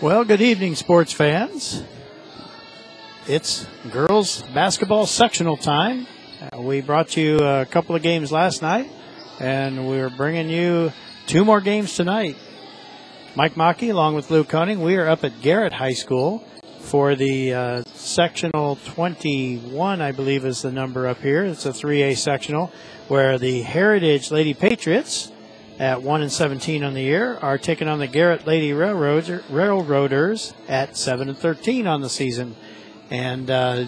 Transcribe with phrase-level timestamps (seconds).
[0.00, 1.82] Well, good evening, sports fans.
[3.26, 6.06] It's girls basketball sectional time.
[6.40, 8.88] Uh, we brought you a couple of games last night,
[9.40, 10.92] and we're bringing you
[11.26, 12.36] two more games tonight.
[13.34, 16.44] Mike Mackey, along with Lou Koenig, we are up at Garrett High School
[16.78, 21.44] for the uh, sectional 21, I believe is the number up here.
[21.44, 22.70] It's a 3A sectional
[23.08, 25.32] where the Heritage Lady Patriots
[25.78, 30.96] at 1 and 17 on the year are taking on the Garrett Lady Railroaders, at
[30.96, 32.56] 7 and 13 on the season.
[33.10, 33.84] And uh,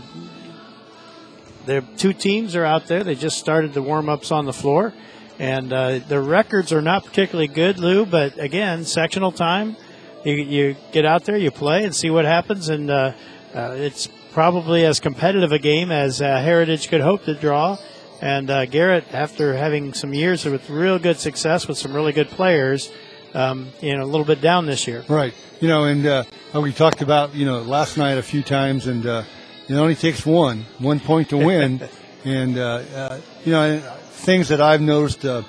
[1.66, 3.02] the two teams are out there.
[3.02, 4.95] They just started the warm ups on the floor.
[5.38, 9.77] And uh, the records are not particularly good, Lou, but again, sectional time.
[10.24, 12.68] You, you get out there, you play, and see what happens.
[12.68, 13.12] And uh,
[13.54, 17.79] uh, it's probably as competitive a game as uh, Heritage could hope to draw.
[18.20, 22.29] And uh, Garrett, after having some years with real good success with some really good
[22.29, 22.93] players,
[23.34, 25.05] um, you know, a little bit down this year.
[25.09, 25.34] Right.
[25.60, 26.24] You know, and uh,
[26.55, 29.23] we talked about you know last night a few times, and uh,
[29.69, 31.80] it only takes one one point to win,
[32.24, 35.24] and uh, uh, you know things that I've noticed.
[35.24, 35.43] Uh,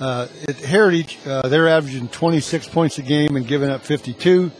[0.00, 4.50] uh, at Heritage, uh, they're averaging 26 points a game and giving up 52.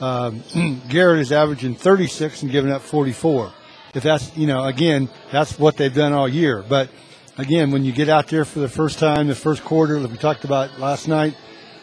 [0.00, 0.44] Um,
[0.88, 3.52] Garrett is averaging 36 and giving up 44.
[3.96, 6.62] If that's, you know, again, that's what they've done all year.
[6.62, 6.90] But
[7.38, 10.18] again, when you get out there for the first time, the first quarter like we
[10.18, 11.34] talked about last night,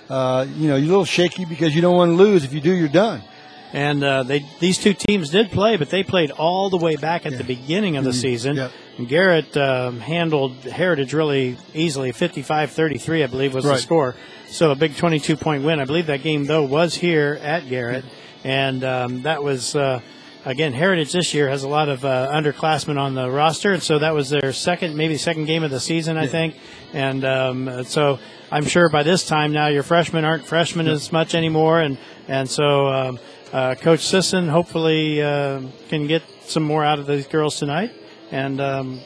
[0.09, 2.43] uh, you know, you're a little shaky because you don't want to lose.
[2.43, 3.23] If you do, you're done.
[3.73, 7.25] And uh, they these two teams did play, but they played all the way back
[7.25, 7.39] at yeah.
[7.39, 8.19] the beginning of the mm-hmm.
[8.19, 8.55] season.
[8.57, 8.71] Yep.
[9.07, 13.77] Garrett um, handled Heritage really easily, 55-33, I believe was right.
[13.77, 14.15] the score.
[14.49, 15.79] So a big 22 point win.
[15.79, 18.05] I believe that game though was here at Garrett,
[18.43, 19.75] and um, that was.
[19.75, 20.01] Uh,
[20.45, 23.99] again, Heritage this year has a lot of uh, underclassmen on the roster, and so
[23.99, 26.29] that was their second, maybe second game of the season, I yeah.
[26.29, 26.55] think.
[26.93, 28.19] And um, so
[28.51, 30.93] I'm sure by this time now your freshmen aren't freshmen yeah.
[30.93, 33.19] as much anymore, and and so um,
[33.51, 37.91] uh, Coach Sisson hopefully uh, can get some more out of these girls tonight
[38.31, 38.99] and um,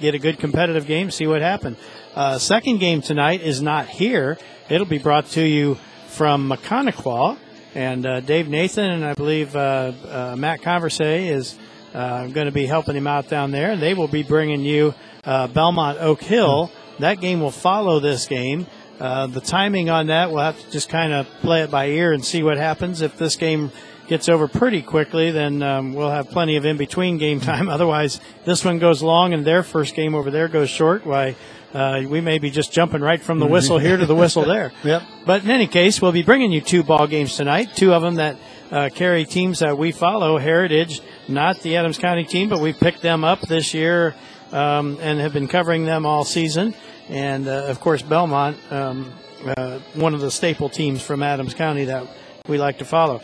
[0.00, 1.10] get a good competitive game.
[1.10, 1.78] See what happens.
[2.14, 4.38] Uh, second game tonight is not here.
[4.68, 5.76] It'll be brought to you
[6.08, 7.38] from Maconaquah
[7.74, 11.56] and uh, Dave Nathan and I believe uh, uh, Matt Conversay is
[11.94, 13.76] uh, going to be helping him out down there.
[13.76, 14.94] They will be bringing you
[15.24, 16.70] Belmont Oak Hill.
[16.98, 18.66] That game will follow this game.
[18.98, 22.24] The timing on that, we'll have to just kind of play it by ear and
[22.24, 23.00] see what happens.
[23.00, 23.70] If this game
[24.10, 27.68] gets over pretty quickly, then um, we'll have plenty of in between game time.
[27.68, 31.06] Otherwise, this one goes long and their first game over there goes short.
[31.06, 31.36] Why?
[31.72, 34.72] Uh, we may be just jumping right from the whistle here to the whistle there.
[34.82, 35.02] Yep.
[35.26, 37.68] But in any case, we'll be bringing you two ball games tonight.
[37.76, 38.36] Two of them that
[38.70, 40.38] uh, carry teams that we follow.
[40.38, 44.14] Heritage, not the Adams County team, but we picked them up this year
[44.52, 46.74] um, and have been covering them all season.
[47.08, 49.12] And uh, of course, Belmont, um,
[49.44, 52.06] uh, one of the staple teams from Adams County that
[52.48, 53.20] we like to follow.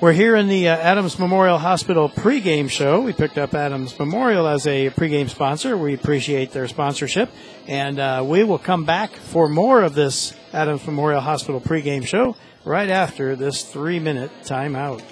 [0.00, 3.00] We're here in the uh, Adams Memorial Hospital pregame show.
[3.00, 5.76] We picked up Adams Memorial as a pregame sponsor.
[5.76, 7.30] We appreciate their sponsorship.
[7.66, 12.36] And uh, we will come back for more of this Adams Memorial Hospital pregame show
[12.64, 15.02] right after this three minute timeout.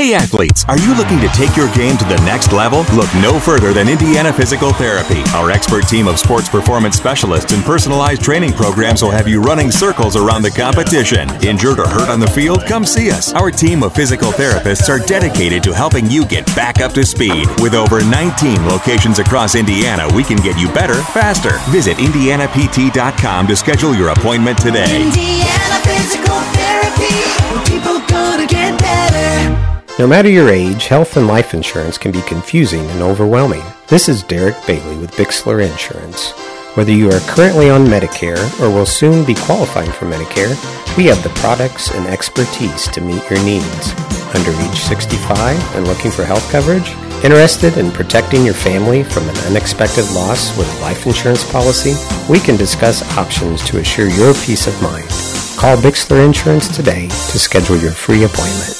[0.00, 2.86] Hey athletes, are you looking to take your game to the next level?
[2.96, 5.20] Look no further than Indiana Physical Therapy.
[5.34, 9.70] Our expert team of sports performance specialists and personalized training programs will have you running
[9.70, 11.28] circles around the competition.
[11.44, 12.64] Injured or hurt on the field?
[12.64, 13.34] Come see us.
[13.34, 17.46] Our team of physical therapists are dedicated to helping you get back up to speed.
[17.60, 21.58] With over 19 locations across Indiana, we can get you better, faster.
[21.70, 25.02] Visit IndianaPT.com to schedule your appointment today.
[25.04, 29.69] Indiana Physical Therapy, people gonna get better.
[30.00, 33.62] No matter your age, health and life insurance can be confusing and overwhelming.
[33.88, 36.30] This is Derek Bailey with Bixler Insurance.
[36.74, 40.56] Whether you are currently on Medicare or will soon be qualifying for Medicare,
[40.96, 43.92] we have the products and expertise to meet your needs.
[44.34, 46.88] Under age 65 and looking for health coverage?
[47.22, 51.92] Interested in protecting your family from an unexpected loss with a life insurance policy?
[52.26, 55.10] We can discuss options to assure your peace of mind.
[55.58, 58.79] Call Bixler Insurance today to schedule your free appointment.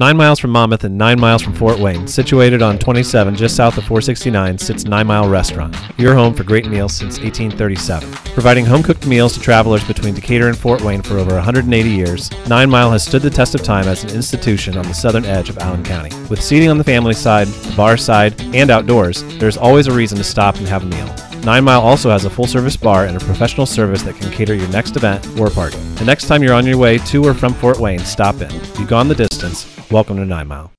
[0.00, 3.76] Nine miles from Monmouth and nine miles from Fort Wayne, situated on 27 just south
[3.76, 8.10] of 469, sits Nine Mile Restaurant, your home for great meals since 1837.
[8.32, 12.30] Providing home cooked meals to travelers between Decatur and Fort Wayne for over 180 years,
[12.48, 15.50] Nine Mile has stood the test of time as an institution on the southern edge
[15.50, 16.16] of Allen County.
[16.30, 20.16] With seating on the family side, the bar side, and outdoors, there's always a reason
[20.16, 21.14] to stop and have a meal.
[21.44, 24.54] Nine Mile also has a full service bar and a professional service that can cater
[24.54, 25.76] your next event or party.
[25.96, 28.50] The next time you're on your way to or from Fort Wayne, stop in.
[28.78, 29.79] You've gone the distance.
[29.90, 30.72] Welcome to Nine Mile.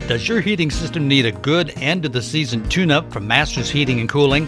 [0.00, 3.70] Does your heating system need a good end of the season tune up from Masters
[3.70, 4.46] Heating and Cooling?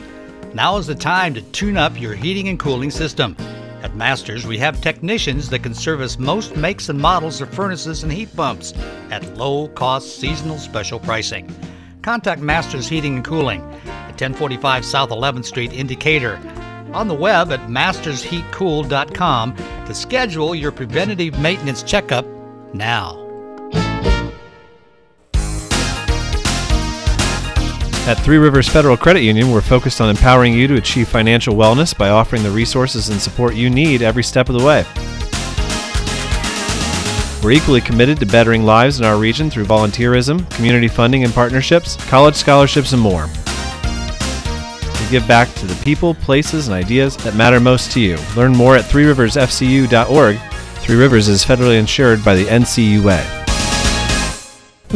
[0.52, 3.34] Now is the time to tune up your heating and cooling system.
[3.82, 8.12] At Masters, we have technicians that can service most makes and models of furnaces and
[8.12, 8.74] heat pumps
[9.10, 11.50] at low cost seasonal special pricing.
[12.02, 16.36] Contact Masters Heating and Cooling at 1045 South 11th Street in Decatur.
[16.92, 22.26] On the web at mastersheatcool.com to schedule your preventative maintenance checkup
[22.74, 23.25] now.
[28.06, 31.96] At Three Rivers Federal Credit Union, we're focused on empowering you to achieve financial wellness
[31.96, 34.84] by offering the resources and support you need every step of the way.
[37.42, 41.96] We're equally committed to bettering lives in our region through volunteerism, community funding and partnerships,
[42.06, 43.26] college scholarships, and more.
[45.00, 48.18] We give back to the people, places, and ideas that matter most to you.
[48.36, 50.38] Learn more at threeriversfcu.org.
[50.76, 53.45] Three Rivers is federally insured by the NCUA.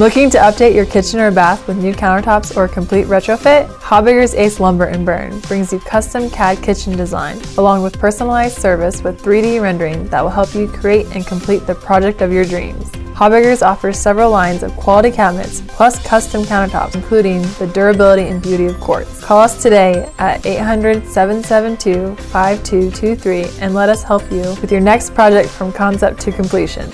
[0.01, 3.69] Looking to update your kitchen or bath with new countertops or a complete retrofit?
[3.81, 9.03] Habegger's Ace Lumber and Berne brings you custom CAD kitchen design, along with personalized service
[9.03, 12.91] with 3D rendering that will help you create and complete the project of your dreams.
[13.13, 18.65] Habegger's offers several lines of quality cabinets plus custom countertops, including the durability and beauty
[18.65, 19.23] of quartz.
[19.23, 25.13] Call us today at 800 772 5223 and let us help you with your next
[25.15, 26.91] project from concept to completion.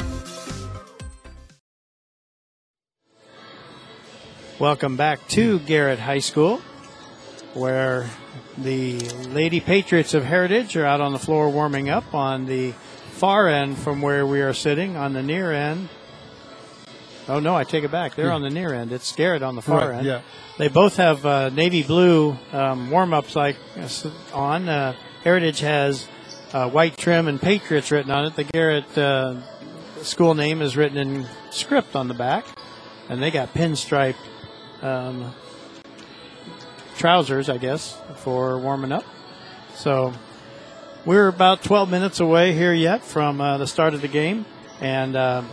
[4.58, 6.58] Welcome back to Garrett High School,
[7.52, 8.08] where
[8.56, 8.98] the
[9.28, 12.72] Lady Patriots of Heritage are out on the floor warming up on the
[13.12, 14.96] far end from where we are sitting.
[14.96, 15.90] On the near end,
[17.28, 18.14] oh no, I take it back.
[18.14, 18.92] They're on the near end.
[18.92, 20.06] It's Garrett on the far Right, end.
[20.06, 20.22] yeah.
[20.58, 23.56] They both have uh, navy blue um, warm ups like
[24.32, 24.68] on.
[24.68, 26.06] Uh, Heritage has
[26.52, 28.36] uh, white trim and Patriots written on it.
[28.36, 29.42] The Garrett uh,
[30.02, 32.46] school name is written in script on the back,
[33.10, 34.14] and they got pinstripe
[34.86, 35.34] um,
[36.96, 39.04] trousers, I guess, for warming up.
[39.74, 40.14] So
[41.04, 44.46] we're about 12 minutes away here yet from uh, the start of the game.
[44.80, 45.48] And um,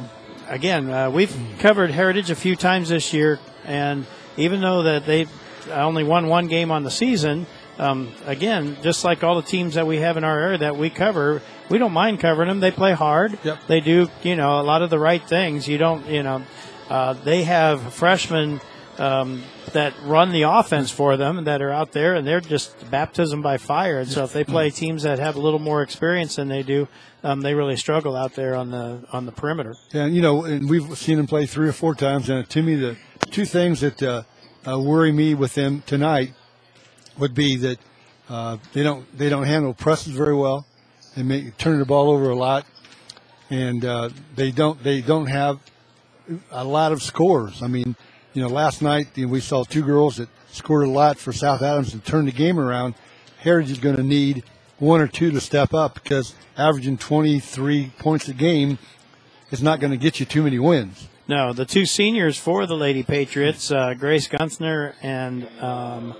[0.47, 3.39] again, uh, we've covered Heritage a few times this year.
[3.65, 4.05] And
[4.37, 5.27] even though that they
[5.71, 7.47] only won one game on the season,
[7.79, 10.89] um, again, just like all the teams that we have in our area that we
[10.89, 12.59] cover, we don't mind covering them.
[12.59, 13.37] They play hard.
[13.43, 13.59] Yep.
[13.67, 15.67] They do, you know, a lot of the right things.
[15.67, 16.43] You don't, you know,
[16.89, 18.61] uh, they have freshmen
[18.99, 23.41] um, that run the offense for them that are out there, and they're just baptism
[23.41, 23.99] by fire.
[23.99, 26.87] And so if they play teams that have a little more experience than they do,
[27.23, 29.75] um, they really struggle out there on the on the perimeter.
[29.93, 32.29] And you know, and we've seen them play three or four times.
[32.29, 32.97] And to me, the
[33.31, 34.23] two things that uh,
[34.67, 36.33] uh, worry me with them tonight
[37.17, 37.79] would be that
[38.29, 40.65] uh, they don't they don't handle presses very well.
[41.15, 42.65] They turn the ball over a lot,
[43.49, 45.59] and uh, they don't they don't have
[46.51, 47.61] a lot of scores.
[47.61, 47.95] I mean,
[48.33, 51.31] you know, last night you know, we saw two girls that scored a lot for
[51.31, 52.95] South Adams and turned the game around.
[53.39, 54.43] Heritage is going to need
[54.79, 58.77] one or two to step up because averaging 23 points a game
[59.51, 61.07] is not going to get you too many wins.
[61.27, 66.15] No, the two seniors for the Lady Patriots, uh, Grace Gunther and um,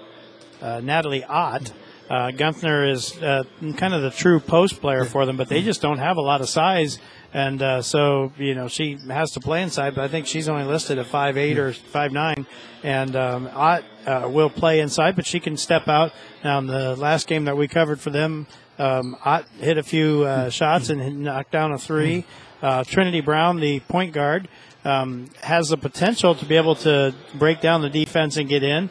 [0.62, 1.74] uh, Natalie Ott.
[2.10, 3.44] Uh, Gunther is uh,
[3.76, 6.42] kind of the true post player for them, but they just don't have a lot
[6.42, 7.00] of size.
[7.34, 10.66] And uh, so, you know, she has to play inside, but I think she's only
[10.66, 12.46] listed at five eight or five nine.
[12.84, 16.14] And um, Ott uh, will play inside, but she can step out.
[16.44, 18.46] Now, in the last game that we covered for them,
[18.78, 22.26] um, Ott hit a few uh, shots and knocked down a three.
[22.62, 24.48] Uh, Trinity Brown, the point guard,
[24.86, 28.90] um, has the potential to be able to break down the defense and get in.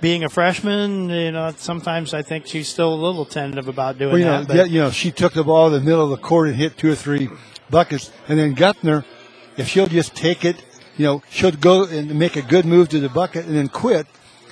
[0.00, 4.10] Being a freshman, you know, sometimes I think she's still a little tentative about doing
[4.12, 4.46] Well, you know, that.
[4.48, 6.56] but- yeah, you know, she took the ball in the middle of the court and
[6.56, 7.28] hit two or three
[7.68, 9.04] buckets, and then Gunther,
[9.56, 10.56] if she'll just take it,
[10.96, 14.06] you know, she'll go and make a good move to the bucket and then quit.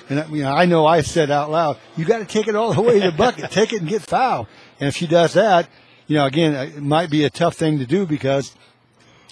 [0.09, 2.73] And you know, I know I said out loud, "You got to take it all
[2.73, 4.47] the way to the bucket, take it and get fouled."
[4.79, 5.69] And if she does that,
[6.07, 8.55] you know, again, it might be a tough thing to do because,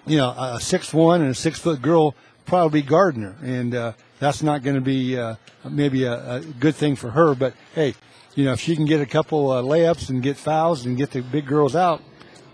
[0.05, 2.13] you know, a six one and a six foot girl
[2.45, 5.35] probably guarding her, and uh, that's not going to be uh,
[5.69, 7.35] maybe a, a good thing for her.
[7.35, 7.95] But hey,
[8.35, 11.11] you know, if she can get a couple uh, layups and get fouls and get
[11.11, 12.01] the big girls out,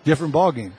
[0.04, 0.74] different ball game.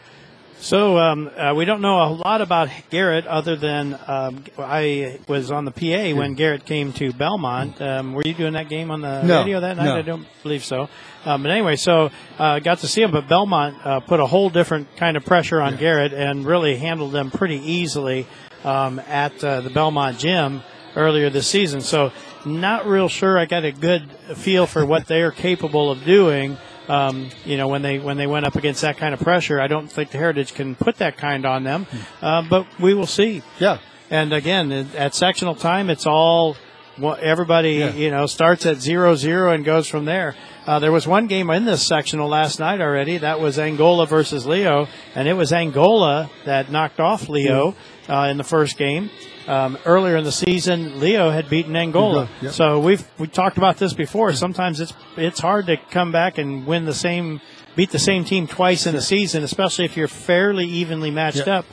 [0.59, 5.51] So um, uh, we don't know a lot about Garrett other than um, I was
[5.51, 7.83] on the PA when Garrett came to Belmont.
[7.83, 9.87] Um, were you doing that game on the No, radio that night?
[9.87, 9.97] no.
[9.97, 10.89] I don't believe so.
[11.25, 14.51] Um, but anyway, so uh, got to see him, but Belmont uh, put a whole
[14.51, 18.29] different kind of pressure on Garrett and really handled them pretty easily
[18.63, 20.63] um, at uh, the Belmont gym
[20.97, 21.81] earlier this season.
[21.81, 22.13] So
[22.45, 23.39] not real sure.
[23.39, 26.57] I got a good feel for what they are capable of doing.
[26.89, 29.69] Um, you know, when they when they went up against that kind of pressure, I
[29.69, 31.87] don't think the Heritage can put that kind on them.
[32.21, 33.43] Uh, but we will see.
[33.61, 33.79] Yeah,
[34.11, 36.57] And again, at sectional time, it's all
[37.01, 37.93] everybody Yeah.
[37.95, 40.35] you know starts at zero zero and goes from there.
[40.67, 43.17] Uh, there was one game in this sectional last night already.
[43.19, 47.75] That was Angola versus Leo, and it was Angola that knocked off Leo
[48.09, 49.09] uh, in the first game.
[49.49, 52.29] Um, earlier in the season, Leo had beaten Angola.
[52.43, 52.53] Yep.
[52.53, 54.33] So we've we talked about this before.
[54.35, 57.41] Sometimes it's it's hard to come back and win the same,
[57.75, 61.49] beat the same team twice in a season, especially if you're fairly evenly matched Yep.
[61.49, 61.65] up.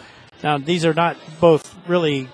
[0.44, 2.28] Now these are not both really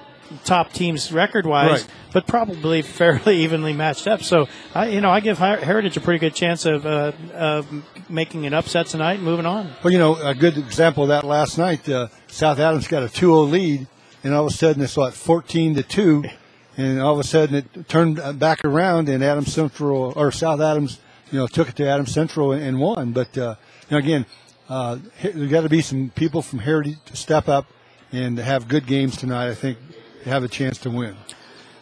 [0.44, 1.88] top teams record wise, Right.
[2.14, 4.24] but probably fairly evenly matched up.
[4.24, 7.68] So I, you know, I give Heritage a pretty good chance of uh, of
[8.10, 9.70] making an upset tonight and moving on.
[9.84, 13.08] Well, you know, a good example of that last night, uh, South Adams got a
[13.08, 13.88] 2-0 lead,
[14.26, 16.24] and all of a sudden it's what 14 to two,
[16.76, 21.00] and all of a sudden it turned back around, and Adams Central or South Adams,
[21.32, 23.12] you know, took it to Adams Central and, and won.
[23.12, 23.56] But uh,
[23.88, 24.26] you know, again,
[24.68, 27.68] uh, he- there got to be some people from Heritage to step up
[28.12, 29.50] and have good games tonight.
[29.50, 29.78] I think
[30.24, 31.16] to have a chance to win.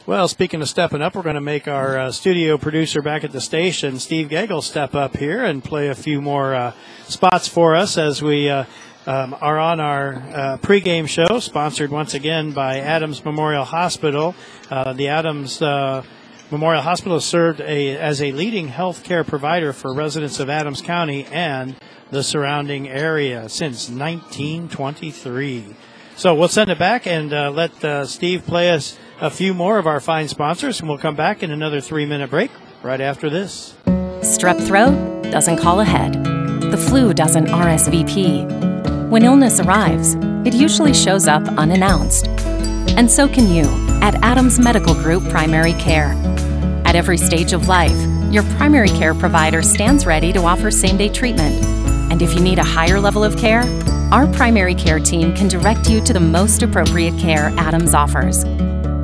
[0.06, 3.32] Well, speaking of stepping up, we're going to make our uh, studio producer back at
[3.32, 6.74] the station, Steve Gagel, step up here and play a few more uh,
[7.08, 8.66] spots for us as we uh,
[9.06, 14.36] um, are on our uh, pregame show, sponsored once again by Adams Memorial Hospital.
[14.70, 16.04] Uh, the Adams uh,
[16.52, 21.26] Memorial Hospital has served a, as a leading healthcare provider for residents of Adams County
[21.26, 21.76] and
[22.12, 25.76] the surrounding area since 1923.
[26.16, 29.78] So we'll send it back and uh, let uh, Steve play us a few more
[29.80, 32.52] of our fine sponsors, and we'll come back in another three minute break
[32.84, 33.76] right after this.
[34.22, 36.14] Strep throat doesn't call ahead.
[36.62, 38.73] The flu doesn't RSVP.
[39.13, 42.27] When illness arrives, it usually shows up unannounced.
[42.98, 43.65] And so can you
[44.01, 46.13] at Adams Medical Group Primary Care.
[46.84, 47.96] At every stage of life,
[48.34, 51.63] your primary care provider stands ready to offer same day treatment.
[52.12, 53.62] And if you need a higher level of care,
[54.12, 58.46] our primary care team can direct you to the most appropriate care Adams offers.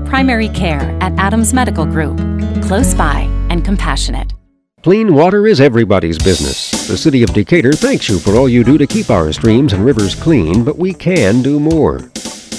[0.10, 2.18] Primary care at Adams Medical Group,
[2.64, 4.34] close by and compassionate.
[4.82, 6.72] Clean water is everybody's business.
[6.88, 9.84] The City of Decatur thanks you for all you do to keep our streams and
[9.84, 12.10] rivers clean, but we can do more.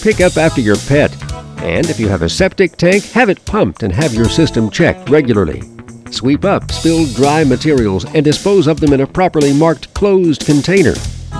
[0.02, 1.10] Pick up after your pet.
[1.62, 5.08] And if you have a septic tank, have it pumped and have your system checked
[5.08, 5.62] regularly.
[6.10, 10.94] Sweep up spilled dry materials and dispose of them in a properly marked closed container.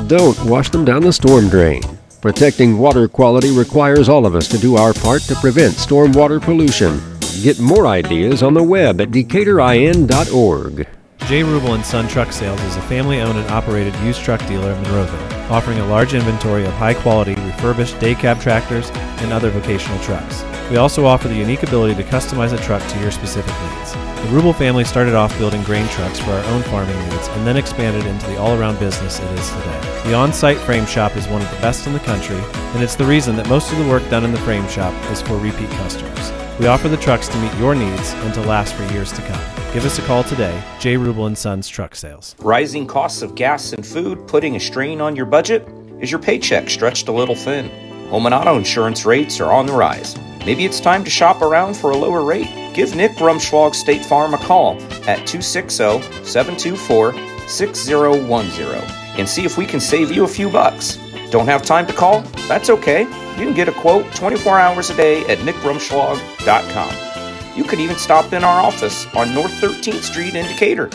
[0.06, 1.82] Don't wash them down the storm drain.
[2.22, 7.09] Protecting water quality requires all of us to do our part to prevent stormwater pollution.
[7.42, 10.88] Get more ideas on the web at decaturin.org.
[11.26, 11.42] J.
[11.42, 15.39] Rubel and Son Truck Sales is a family-owned and operated used truck dealer in Monroeville,
[15.50, 18.90] offering a large inventory of high-quality refurbished day cab tractors
[19.20, 20.44] and other vocational trucks.
[20.70, 23.92] We also offer the unique ability to customize a truck to your specific needs.
[23.92, 27.56] The Rubel family started off building grain trucks for our own farming needs and then
[27.56, 30.02] expanded into the all-around business it is today.
[30.04, 33.04] The on-site frame shop is one of the best in the country, and it's the
[33.04, 36.32] reason that most of the work done in the frame shop is for repeat customers.
[36.60, 39.59] We offer the trucks to meet your needs and to last for years to come.
[39.72, 40.96] Give us a call today, J.
[40.96, 42.34] Rubel and Sons Truck Sales.
[42.40, 45.64] Rising costs of gas and food putting a strain on your budget?
[46.00, 47.70] Is your paycheck stretched a little thin?
[48.08, 50.16] Home and auto insurance rates are on the rise.
[50.44, 52.48] Maybe it's time to shop around for a lower rate.
[52.74, 54.72] Give Nick Rumschlag State Farm a call
[55.06, 57.12] at 260 724
[57.46, 60.98] 6010 and see if we can save you a few bucks.
[61.30, 62.22] Don't have time to call?
[62.48, 63.02] That's okay.
[63.02, 67.09] You can get a quote 24 hours a day at nickrumschlag.com.
[67.60, 70.88] You could even stop in our office on North 13th Street in Decatur.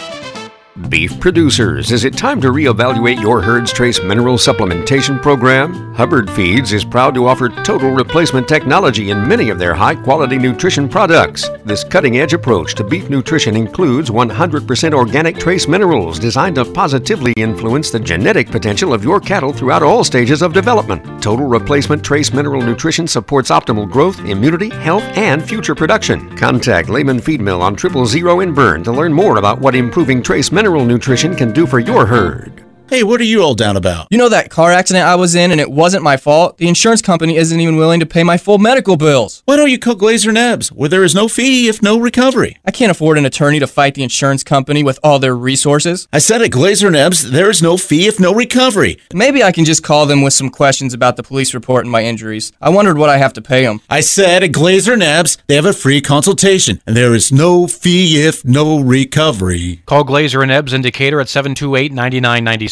[0.90, 5.94] Beef producers, is it time to reevaluate your herd's trace mineral supplementation program?
[5.96, 10.38] Hubbard Feeds is proud to offer total replacement technology in many of their high quality
[10.38, 11.50] nutrition products.
[11.64, 17.34] This cutting edge approach to beef nutrition includes 100% organic trace minerals designed to positively
[17.38, 21.04] influence the genetic potential of your cattle throughout all stages of development.
[21.24, 26.38] Total replacement trace mineral nutrition supports optimal growth, immunity, health, and future production.
[26.38, 30.22] Contact Lehman Feed Mill on Triple Zero in Berne to learn more about what improving
[30.22, 32.65] trace mineral nutrition can do for your herd.
[32.88, 34.08] Hey, what are you all down about?
[34.12, 36.60] You know that car accident I was in and it wasn't my fault?
[36.60, 39.42] The insurance company isn't even willing to pay my full medical bills.
[39.46, 42.58] Why don't you call Glazer Nebs, where there is no fee if no recovery?
[42.64, 46.08] I can't afford an attorney to fight the insurance company with all their resources.
[46.14, 49.00] I said at Glaser & Ebbs, there is no fee if no recovery.
[49.12, 52.04] Maybe I can just call them with some questions about the police report and my
[52.04, 52.52] injuries.
[52.62, 53.82] I wondered what I have to pay them.
[53.90, 58.24] I said at Glazer Nebs, they have a free consultation, and there is no fee
[58.24, 59.82] if no recovery.
[59.88, 61.92] Call Glaser and Ebbs in Decatur at 728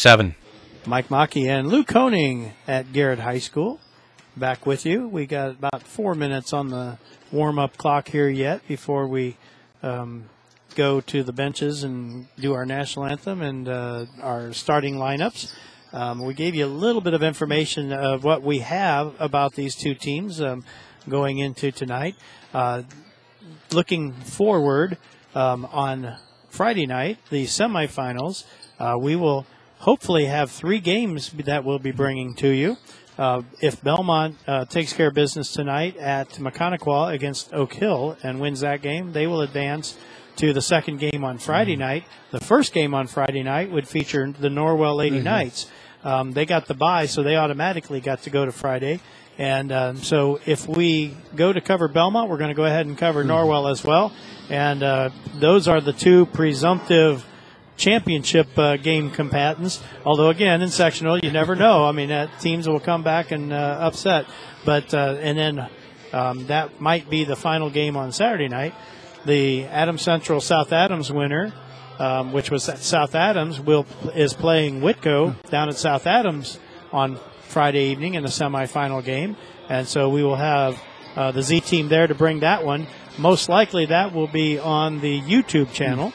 [0.06, 0.36] 9997.
[0.86, 3.80] Mike Mackey and Lou Koning at Garrett High School.
[4.36, 5.08] Back with you.
[5.08, 6.98] We got about four minutes on the
[7.32, 9.38] warm up clock here yet before we
[9.82, 10.26] um,
[10.76, 15.54] go to the benches and do our national anthem and uh, our starting lineups.
[15.94, 19.74] Um, we gave you a little bit of information of what we have about these
[19.74, 20.66] two teams um,
[21.08, 22.16] going into tonight.
[22.54, 22.84] Uh,
[23.72, 24.98] looking forward
[25.34, 26.18] um, on
[26.50, 28.44] Friday night, the semifinals,
[28.80, 29.46] uh, we will
[29.84, 32.78] hopefully have three games that we'll be bringing to you.
[33.18, 38.40] Uh, if Belmont uh, takes care of business tonight at Maconaquah against Oak Hill and
[38.40, 39.98] wins that game, they will advance
[40.38, 42.06] to the second game on Friday night.
[42.32, 45.24] The first game on Friday night would feature the Norwell Lady Mhm.
[45.24, 45.68] Knights.
[46.04, 49.00] Um, they got the bye, so they automatically got to go to Friday.
[49.38, 52.98] And um, so if we go to cover Belmont, we're going to go ahead and
[52.98, 54.12] cover Norwell as well.
[54.50, 55.10] And uh,
[55.40, 57.26] those are the two presumptive
[57.78, 59.82] championship uh, game combatants.
[60.06, 61.86] Although again, in sectional, you never know.
[61.86, 64.26] I mean, uh, teams will come back and uh, upset.
[64.66, 65.70] But uh, and then
[66.14, 68.74] um, that might be the final game on Saturday night.
[69.26, 71.54] The Adams Central South Adams winner,
[72.00, 76.60] um, which was South Adams, will is playing Whitko down at South Adams
[76.92, 79.36] on Friday evening in the semifinal game,
[79.70, 80.82] and so we will have
[81.16, 82.88] uh, the Z team there to bring that one.
[83.18, 86.12] Most likely, that will be on the YouTube channel.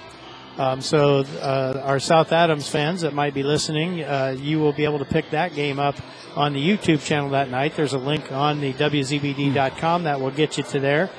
[0.59, 4.85] Um, so, uh, our South Adams fans that might be listening, uh, you will be
[4.85, 5.95] able to pick that game up
[6.35, 7.77] on the YouTube channel that night.
[7.77, 11.11] There's a link on the WZBD.com that will get you to there.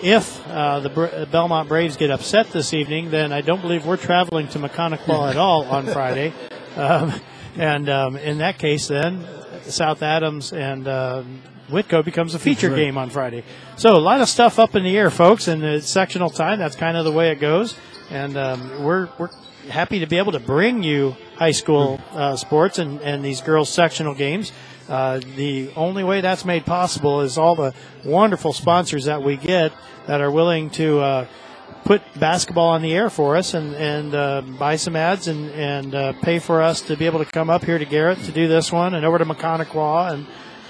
[0.00, 3.96] If uh, the Br- Belmont Braves get upset this evening, then I don't believe we're
[3.98, 6.32] traveling to Maconaquah at all on Friday.
[6.76, 7.12] Um,
[7.56, 9.26] and um, in that case, then
[9.64, 13.44] South Adams and um Whitko becomes a feature game on Friday.
[13.76, 16.58] So a lot of stuff up in the air, folks, and it's sectional time.
[16.58, 17.74] That's kind of the way it goes.
[18.10, 19.30] And um, we're we're
[19.68, 23.68] happy to be able to bring you high school uh, sports and, and these girls
[23.68, 24.52] sectional games.
[24.88, 27.74] Uh, the only way that's made possible is all the
[28.04, 29.72] wonderful sponsors that we get
[30.06, 31.26] that are willing to uh,
[31.84, 35.94] put basketball on the air for us and, and uh, buy some ads and, and
[35.94, 38.48] uh, pay for us to be able to come up here to Garrett to do
[38.48, 40.26] this one and over to Maconaquah and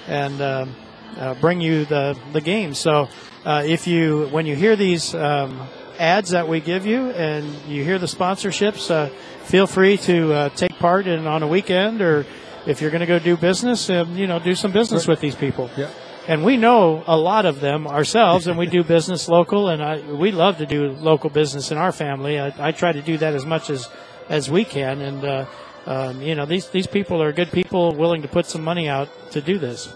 [0.08, 0.74] and um,
[1.18, 2.74] uh, bring you the the game.
[2.74, 3.08] So
[3.44, 5.68] uh, if you when you hear these um,
[5.98, 9.08] ads that we give you and you hear the sponsorships, uh,
[9.44, 12.26] feel free to uh, take part in on a weekend or
[12.66, 15.34] if you're going to go do business, um, you know, do some business with these
[15.34, 15.70] people.
[15.76, 15.90] Yeah.
[16.26, 20.00] And we know a lot of them ourselves, and we do business local, and I,
[20.00, 22.38] we love to do local business in our family.
[22.38, 23.88] I, I try to do that as much as
[24.28, 25.46] as we can, and uh,
[25.86, 29.08] um, you know, these these people are good people, willing to put some money out
[29.30, 29.88] to do this.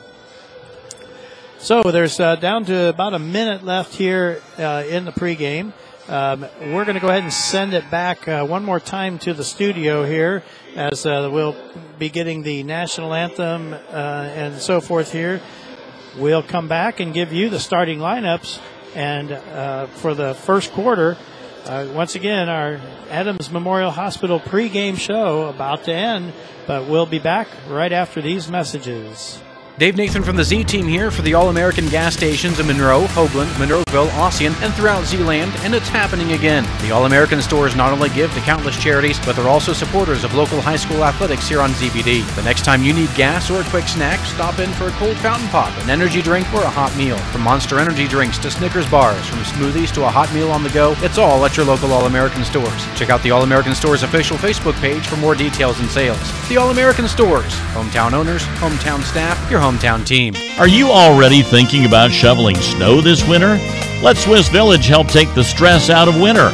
[1.58, 5.74] So there's uh, down to about a minute left here uh, in the pregame.
[6.08, 9.32] Um, we're going to go ahead and send it back uh, one more time to
[9.32, 10.42] the studio here
[10.74, 11.54] as uh, we'll
[11.98, 15.40] be getting the national anthem uh, and so forth here.
[16.18, 18.60] We'll come back and give you the starting lineups.
[18.96, 21.16] And uh, for the first quarter,
[21.66, 26.32] uh, once again, our Adams Memorial Hospital pregame show about to end,
[26.66, 29.40] but we'll be back right after these messages.
[29.78, 33.04] Dave Nathan from the Z Team here for the All American gas stations in Monroe,
[33.06, 36.64] Hoagland, Monroeville, Ossian, and throughout Zealand, and it's happening again.
[36.82, 40.34] The All American stores not only give to countless charities, but they're also supporters of
[40.34, 42.22] local high school athletics here on ZBD.
[42.36, 45.16] The next time you need gas or a quick snack, stop in for a cold
[45.16, 47.16] fountain pop, an energy drink, or a hot meal.
[47.32, 50.70] From Monster Energy drinks to Snickers bars, from smoothies to a hot meal on the
[50.70, 52.86] go, it's all at your local All American stores.
[52.94, 56.20] Check out the All American Stores official Facebook page for more details and sales.
[56.50, 60.34] The All American Stores, hometown owners, hometown staff, your hometown team.
[60.58, 63.58] Are you already thinking about shoveling snow this winter?
[64.02, 66.50] Let Swiss Village help take the stress out of winter.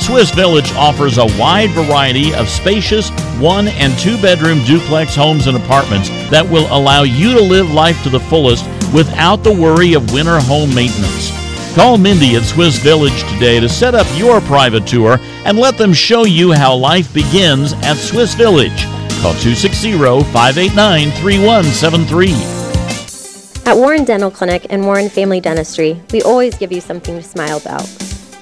[0.00, 5.56] Swiss Village offers a wide variety of spacious one and two bedroom duplex homes and
[5.56, 10.12] apartments that will allow you to live life to the fullest without the worry of
[10.12, 11.30] winter home maintenance.
[11.74, 15.92] Call Mindy at Swiss Village today to set up your private tour and let them
[15.92, 18.86] show you how life begins at Swiss Village.
[19.22, 19.92] Call 260
[20.32, 22.32] 589 3173.
[23.70, 27.58] At Warren Dental Clinic and Warren Family Dentistry, we always give you something to smile
[27.58, 27.88] about.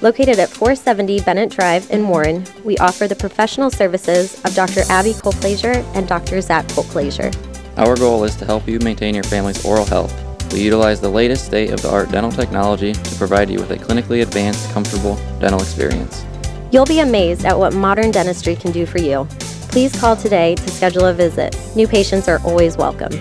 [0.01, 4.81] Located at 470 Bennett Drive in Warren, we offer the professional services of Dr.
[4.89, 6.41] Abby Colclaser and Dr.
[6.41, 7.31] Zach Colclaser.
[7.77, 10.11] Our goal is to help you maintain your family's oral health.
[10.51, 13.77] We utilize the latest state of the art dental technology to provide you with a
[13.77, 16.25] clinically advanced, comfortable dental experience.
[16.71, 19.27] You'll be amazed at what modern dentistry can do for you.
[19.71, 21.55] Please call today to schedule a visit.
[21.77, 23.11] New patients are always welcome.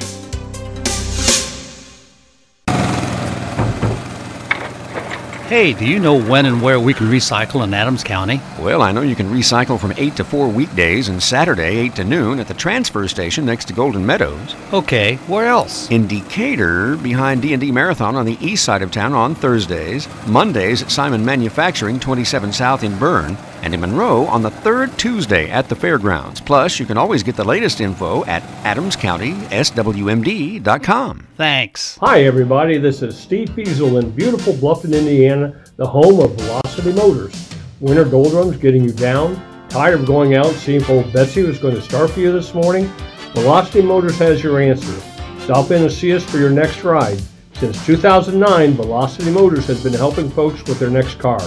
[5.47, 8.41] Hey, do you know when and where we can recycle in Adams County?
[8.61, 12.05] Well, I know you can recycle from 8 to 4 weekdays and Saturday 8 to
[12.05, 14.55] noon at the transfer station next to Golden Meadows.
[14.73, 15.91] Okay, where else?
[15.91, 20.91] In Decatur, behind D&D Marathon on the east side of town on Thursdays, Mondays at
[20.91, 25.77] Simon Manufacturing 27 South in Berne, and in Monroe on the third Tuesday at the
[25.77, 26.41] fairgrounds.
[26.41, 31.27] Plus, you can always get the latest info at adamscountyswmd.com.
[31.37, 31.97] Thanks.
[31.99, 32.79] Hi, everybody.
[32.79, 37.49] This is Steve Fiesel in beautiful Bluffton, Indiana, the home of Velocity Motors.
[37.81, 39.41] Winter doldrums getting you down?
[39.69, 42.33] Tired of going out and seeing if old Betsy was going to start for you
[42.33, 42.91] this morning?
[43.35, 45.01] Velocity Motors has your answer.
[45.41, 47.21] Stop in and see us for your next ride.
[47.55, 51.41] Since 2009, Velocity Motors has been helping folks with their next car.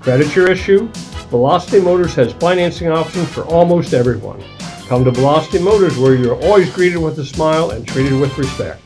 [0.00, 0.90] Credit your issue?
[1.30, 4.42] Velocity Motors has financing options for almost everyone.
[4.88, 8.82] Come to Velocity Motors where you're always greeted with a smile and treated with respect.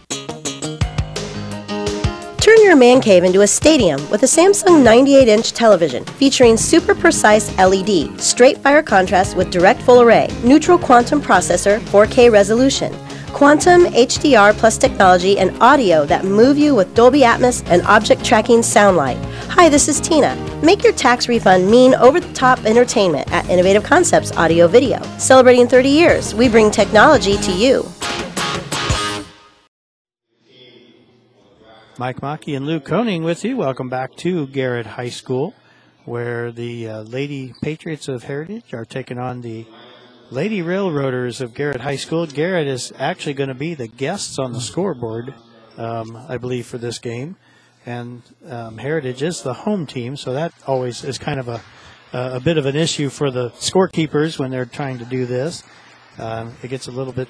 [2.43, 6.95] Turn your man cave into a stadium with a Samsung 98 inch television featuring super
[6.95, 12.93] precise LED, straight fire contrast with direct full array, neural quantum processor, 4K resolution,
[13.35, 18.63] quantum HDR plus technology, and audio that move you with Dolby Atmos and object tracking
[18.63, 19.19] sound light.
[19.49, 20.37] Hi, this is Tina.
[20.63, 25.03] Make your tax refund mean over the top entertainment at Innovative Concepts Audio Video.
[25.19, 27.85] Celebrating 30 years, we bring technology to you.
[31.99, 33.57] Mike Mackey and Lou Koning with you.
[33.57, 35.55] Welcome back to Garrett High School,
[36.05, 39.67] where the uh, Lady Patriots of Heritage are taking on the
[40.31, 42.27] Lady Railroaders of Garrett High School.
[42.27, 45.35] Garrett is actually going to be the guests on the scoreboard,
[45.77, 47.37] um, I believe, for this game.
[47.87, 51.61] And um, Heritage is the home team, so that always is kind of a,
[52.13, 55.63] a bit of an issue for the scorekeepers when they're trying to do this.
[56.19, 57.29] Um, it gets a little bit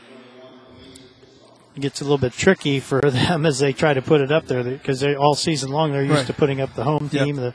[1.81, 4.63] gets a little bit tricky for them as they try to put it up there
[4.63, 6.27] because they all season long they're used Right.
[6.29, 7.25] to putting up the home Yep.
[7.25, 7.55] team, the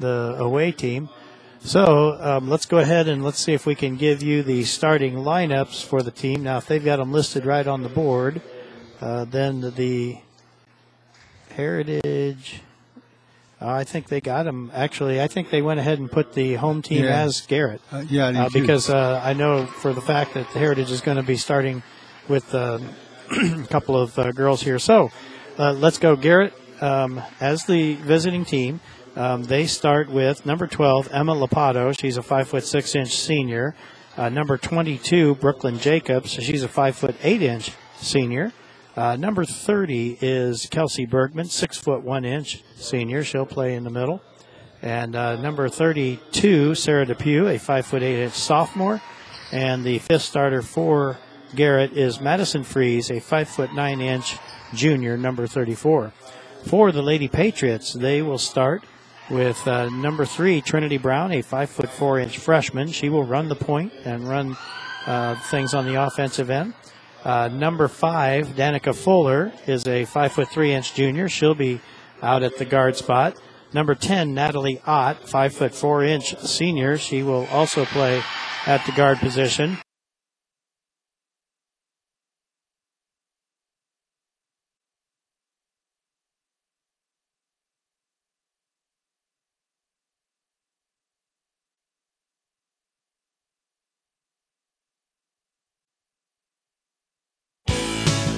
[0.00, 1.08] the away team.
[1.64, 5.14] So um, let's go ahead and let's see if we can give you the starting
[5.14, 6.42] lineups for the team.
[6.42, 8.42] Now, if they've got them listed right on the board,
[9.00, 10.18] uh, then the
[11.54, 12.62] Heritage.
[13.60, 14.72] uh, I think they got them.
[14.74, 17.22] Actually, I think they went ahead and put the home team Yeah.
[17.22, 17.80] as Garrett.
[17.92, 21.00] Uh, yeah, I uh, because uh, I know for the fact that the Heritage is
[21.00, 21.82] going to be starting
[22.26, 22.80] with uh,
[23.30, 24.80] a couple of uh, girls here.
[24.80, 25.12] So
[25.58, 28.80] uh, let's go, Garrett, um, as the visiting team.
[29.14, 31.98] Um, they start with number 12, Emma Lapato.
[31.98, 33.74] She's a five foot six inch senior.
[34.16, 36.30] Uh, number 22, Brooklyn Jacobs.
[36.30, 38.52] She's a five foot eight inch senior.
[38.96, 43.22] Uh, number 30 is Kelsey Bergman, six foot one inch senior.
[43.22, 44.22] She'll play in the middle.
[44.80, 49.02] And uh, number 32, Sarah Depew, a five foot eight inch sophomore.
[49.52, 51.18] And the fifth starter for
[51.54, 54.38] Garrett is Madison Freeze, a five foot nine inch
[54.74, 56.12] junior, number 34.
[56.64, 58.84] For the Lady Patriots, they will start
[59.32, 62.88] with uh, number three, Trinity Brown, a five foot four inch freshman.
[62.88, 64.56] She will run the point and run
[65.06, 66.74] uh, things on the offensive end.
[67.24, 71.28] Uh, number five, Danica Fuller, is a five foot three inch junior.
[71.28, 71.80] She'll be
[72.22, 73.40] out at the guard spot.
[73.72, 76.98] Number 10, Natalie Ott, five foot four inch senior.
[76.98, 78.22] She will also play
[78.66, 79.78] at the guard position.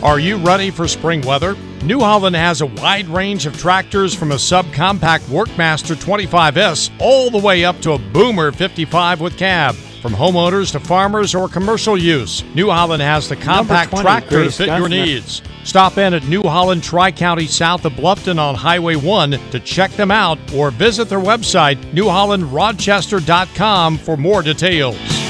[0.05, 1.57] Are you ready for spring weather?
[1.83, 7.39] New Holland has a wide range of tractors from a subcompact Workmaster 25S all the
[7.39, 9.75] way up to a Boomer 55 with cab.
[10.03, 14.59] From homeowners to farmers or commercial use, New Holland has the compact 20, tractor Grace
[14.59, 15.41] to fit your needs.
[15.63, 19.91] Stop in at New Holland Tri County south of Bluffton on Highway 1 to check
[19.93, 25.24] them out or visit their website, newhollandrochester.com, for more details.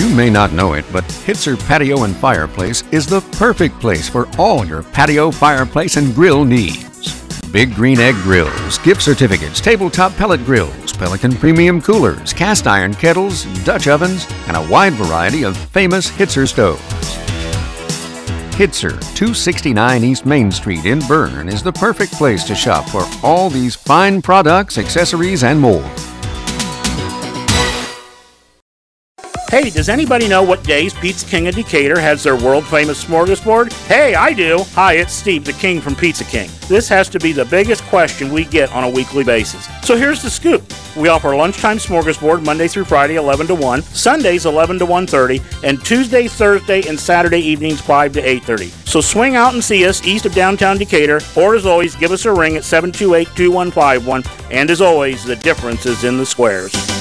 [0.00, 4.26] You may not know it, but Hitzer Patio and Fireplace is the perfect place for
[4.38, 7.20] all your patio, fireplace, and grill needs.
[7.52, 13.44] Big Green Egg grills, gift certificates, tabletop pellet grills, Pelican premium coolers, cast iron kettles,
[13.62, 16.80] Dutch ovens, and a wide variety of famous Hitzer stoves.
[18.56, 23.50] Hitzer, 269 East Main Street in Berne, is the perfect place to shop for all
[23.50, 25.84] these fine products, accessories, and more.
[29.50, 33.72] Hey, does anybody know what days Pizza King of Decatur has their world famous smorgasbord?
[33.88, 34.60] Hey, I do.
[34.74, 36.48] Hi, it's Steve, the King from Pizza King.
[36.68, 39.68] This has to be the biggest question we get on a weekly basis.
[39.82, 40.62] So here's the scoop.
[40.96, 45.84] We offer lunchtime smorgasbord Monday through Friday 11 to 1, Sundays 11 to 1:30, and
[45.84, 48.70] Tuesday, Thursday, and Saturday evenings 5 to 8:30.
[48.84, 52.24] So swing out and see us east of downtown Decatur, or as always, give us
[52.24, 54.24] a ring at 728-2151.
[54.52, 56.99] And as always, the difference is in the squares.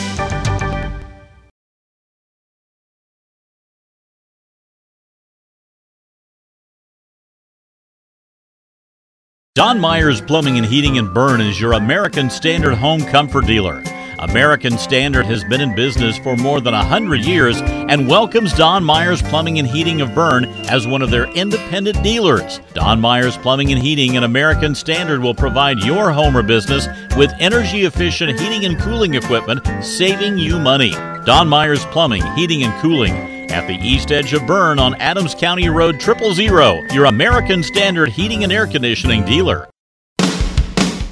[9.59, 13.83] Don Myers Plumbing and Heating in Berne is your American Standard home comfort dealer.
[14.19, 19.21] American Standard has been in business for more than 100 years and welcomes Don Myers
[19.21, 22.61] Plumbing and Heating of Berne as one of their independent dealers.
[22.73, 27.33] Don Myers Plumbing and Heating and American Standard will provide your home or business with
[27.41, 30.91] energy efficient heating and cooling equipment, saving you money.
[31.25, 35.69] Don Myers Plumbing, Heating and Cooling at the east edge of Berne on Adams County
[35.69, 39.69] Road Triple Zero, your American Standard heating and air conditioning dealer.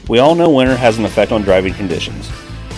[0.08, 2.30] We all know winter has an effect on driving conditions.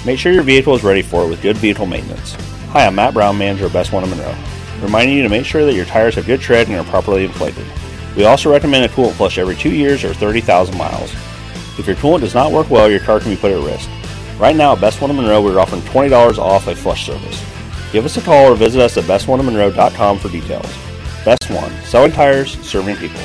[0.06, 2.34] Make sure your vehicle is ready for it with good vehicle maintenance.
[2.70, 4.36] Hi, I'm Matt Brown, manager of Best One of Monroe,
[4.82, 7.68] reminding you to make sure that your tires have good tread and are properly inflated.
[8.16, 11.14] We also recommend a coolant flush every two years or 30,000 miles.
[11.78, 13.90] If your coolant does not work well, your car can be put at risk.
[14.40, 17.44] Right now at Best One of Monroe, we're offering $20 off a flush service.
[17.92, 20.68] Give us a call or visit us at bestoneofmonroe.com for details.
[21.26, 23.22] Best One, selling tires, serving people.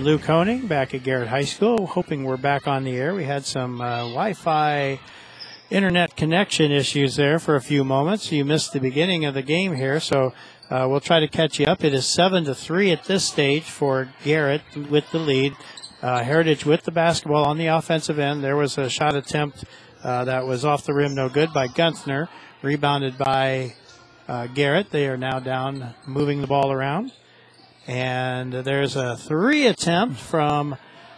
[0.00, 1.86] And Lou Koenig back at Garrett High School.
[1.86, 3.14] Hoping we're back on the air.
[3.14, 4.98] We had some uh, Wi-Fi
[5.68, 8.32] internet connection issues there for a few moments.
[8.32, 10.32] You missed the beginning of the game here, so
[10.70, 11.84] uh, we'll try to catch you up.
[11.84, 15.52] It is seven to three at this stage for Garrett with the lead.
[16.00, 18.42] Uh, Heritage with the basketball on the offensive end.
[18.42, 19.64] There was a shot attempt
[20.02, 22.30] uh, that was off the rim, no good by Gunther.
[22.62, 23.74] Rebounded by
[24.26, 24.92] uh, Garrett.
[24.92, 27.12] They are now down, moving the ball around.
[27.90, 30.76] And there's a three attempt from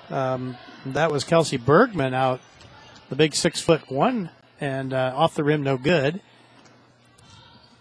[0.09, 0.57] um,
[0.87, 2.41] that was Kelsey Bergman out,
[3.11, 6.23] the big six foot one, and uh, off the rim, no good.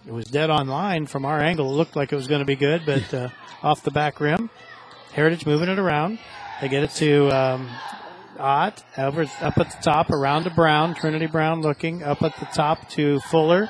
[0.06, 1.72] It was dead on line from our angle.
[1.72, 3.30] It looked like it was going to be good, but uh,
[3.64, 4.50] off the back rim.
[5.14, 6.20] Heritage moving it around.
[6.60, 7.70] They get it to um,
[8.40, 10.96] Ott over up at the top, around to Brown.
[10.96, 13.70] Trinity Brown looking up at the top to Fuller.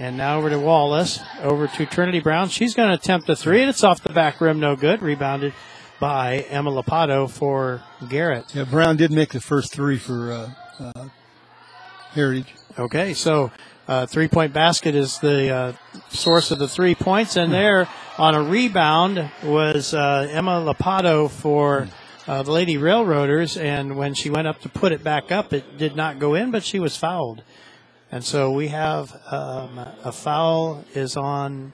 [0.00, 2.48] And now over to Wallace, over to Trinity Brown.
[2.48, 5.02] She's going to attempt a three, and it's off the back rim, no good.
[5.02, 5.52] Rebounded
[6.00, 8.46] by Emma Lapato for Garrett.
[8.54, 10.50] Yeah, Brown did make the first three for uh,
[10.82, 11.08] uh,
[12.12, 12.54] Heritage.
[12.78, 13.52] Okay, so
[13.88, 15.72] uh, three point basket is the uh,
[16.08, 17.86] source of the three points, and there
[18.16, 21.88] on a rebound was uh, Emma Lapato for
[22.26, 25.76] uh, the Lady Railroaders, and when she went up to put it back up, it
[25.76, 27.42] did not go in, but she was fouled.
[28.12, 31.72] And so we have um, a foul is on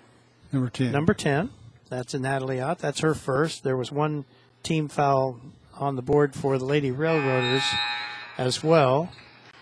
[0.53, 0.93] Number 10.
[0.93, 1.51] Number 10.
[1.89, 2.79] That's a Natalie Ott.
[2.79, 3.63] That's her first.
[3.65, 4.25] There was one
[4.63, 5.41] team foul
[5.75, 7.63] on the board for the Lady Railroaders
[8.39, 9.11] as well.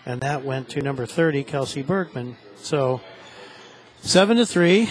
[0.05, 2.37] and that went to number 30, Kelsey Bergman.
[2.57, 3.01] So
[4.01, 4.89] seven to three.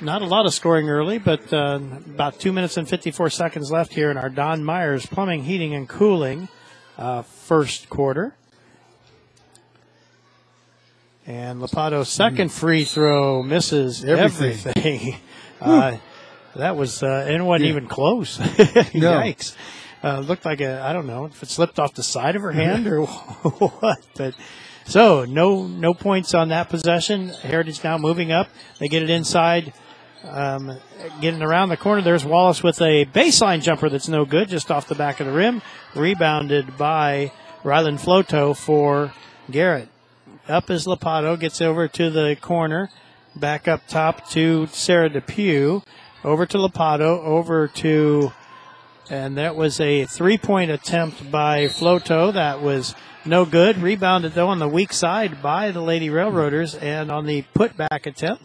[0.00, 3.94] Not a lot of scoring early, but uh, about two minutes and 54 seconds left
[3.94, 6.48] here in our Don Myers Plumbing, Heating, and Cooling
[6.98, 8.34] uh, first quarter.
[11.26, 14.72] And Lapato's second free throw misses Everything.
[14.76, 15.16] everything.
[15.60, 15.96] uh,
[16.54, 17.70] that was, uh, and it wasn't Yeah.
[17.72, 18.38] even close.
[18.38, 19.54] Yikes.
[20.04, 22.52] Uh, looked like a, I don't know if it slipped off the side of her
[22.52, 24.34] hand or what, but
[24.84, 27.28] so no, no points on that possession.
[27.28, 28.48] Heritage now moving up.
[28.78, 29.72] They get it inside,
[30.28, 30.78] um,
[31.20, 32.02] getting around the corner.
[32.02, 35.32] There's Wallace with a baseline jumper that's no good, just off the back of the
[35.32, 35.60] rim.
[35.96, 37.32] Rebounded by
[37.64, 39.12] Ryland Floto for
[39.50, 39.88] Garrett.
[40.48, 42.88] Up is Lapato, gets over to the corner,
[43.34, 45.82] back up top to Sarah Depew,
[46.22, 48.32] over to Lapato, over to,
[49.10, 52.32] and that was a three point attempt by Floto.
[52.32, 53.78] That was no good.
[53.78, 58.44] Rebounded though on the weak side by the Lady Railroaders, and on the putback attempt,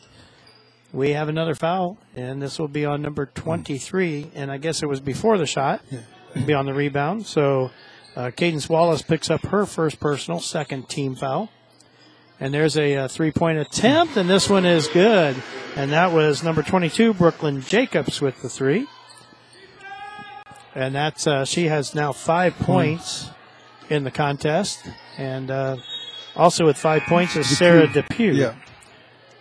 [0.92, 4.88] we have another foul, and this will be on number 23, and I guess it
[4.88, 5.84] was before the shot,
[6.34, 7.28] It'll be on the rebound.
[7.28, 7.70] So
[8.16, 11.52] uh, Cadence Wallace picks up her first personal, second team foul.
[12.42, 15.42] And there's a, uh three point attempt, and this one is good.
[15.78, 18.88] And that was number 22, Brooklyn Jacobs, with the three.
[20.76, 23.30] And that's uh, she has now five points
[23.90, 24.86] in the contest,
[25.18, 25.78] and uh,
[26.36, 28.34] also with five points is Sarah Depew.
[28.34, 28.56] Yeah.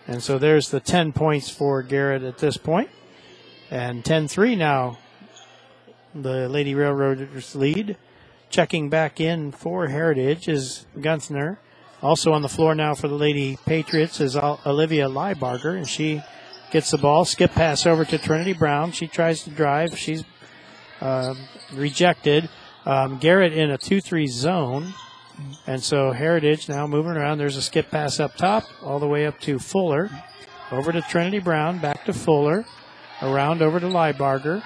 [0.07, 2.91] And so there's the 10 points for Garrett at this point.
[3.71, 4.99] And 10 3 now,
[6.15, 7.97] the Lady Railroaders lead.
[8.49, 11.61] Checking back in for Heritage is Gunther.
[12.03, 16.23] Also on the floor now for the Lady Patriots is Olivia Liebarger, and she
[16.71, 17.25] gets the ball.
[17.25, 18.93] Skip pass over to Trinity Brown.
[18.93, 19.97] She tries to drive.
[19.99, 20.25] She's
[21.01, 21.37] um,
[21.73, 22.49] rejected.
[22.87, 24.95] Um, Garrett in a 2 3 zone.
[25.67, 27.39] And so Heritage now moving around.
[27.39, 30.11] There's a skip pass up top, all the way up to Fuller.
[30.71, 32.65] Over to Trinity Brown, back to Fuller.
[33.23, 34.63] Around over to Liebarger.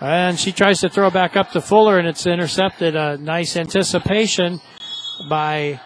[0.00, 2.96] And she tries to throw back up to Fuller, and it's intercepted.
[2.96, 4.60] A nice anticipation
[5.28, 5.80] by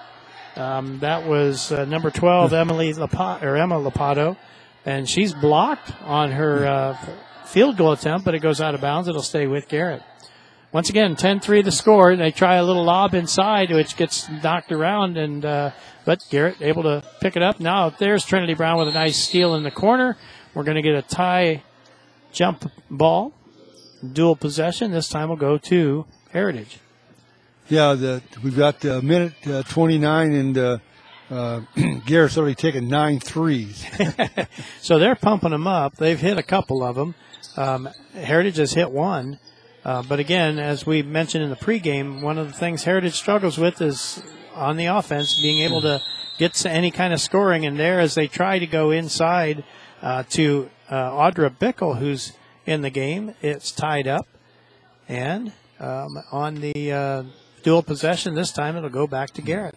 [0.59, 4.37] um, that was uh, number 12, Emily Lapato, or Emma Lapato.
[4.85, 6.99] And she's blocked on her uh,
[7.45, 9.09] field goal attempt, but it goes out of bounds.
[9.09, 10.03] It'll stay with Garrett.
[10.71, 12.15] Once again, 10-3 the score.
[12.15, 15.71] They try a little lob inside, which gets knocked around, and uh,
[16.05, 17.59] but Garrett able to pick it up.
[17.59, 20.17] Now there's Trinity Brown with a nice steal in the corner.
[20.55, 21.63] We're going to get a tie
[22.33, 23.33] jump ball,
[24.13, 24.91] dual possession.
[24.91, 26.79] This time will go to Heritage.
[27.71, 30.79] Yeah, the, we've got a minute uh, 29, and uh,
[31.31, 31.61] uh,
[32.07, 33.85] Garrett's already taken nine threes.
[34.81, 35.97] so they're pumping them up.
[35.97, 37.15] They've hit a couple of them.
[37.59, 39.39] Um, Heritage has hit one.
[39.85, 43.59] Uh, but again, as we mentioned in the pregame, one of the things Heritage struggles
[43.59, 44.23] with is
[44.55, 46.01] on the offense being able to
[46.39, 47.67] get any kind of scoring.
[47.67, 49.63] And there, as they try to go inside
[50.01, 52.33] uh, to uh, Audra Bickle, who's
[52.65, 54.27] in the game, it's tied up.
[55.07, 57.23] And um, on the uh,
[57.63, 59.75] dual possession this time, it'll go back to Garrett.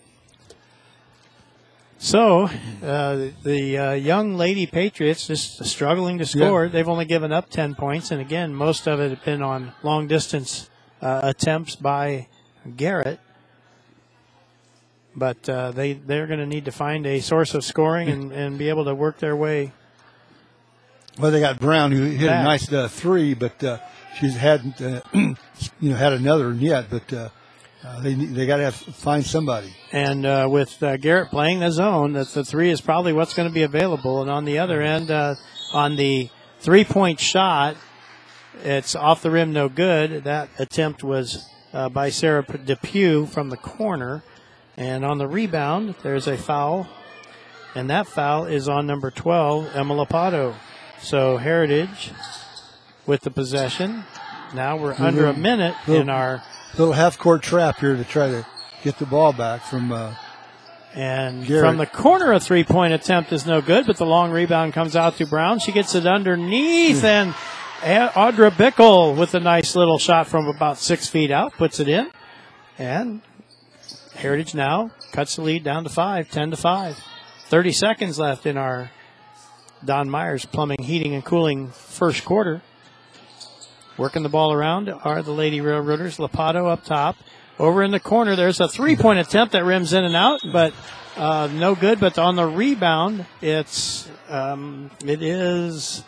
[2.01, 2.49] So
[2.83, 6.67] uh, the uh, young Lady Patriots just struggling to score.
[6.67, 10.07] They've only given up 10 points, and again, most of it have been on long
[10.07, 10.67] distance
[10.99, 12.27] uh, attempts by
[12.75, 13.19] Garrett.
[15.15, 18.57] But uh, they they're going to need to find a source of scoring and, and
[18.57, 19.71] be able to work their way.
[21.19, 22.41] Well, they got Brown who hit Back.
[22.41, 23.77] a nice uh, three, but uh,
[24.17, 25.35] she's hadn't uh, you
[25.81, 26.85] know had another yet.
[26.89, 27.31] But
[27.83, 29.73] uh, they they got to find somebody.
[29.91, 33.47] And uh, with uh, Garrett playing the zone, that the three is probably what's going
[33.47, 34.21] to be available.
[34.21, 35.35] And on the other end, uh,
[35.73, 37.75] on the three point shot,
[38.63, 40.25] it's off the rim, no good.
[40.25, 44.23] That attempt was uh, by Sarah Depew from the corner.
[44.77, 46.87] And on the rebound, there's a foul.
[47.75, 50.55] And that foul is on number 12, Emma Lapato.
[51.01, 52.11] So Heritage
[53.05, 54.03] with the possession.
[54.53, 56.43] Now we're under a minute in our
[56.77, 58.45] little half court trap here to try to
[58.83, 59.91] get the ball back from.
[59.91, 60.13] Uh,
[60.93, 61.65] And Garrett.
[61.69, 64.95] from the corner, a three point attempt is no good, but the long rebound comes
[64.95, 65.59] out to Brown.
[65.59, 67.33] She gets it underneath, and
[67.81, 72.11] Audra Bickle with a nice little shot from about six feet out puts it in.
[72.77, 73.21] And
[74.15, 76.97] Heritage now cuts the lead down to five, 10 to 5.
[77.47, 78.91] 30 seconds left in our
[79.83, 82.61] Don Myers Plumbing, Heating, and Cooling first quarter.
[84.01, 86.17] Working the ball around are the Lady Railroaders.
[86.17, 87.17] Lapato up top.
[87.59, 90.73] Over in the corner, there's a three point attempt that rims in and out, but
[91.15, 91.99] uh, no good.
[91.99, 96.03] But on the rebound, it's um, it is.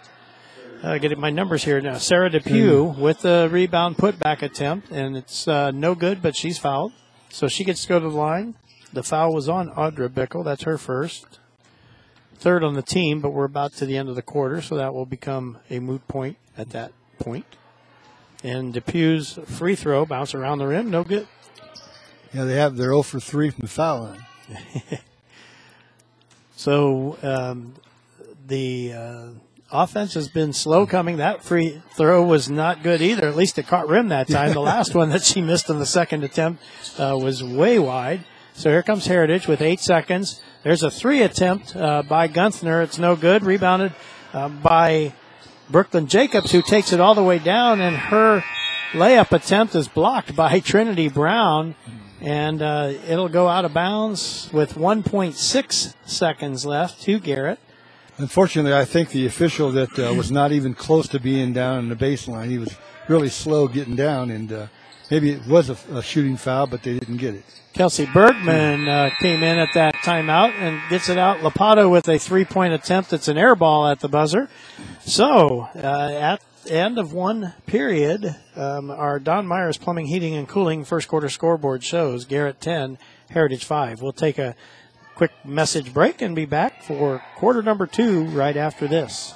[0.82, 2.00] Uh, getting my numbers here now.
[2.00, 6.94] Sarah Depew with the rebound putback attempt, and it's uh, no good, but she's fouled.
[7.30, 8.56] So she gets to go to the line.
[8.92, 10.44] the foul was on Audra Bickle.
[10.44, 11.38] That's her first.
[12.40, 14.96] Third on the team, but we're about to the end of the quarter, so that
[14.96, 17.46] will become a moot point at that point.
[18.44, 21.28] And Depew's free throw bounce around the rim, no good.
[22.34, 24.26] Yeah, they have they're 0 for 3 from the foul line.
[26.56, 27.76] so um,
[28.48, 29.28] the uh,
[29.72, 31.18] offense has been slow coming.
[31.18, 33.28] That free throw was not good either.
[33.28, 34.54] At least it caught rim that time.
[34.54, 36.64] the last one that she missed in the second attempt
[36.98, 38.26] uh, was way wide.
[38.54, 40.42] So here comes Heritage with eight seconds.
[40.64, 42.82] There's a three attempt uh, by Gunther.
[42.82, 43.44] It's no good.
[43.44, 43.94] Rebounded
[44.32, 45.14] uh, by
[45.70, 48.44] Brooklyn Jacobs, who takes it all the way down, and her
[48.92, 51.76] layup attempt is blocked by Trinity Brown.
[52.22, 57.60] And uh, it'll go out of bounds with 1.6 seconds left to Garrett.
[58.18, 61.90] Unfortunately, I think the official that uh, was not even close to being down in
[61.90, 62.74] the baseline, he was
[63.10, 64.68] really slow getting down, and uh,
[65.10, 67.44] maybe it was a, a, shooting foul, but they didn't get it.
[67.74, 71.40] Kelsey Bergman uh, came in at that timeout and gets it out.
[71.40, 73.12] Lapato with a three point attempt.
[73.14, 74.48] It's an air ball at the buzzer.
[75.06, 80.86] So uh, at end of one period, um, our Don Myers Plumbing, Heating, and Cooling
[80.86, 82.98] first quarter scoreboard shows Garrett 10,
[83.30, 84.02] Heritage 5.
[84.02, 84.56] We'll take a
[85.16, 89.34] quick message break and be back for quarter number two right after this.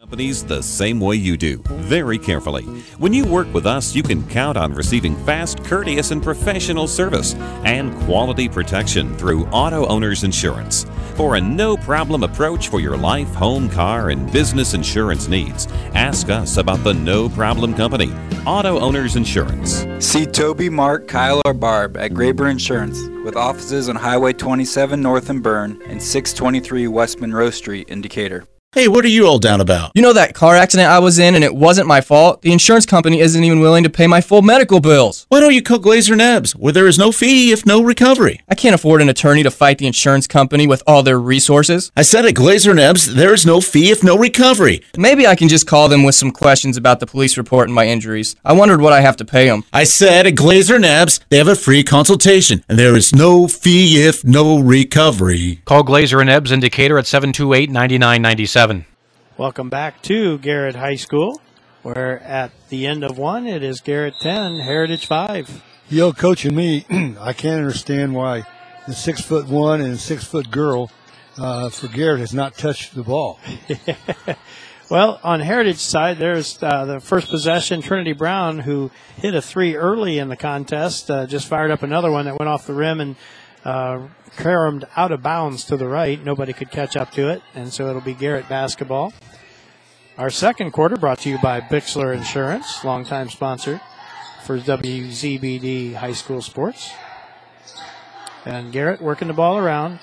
[0.00, 2.62] Companies the same way you do, very carefully.
[2.96, 7.34] When you work with us, you can count on receiving fast, courteous, and professional service
[7.64, 10.86] and quality protection through Auto Owners Insurance.
[11.16, 16.30] For a no problem approach for your life, home, car, and business insurance needs, ask
[16.30, 18.10] us about the No Problem Company,
[18.46, 19.84] Auto Owners Insurance.
[19.98, 25.28] See Toby, Mark, Kyle, or Barb at Graber Insurance with offices on Highway 27 North
[25.28, 28.46] in Berne and 623 West Monroe Street in Decatur.
[28.72, 29.90] Hey, what are you all down about?
[29.96, 32.42] You know that car accident I was in and it wasn't my fault?
[32.42, 35.26] The insurance company isn't even willing to pay my full medical bills.
[35.28, 38.42] Why don't you call Glaser & Ebbs, where there is no fee if no recovery?
[38.48, 41.90] I can't afford an attorney to fight the insurance company with all their resources.
[41.96, 44.82] I said at Glaser & Ebbs, there is no fee if no recovery.
[44.96, 47.88] Maybe I can just call them with some questions about the police report and my
[47.88, 48.36] injuries.
[48.44, 49.64] I wondered what I have to pay them.
[49.72, 53.48] I said at Glaser & Ebbs, they have a free consultation, and there is no
[53.48, 55.60] fee if no recovery.
[55.64, 58.59] Call Glaser and Ebbs in Decatur at 728 9997.
[59.38, 61.40] Welcome back to Garrett High School,
[61.82, 65.62] where at the end of one, it is Garrett 10, Heritage 5.
[65.88, 66.84] Yo, know, coaching me,
[67.18, 68.44] I can't understand why
[68.86, 70.90] the six foot one and six foot girl
[71.38, 73.40] uh, for Garrett has not touched the ball.
[74.90, 79.74] well, on Heritage side, there's uh, the first possession, Trinity Brown, who hit a three
[79.74, 83.00] early in the contest, uh, just fired up another one that went off the rim
[83.00, 83.16] and
[83.64, 86.22] uh, caromed out of bounds to the right.
[86.24, 89.12] Nobody could catch up to it, and so it'll be Garrett basketball.
[90.18, 93.80] Our second quarter brought to you by Bixler Insurance, longtime sponsor
[94.44, 96.92] for WZBD High School Sports.
[98.44, 100.00] And Garrett working the ball around.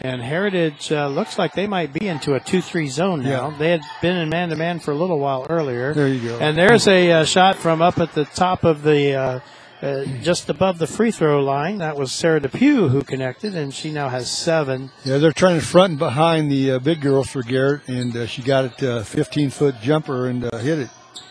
[0.00, 3.50] And Heritage uh, looks like they might be into a 2 3 zone now.
[3.50, 3.58] Yeah.
[3.58, 5.94] They had been in man to man for a little while earlier.
[5.94, 6.38] There you go.
[6.38, 9.42] And there's a uh, shot from up at the top of the,
[9.82, 11.78] uh, just above the free throw line.
[11.78, 14.90] That was Sarah Depew who connected, and she now has seven.
[15.04, 18.26] Yeah, they're trying to front and behind the uh, big girls for Garrett, and uh,
[18.26, 20.90] she got it uh, 15 foot jumper and uh, hit it.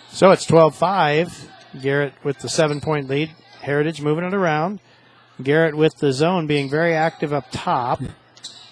[0.10, 1.50] So it's 12 5.
[1.82, 3.32] Garrett with the seven point lead.
[3.62, 4.80] Heritage moving it around.
[5.42, 8.02] Garrett with the zone being very active up top.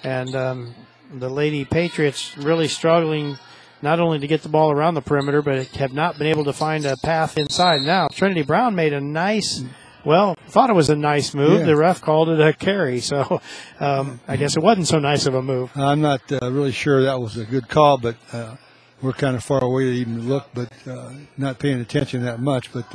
[0.04, 0.76] And um,
[1.14, 3.38] the Lady Patriots really struggling
[3.82, 6.54] not only to get the ball around the perimeter, but have not been able to
[6.54, 7.82] find a path inside.
[7.82, 9.64] Now, Trinity Brown made a nice,
[10.06, 11.62] well, thought it was a nice move.
[11.62, 11.66] Yeah.
[11.66, 13.00] The ref called it a carry.
[13.00, 13.42] So
[13.80, 15.72] um, I guess it wasn't so nice of a move.
[15.76, 18.56] I'm not uh, really sure that was a good call, but uh,
[19.02, 22.72] we're kind of far away to even look, but uh, not paying attention that much.
[22.72, 22.94] But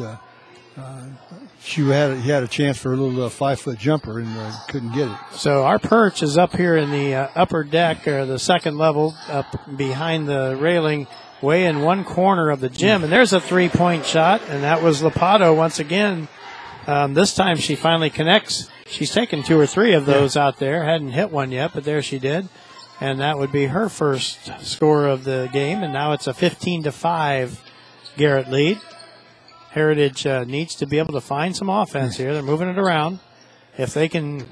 [1.67, 3.79] uh, uh, she had a, he had a chance for a little uh, five foot
[3.79, 5.17] jumper and uh, couldn't get it.
[5.33, 9.15] So our perch is up here in the uh, upper deck or the second level,
[9.29, 11.07] up behind the railing,
[11.43, 13.05] way in one corner of the gym.
[13.05, 16.29] And there's a three point shot, and that was Lapato once again.
[16.87, 18.71] Um, this time she finally connects.
[18.87, 20.85] She's taken two or three of those out there.
[20.85, 22.49] Hadn't hit one yet, but there she did.
[23.01, 25.83] And that would be her first score of the game.
[25.83, 27.63] And now it's a 15 to 5
[28.17, 28.81] Garrett lead.
[29.77, 32.33] Heritage uh, needs to be able to find some offense here.
[32.33, 33.19] They're moving it around.
[33.77, 34.47] If they can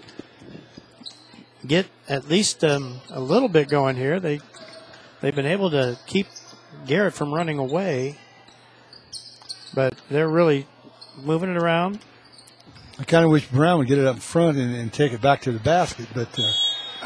[1.66, 4.40] get at least um, a little bit going here, they
[5.22, 6.26] they've been able to keep
[6.86, 8.18] Garrett from running away.
[9.74, 10.66] But they're really
[11.22, 12.00] moving it around.
[12.98, 15.40] I kind of wish Brown would get it up front and, and take it back
[15.42, 16.38] to the basket, but.
[16.38, 16.52] Uh,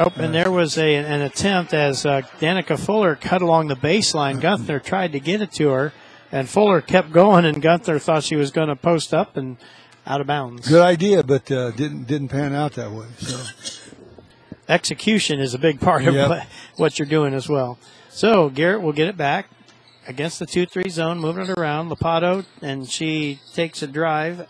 [0.01, 4.41] Oh, and there was a an attempt as uh, Danica Fuller cut along the baseline.
[4.41, 5.93] Gunther tried to get it to her,
[6.33, 9.57] and Fuller kept going, and Gunther thought she was going to post up, and
[10.07, 10.66] out of bounds.
[10.68, 13.07] Good idea, but uh, didn't didn't pan out that way.
[13.18, 13.39] So
[14.68, 16.47] Execution is a big part of Yep.
[16.76, 17.79] what, you're doing as well.
[18.11, 19.49] So Garrett will get it back
[20.07, 21.91] against the two-three zone, moving it around.
[21.91, 24.47] Lapato, and she takes a drive,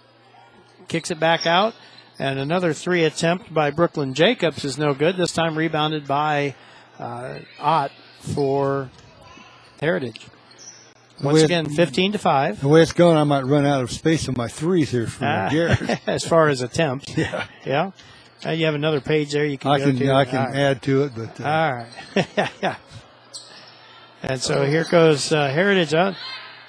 [0.89, 1.75] kicks it back out,
[2.19, 5.17] and another three attempt by Brooklyn Jacobs is no good.
[5.17, 6.55] This time rebounded by
[6.99, 8.91] uh, Ott for
[9.81, 10.27] Heritage.
[11.23, 12.61] Once again, 15 to 5.
[12.61, 15.25] the way it's going, I might run out of space on my threes here for
[15.25, 16.01] Ah, Garrett.
[16.07, 17.13] as far as attempts.
[17.17, 17.47] Yeah.
[17.67, 17.91] Yeah.
[18.47, 20.13] Uh, you have another page there you can I can to.
[20.13, 20.55] I can right.
[20.57, 22.49] add to it, but uh, All right.
[22.63, 22.77] yeah.
[24.23, 26.15] And so here goes uh, Heritage up.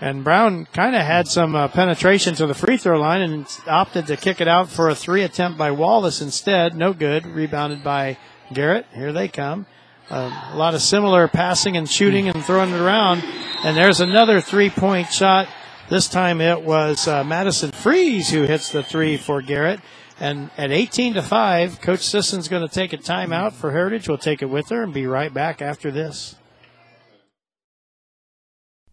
[0.01, 4.07] And Brown kind of had some uh, penetration to the free throw line and opted
[4.07, 6.75] to kick it out for a three attempt by Wallace instead.
[6.75, 7.25] No good.
[7.25, 8.17] Rebounded by
[8.53, 8.85] Garrett.
[8.93, 9.65] Here they come.
[10.09, 13.23] Um, a lot of similar passing and shooting and throwing it around.
[13.63, 15.47] And there's another three point shot.
[15.89, 19.79] This time it was uh, Madison Freeze who hits the three for Garrett.
[20.19, 24.09] And at 18 to 5, Coach Sisson's going to take a timeout for Heritage.
[24.09, 26.35] We'll take it with her and be right back after this.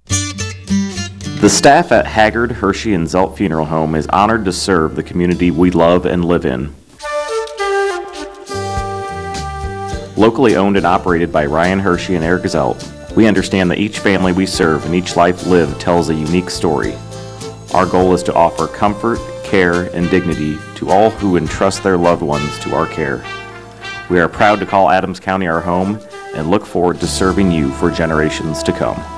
[0.07, 5.51] The staff at Haggard, Hershey, and Zelt Funeral Home is honored to serve the community
[5.51, 6.75] we love and live in.
[10.17, 14.33] Locally owned and operated by Ryan Hershey and Eric Zelt, we understand that each family
[14.33, 16.95] we serve and each life lived tells a unique story.
[17.75, 22.23] Our goal is to offer comfort, care, and dignity to all who entrust their loved
[22.23, 23.23] ones to our care.
[24.09, 26.01] We are proud to call Adams County our home
[26.35, 29.16] and look forward to serving you for generations to come.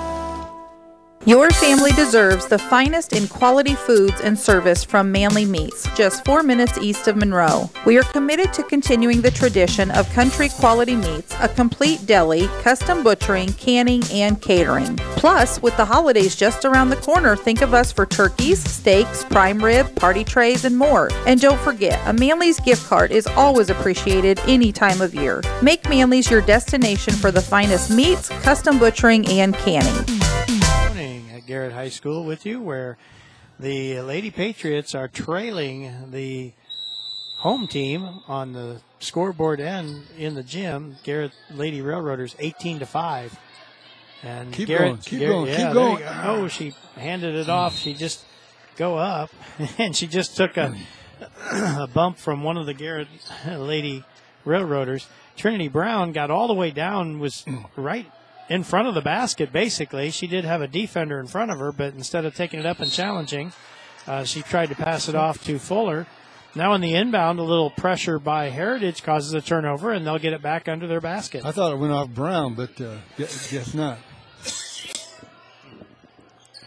[1.29, 6.43] Your family deserves the finest in quality foods and service from Manly Meats, just four
[6.43, 7.69] minutes east of Monroe.
[7.85, 13.03] We are committed to continuing the tradition of country quality meats, a complete deli, custom
[13.03, 14.97] butchering, canning, and catering.
[15.17, 19.63] Plus, with the holidays just around the corner, think of us for turkeys, steaks, prime
[19.63, 21.11] rib, party trays, and more.
[21.27, 25.43] And don't forget, a Manly's gift card is always appreciated any time of year.
[25.61, 30.07] Make Manly's your destination for the finest meats, custom butchering, and canning.
[31.39, 32.99] At Garrett High School with you, where
[33.59, 36.53] the Lady Patriots are trailing the
[37.39, 40.97] home team on the scoreboard and in the gym.
[41.05, 43.39] Garrett Lady Railroaders 18 to 5.
[44.25, 46.03] And Keep Garrett, going, keep Garrett- going, yeah, keep going.
[46.25, 47.77] Oh, she handed it off.
[47.77, 48.25] She just
[48.77, 49.31] go up,
[49.79, 50.77] and she just took a,
[51.53, 53.07] a bump from one of the Garrett
[53.49, 54.05] Lady
[54.45, 55.07] Railroaders.
[55.37, 57.45] Trinity Brown got all the way down, was
[57.77, 58.11] right
[58.49, 60.11] in front of the basket, basically.
[60.11, 62.81] She did have a defender in front of her, but instead of taking it up
[62.81, 63.53] and challenging,
[64.07, 66.07] uh, she tried to pass it off to Fuller.
[66.55, 70.33] Now in the inbound, a little pressure by Heritage causes a turnover, and they'll get
[70.33, 71.45] it back under their basket.
[71.45, 73.99] I thought it went off Brown, but uh, guess, guess not.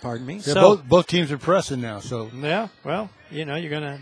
[0.01, 0.35] Pardon me.
[0.35, 3.83] Yeah, So- both both teams are pressing now, so Yeah, well, you know, you're going
[3.83, 3.93] to.
[3.93, 3.97] Uh,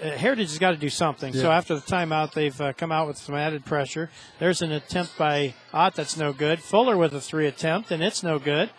[0.00, 1.34] Heritage has got to do something.
[1.34, 4.10] So after the timeout, they've uh, come out with some added pressure.
[4.38, 6.60] There's an attempt by Ott that's no good.
[6.60, 8.70] Fuller with a three attempt, and it's no good.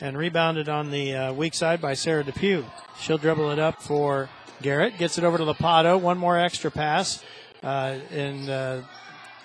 [0.00, 2.64] And rebounded on the uh, weak side by Sarah Depew.
[3.00, 4.28] She'll dribble it up for
[4.60, 4.98] Garrett.
[4.98, 5.98] Gets it over to Lapato.
[5.98, 7.24] One more extra pass.
[7.62, 8.82] Uh, and uh,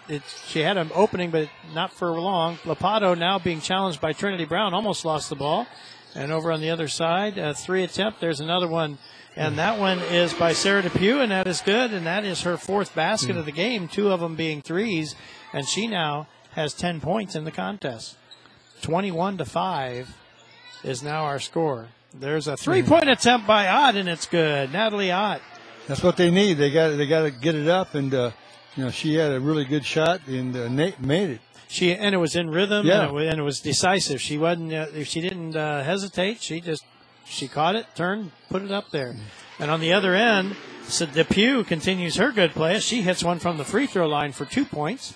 [0.09, 2.57] it, she had an opening, but not for long.
[2.65, 4.73] Lapato now being challenged by Trinity Brown.
[4.73, 5.65] Almost lost the ball.
[6.13, 8.19] And over on the other side, a three attempt.
[8.19, 8.97] There's another one.
[9.35, 11.93] And that one is by Sarah Depew, and that is good.
[11.93, 15.15] And that is her fourth basket of the game, two of them being threes.
[15.53, 18.17] And she now has 10 points in the contest.
[18.81, 20.17] 21 to 5
[20.83, 21.87] is now our score.
[22.13, 24.73] There's a three point attempt by Ott, and it's good.
[24.73, 25.41] Natalie Ott.
[25.87, 26.55] that's what they need.
[26.55, 28.31] They got they got to get it up, and uh,
[28.75, 31.39] you know she had a really good shot and uh, Nate made it.
[31.69, 33.03] She and it was in rhythm, Yeah.
[33.03, 34.19] and, it, wa- and it was decisive.
[34.19, 34.73] She wasn't.
[34.73, 36.83] Uh, she didn't uh, hesitate, she just
[37.31, 39.15] she caught it, turned, put it up there.
[39.57, 42.79] And on the other end, so Depew continues her good play.
[42.79, 45.15] She hits one from the free throw line for two points,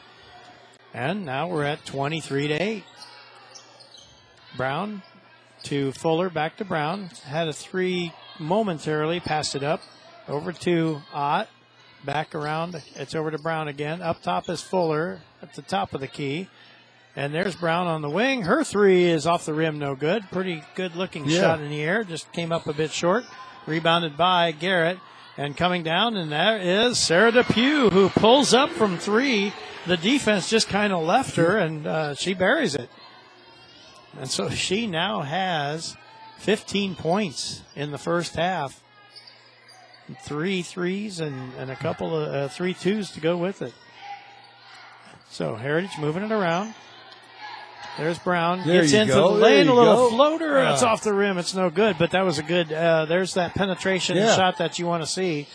[0.94, 2.84] and now we're at twenty three to eight.
[4.56, 5.02] Brown
[5.64, 7.10] to Fuller, back to Brown.
[7.26, 9.82] Had a three momentarily, passed it up
[10.28, 11.50] over to Ott.
[12.06, 14.04] Back around, it's over to Brown again.
[14.04, 16.48] Up top is Fuller at the top of the key.
[17.16, 18.42] And there's Brown on the wing.
[18.42, 20.30] Her three is off the rim, no good.
[20.32, 21.40] Pretty good looking Yeah.
[21.42, 23.24] shot in the air, just came up a bit short.
[23.66, 25.00] Rebounded by Garrett.
[25.38, 29.52] And coming down, and there is Sarah Depew, who pulls up from three.
[29.86, 32.90] The defense just kind of left her, and uh, she buries it.
[34.18, 35.98] And so she now has
[36.38, 38.82] 15 points in the first half.
[40.24, 43.74] Three threes and, and a couple of uh, three twos to go with it.
[45.30, 46.76] So Heritage moving it around.
[47.98, 48.62] There's Brown.
[48.66, 49.34] There Gets into go.
[49.36, 50.10] the lane, a little go.
[50.10, 50.58] floater.
[50.66, 50.90] It's Ah.
[50.92, 51.38] off the rim.
[51.38, 52.72] It's no good, but that was a good.
[52.74, 54.36] Uh, there's that penetration Yeah.
[54.36, 55.48] shot that you want to see.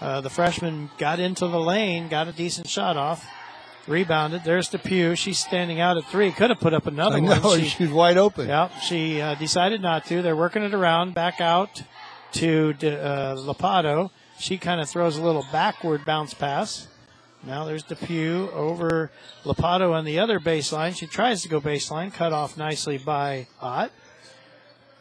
[0.00, 3.26] Uh, the freshman got into the lane, got a decent shot off,
[3.88, 4.44] rebounded.
[4.44, 5.16] There's Depew.
[5.16, 6.30] She's standing out at three.
[6.30, 7.62] Could have put up another I know, one.
[7.64, 8.46] she's wide open.
[8.48, 10.22] Yep, she uh, decided not to.
[10.22, 11.82] They're working it around, back out
[12.32, 14.10] to De, uh, Lapato.
[14.38, 16.86] She kind of throws a little backward bounce pass.
[17.46, 19.10] Now there's Depew over
[19.44, 20.96] Lapato on the other baseline.
[20.96, 23.92] She tries to go baseline, cut off nicely by Ott.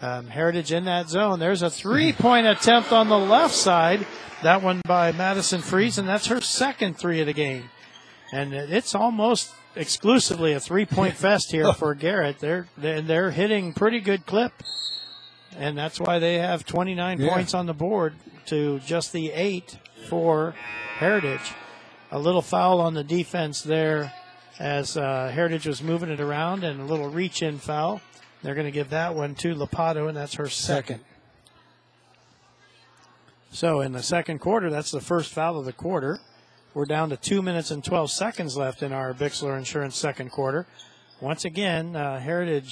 [0.02, 1.39] Um, Heritage in that zone.
[1.39, 4.06] There's a three point attempt on the left side.
[4.43, 7.70] That one by Madison Freeze, and that's her second three of the game.
[8.32, 12.39] And it's almost exclusively a three point fest here for Garrett.
[12.39, 14.52] They're, they're they're hitting pretty good clip,
[15.58, 17.34] and that's why they have 29 Yeah.
[17.34, 18.14] points on the board
[18.48, 19.80] to just the eight
[20.10, 20.54] for
[20.98, 21.54] Heritage.
[22.16, 24.13] A little foul on the defense there
[24.57, 27.99] as uh, Heritage was moving it around, and a little reach in foul.
[28.41, 31.01] They're going to give that one to Lapato, and that's her second.
[33.51, 36.22] So in the second quarter, that's the first foul of the quarter.
[36.74, 40.68] We're down to two minutes and 12 seconds left in our Bixler Insurance second quarter.
[41.20, 42.72] Once again, uh, Heritage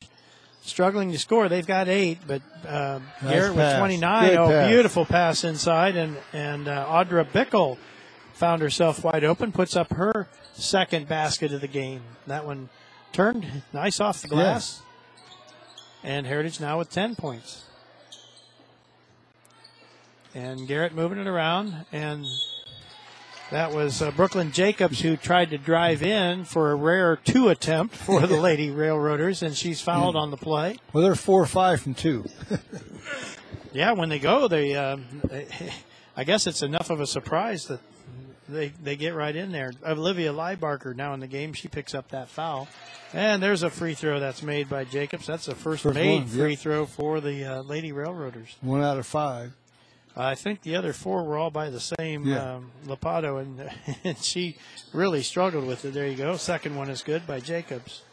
[0.61, 1.49] struggling to score.
[1.49, 4.29] They've got eight, but uh, Nice Garrett with 29.
[4.29, 4.69] Good oh, pass.
[4.69, 7.77] beautiful pass inside, and and uh, Audra Bickle
[8.43, 12.01] found herself wide open, puts up her second basket of the game.
[12.27, 12.67] That one
[13.13, 14.81] turned nice off the glass,
[16.03, 17.63] and Heritage now with 10 points.
[20.35, 22.25] And Garrett moving it around, and
[23.49, 27.95] that was uh, Brooklyn Jacobs who tried to drive in for a rare two attempt
[27.95, 30.79] for the Lady Railroaders, and she's fouled on the play.
[30.91, 32.25] Well, they're four or five from two.
[33.73, 34.73] Yeah, when they go, they,
[35.23, 35.47] they
[36.15, 37.79] I guess it's enough of a surprise that
[38.49, 39.71] they they get right in there.
[39.85, 42.67] Olivia Liebarger now in the game, she picks up that foul,
[43.13, 45.27] and there's a free throw that's made by Jacobs.
[45.27, 46.59] That's the first, First made one, free yep.
[46.59, 48.55] throw for the uh, Lady Railroaders.
[48.61, 49.53] One out of five.
[50.15, 52.57] I think the other four were all by the same Yeah.
[52.57, 53.71] um, Lapato, and,
[54.03, 54.57] and she
[54.93, 55.93] really struggled with it.
[55.95, 56.37] There you go.
[56.37, 58.03] Second one is good by Jacobs.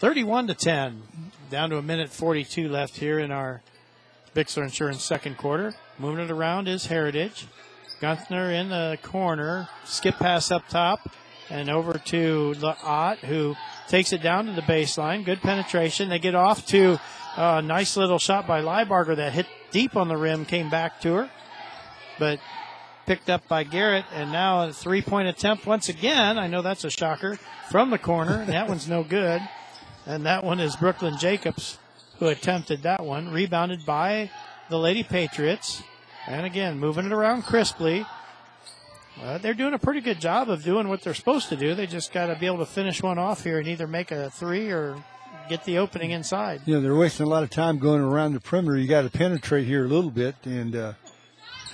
[0.00, 1.02] 31 to 10.
[1.50, 3.62] Down to a minute 42 left here in our
[4.34, 5.74] Bixler Insurance second quarter.
[5.98, 7.46] Moving it around is Heritage.
[8.02, 9.68] Gunther in the corner.
[9.84, 11.08] Skip pass up top
[11.48, 13.54] and over to Laat, who
[13.86, 15.24] takes it down to the baseline.
[15.24, 16.08] Good penetration.
[16.08, 16.98] They get off to
[17.36, 21.14] a nice little shot by Liebarger that hit deep on the rim, came back to
[21.14, 21.30] her,
[22.18, 22.40] but
[23.06, 24.06] picked up by Garrett.
[24.12, 26.38] And now a three point attempt once again.
[26.38, 27.38] I know that's a shocker
[27.70, 28.44] from the corner.
[28.46, 29.40] that one's no good.
[30.06, 31.78] And that one is Brooklyn Jacobs
[32.18, 33.30] who attempted that one.
[33.30, 34.28] Rebounded by
[34.68, 35.84] the Lady Patriots.
[36.26, 38.06] And again, moving it around crisply.
[39.20, 41.74] Uh, they're doing a pretty good job of doing what they're supposed to do.
[41.74, 44.30] They just got to be able to finish one off here and either make a
[44.30, 45.02] three or
[45.48, 46.62] get the opening inside.
[46.64, 48.78] You know, they're wasting a lot of time going around the perimeter.
[48.78, 50.92] You got to penetrate here a little bit, and uh,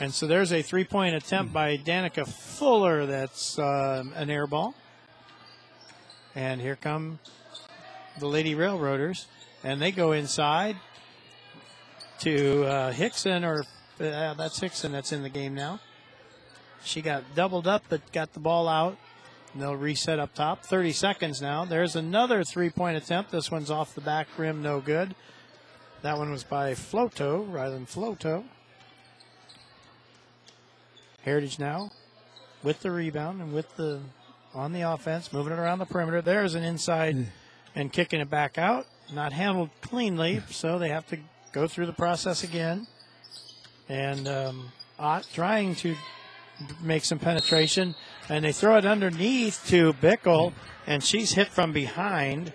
[0.01, 4.75] And so there's a three point attempt by Danica Fuller that's um an air ball.
[6.35, 7.19] And here come
[8.19, 9.27] the Lady Railroaders.
[9.65, 10.77] And they go inside
[12.21, 13.65] to uh, Hickson, or
[14.01, 15.81] uh, that's Hickson that's in the game now.
[16.85, 18.97] She got doubled up, but got the ball out.
[19.53, 20.63] And they'll reset up top.
[20.63, 21.65] 30 seconds now.
[21.65, 23.31] There's another three point attempt.
[23.31, 25.15] This one's off the back rim, no good.
[26.03, 28.45] That one was by Floto, rather than Floto.
[31.23, 31.91] Heritage now
[32.63, 34.01] with the rebound and with the
[34.55, 36.23] on the offense, moving it around the perimeter.
[36.23, 37.27] There's an inside
[37.75, 38.87] and kicking it back out.
[39.13, 41.19] Not handled cleanly, so they have to
[41.53, 42.87] go through the process again.
[43.89, 45.95] And um, Ott trying to
[46.83, 47.95] make some penetration,
[48.29, 50.53] and they throw it underneath to Bickle,
[50.87, 52.53] and she's hit from behind.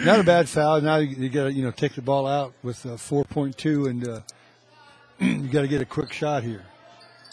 [0.00, 0.80] not a bad foul.
[0.80, 4.08] Now you, you got to you know take the ball out with uh, 4.2, and
[4.08, 4.20] uh,
[5.18, 6.64] you got to get a quick shot here.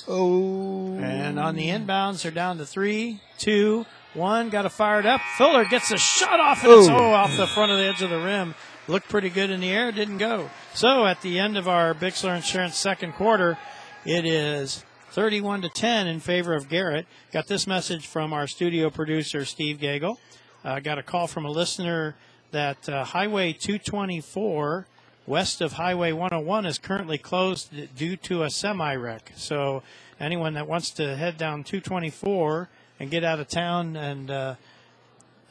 [0.07, 4.49] Oh, And on the inbounds, they're down to three, two, one.
[4.49, 5.21] Got to fire it up.
[5.37, 6.97] Fuller gets a shot off, and it's Oh.
[6.97, 8.55] oh, off the front of the edge of the rim.
[8.87, 10.49] Looked pretty good in the air, didn't go.
[10.73, 13.57] So at the end of our Bixler Insurance second quarter,
[14.05, 17.05] it is 31 to 10 in favor of Garrett.
[17.31, 20.17] Got this message from our studio producer, Steve Gagel.
[20.63, 22.15] Uh, got a call from a listener
[22.51, 24.87] that uh, Highway 224
[25.27, 29.31] west of Highway 101 is currently closed due to a semi wreck.
[29.35, 29.83] So
[30.19, 32.69] anyone that wants to head down 224
[32.99, 34.55] and get out of town and uh,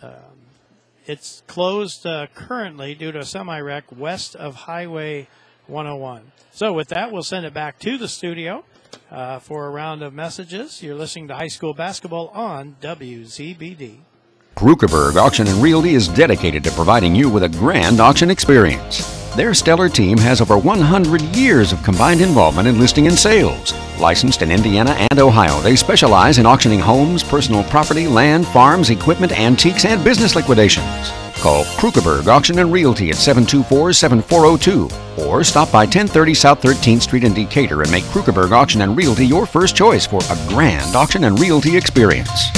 [0.02, 0.10] um,
[1.10, 5.26] it's closed uh, currently due to a semi wreck west of Highway
[5.66, 6.30] 101.
[6.52, 8.64] So, with that, we'll send it back to the studio
[9.10, 10.82] uh, for a round of messages.
[10.82, 13.98] You're listening to high school basketball on WZBD.
[14.56, 19.19] Krukeberg Auction and Realty is dedicated to providing you with a grand auction experience.
[19.36, 23.72] Their stellar team has over 100 years of combined involvement in listing and sales.
[24.00, 29.38] Licensed in Indiana and Ohio, they specialize in auctioning homes, personal property, land, farms, equipment,
[29.38, 31.12] antiques, and business liquidations.
[31.36, 37.32] Call Krukeberg Auction and Realty at 724-7402 or stop by 1030 South 13th Street in
[37.32, 41.38] Decatur and make Krukeberg Auction and Realty your first choice for a grand auction and
[41.38, 42.50] realty experience.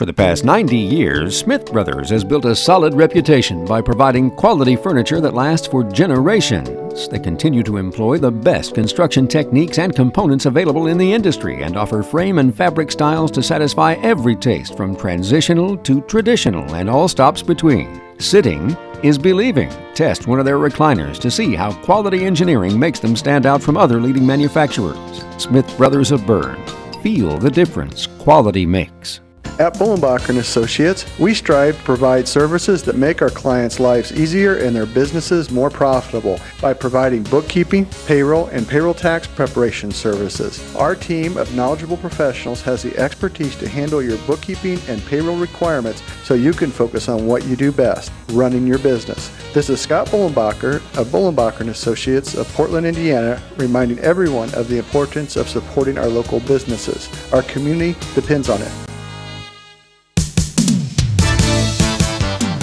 [0.00, 4.74] For the past 90 years, Smith Brothers has built a solid reputation by providing quality
[4.74, 7.06] furniture that lasts for generations.
[7.06, 11.76] They continue to employ the best construction techniques and components available in the industry and
[11.76, 17.06] offer frame and fabric styles to satisfy every taste from transitional to traditional and all
[17.06, 18.00] stops between.
[18.18, 19.70] Sitting is believing.
[19.92, 23.76] Test one of their recliners to see how quality engineering makes them stand out from
[23.76, 25.22] other leading manufacturers.
[25.36, 26.64] Smith Brothers of Berne.
[27.02, 29.20] Feel the difference quality makes.
[29.58, 34.74] At Bullenbacher Associates, we strive to provide services that make our clients' lives easier and
[34.74, 40.74] their businesses more profitable by providing bookkeeping, payroll, and payroll tax preparation services.
[40.76, 46.02] Our team of knowledgeable professionals has the expertise to handle your bookkeeping and payroll requirements
[46.24, 49.30] so you can focus on what you do best, running your business.
[49.52, 55.36] This is Scott Bullenbacher of Bullenbacher Associates of Portland, Indiana, reminding everyone of the importance
[55.36, 57.10] of supporting our local businesses.
[57.32, 58.89] Our community depends on it.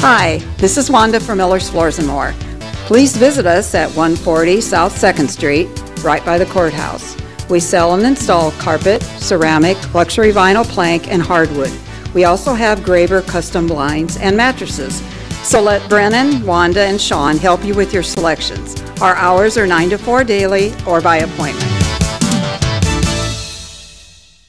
[0.01, 2.33] Hi, this is Wanda from Miller's Floors and More.
[2.85, 5.67] Please visit us at 140 South 2nd Street,
[6.03, 7.17] right by the courthouse.
[7.49, 11.71] We sell and install carpet, ceramic, luxury vinyl plank, and hardwood.
[12.13, 15.01] We also have Graber custom blinds and mattresses.
[15.41, 18.79] So let Brennan, Wanda, and Sean help you with your selections.
[19.01, 21.76] Our hours are 9 to 4 daily or by appointment.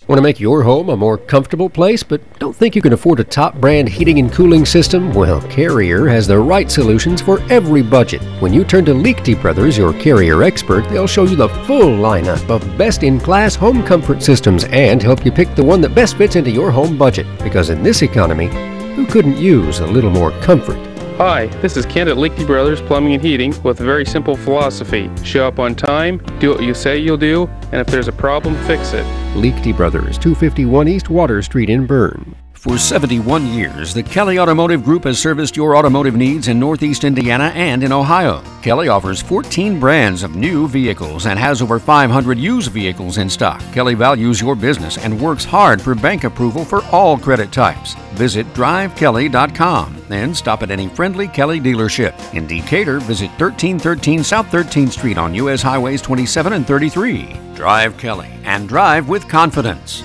[0.09, 3.21] Want to make your home a more comfortable place, but don't think you can afford
[3.21, 5.13] a top brand heating and cooling system?
[5.13, 8.23] Well, Carrier has the right solutions for every budget.
[8.41, 12.49] When you turn to Liechty Brothers, your Carrier expert, they'll show you the full lineup
[12.49, 16.17] of best in class home comfort systems and help you pick the one that best
[16.17, 17.27] fits into your home budget.
[17.43, 18.47] Because in this economy,
[18.95, 20.88] who couldn't use a little more comfort?
[21.19, 25.11] Hi, this is Kent at Liechty Brothers Plumbing and Heating with a very simple philosophy.
[25.25, 28.55] Show up on time, do what you say you'll do, and if there's a problem,
[28.69, 29.05] fix it.
[29.35, 32.37] Liechty Brothers, 251 East Water Street in Berne.
[32.59, 37.53] For 71 years, the Kelly Automotive Group has serviced your automotive needs in Northeast Indiana
[37.55, 38.43] and in Ohio.
[38.63, 43.63] Kelly offers 14 brands of new vehicles and has over 500 used vehicles in stock.
[43.73, 47.95] Kelly values your business and works hard for bank approval for all credit types.
[48.15, 52.35] Visit drivekelly.com and stop at any friendly Kelly dealership.
[52.35, 55.63] In Decatur, visit 1313 South 13th Street on U.S.
[55.63, 57.39] Highways 27 and 33.
[57.55, 60.03] Drive Kelly and drive with confidence.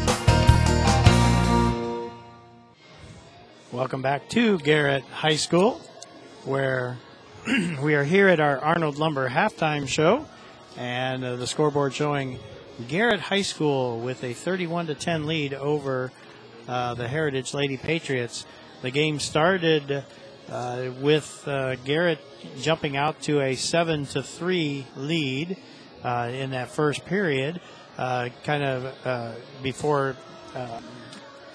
[3.74, 5.82] Welcome back to Garrett High School,
[6.46, 6.96] where
[7.82, 10.28] we are here at our Arnold Lumber halftime show,
[10.78, 12.38] and uh, the scoreboard showing
[12.88, 16.12] Garrett High School with a 31 to 10 lead over
[16.68, 18.46] uh, the Heritage Lady Patriots.
[18.84, 20.06] The game started
[20.52, 22.20] uh, with uh, Garrett
[22.62, 25.58] jumping out to a 7 to 3 lead
[26.04, 27.60] uh, in that first period,
[27.98, 30.16] uh, kind of before.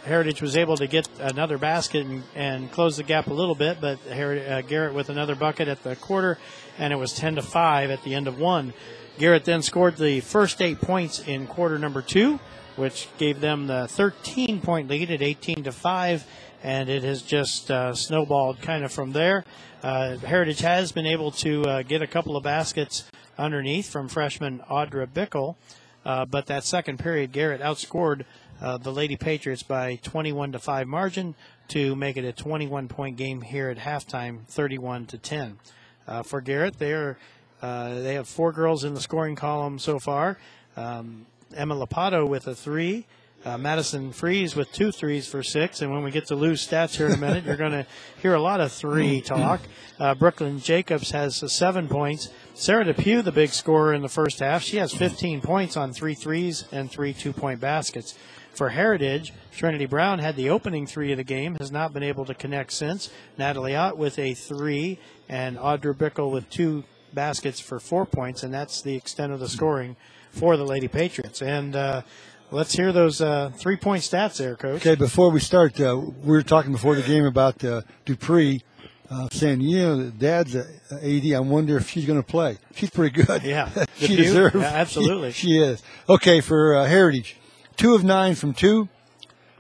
[0.09, 3.79] Heritage was able to get another basket and, and close the gap a little bit,
[3.81, 6.39] but uh, Garrett with another bucket at the quarter,
[6.79, 8.73] and it was 10 to 5 at the end of one.
[9.19, 12.41] Garrett then scored the first eight points in quarter number two,
[12.77, 16.27] which gave them the 13 point lead at 18 to 5,
[16.63, 19.45] and it has just uh, snowballed kind of from there.
[19.83, 23.05] Uh, Heritage has been able to uh, get a couple of baskets
[23.37, 25.57] underneath from freshman Audra Bickle,
[26.05, 28.25] uh, but that second period, Garrett outscored
[28.61, 31.35] uh, the Lady Patriots by 21 to 5 margin
[31.69, 35.59] to make it a 21 point game here at halftime, 31 to 10.
[36.07, 37.19] Uh, for Garrett, they are
[37.61, 40.39] uh, they have four girls in the scoring column so far.
[40.77, 43.07] Um, Emma Lapato with a three.
[43.45, 45.81] Uh, Madison Freeze with two threes for six.
[45.81, 47.87] And when we get to lose stats here in a minute, you're going to
[48.21, 49.61] hear a lot of three talk.
[49.99, 52.31] Uh, Brooklyn Jacobs has seven points.
[52.55, 56.15] Sarah Depew, the big scorer in the first half, she has 15 points on three
[56.15, 58.15] threes and three two point baskets.
[58.59, 62.25] For Heritage, Trinity Brown had the opening three of the game, has not been able
[62.25, 63.09] to connect since.
[63.39, 64.99] Natalie Ott with a three,
[65.29, 66.83] and Audra Bickle with two
[67.15, 69.95] baskets for four points, and that's the extent of the scoring
[70.33, 71.41] for the Lady Patriots.
[71.41, 72.03] And uh,
[72.51, 74.85] let's hear those uh, three point stats there, Coach.
[74.85, 78.65] Okay, before we start, uh, we were talking before the game about uh, Dupree.
[79.09, 81.33] Uh, saying, you know, Dad's a AD.
[81.33, 82.59] I wonder if she's going to play.
[82.75, 83.45] She's pretty good.
[83.45, 84.57] Yeah, she deserves.
[84.57, 85.31] Yeah, absolutely.
[85.31, 85.83] She, she is.
[86.11, 87.39] Okay, for uh, Heritage,
[87.79, 88.89] two of nine from two,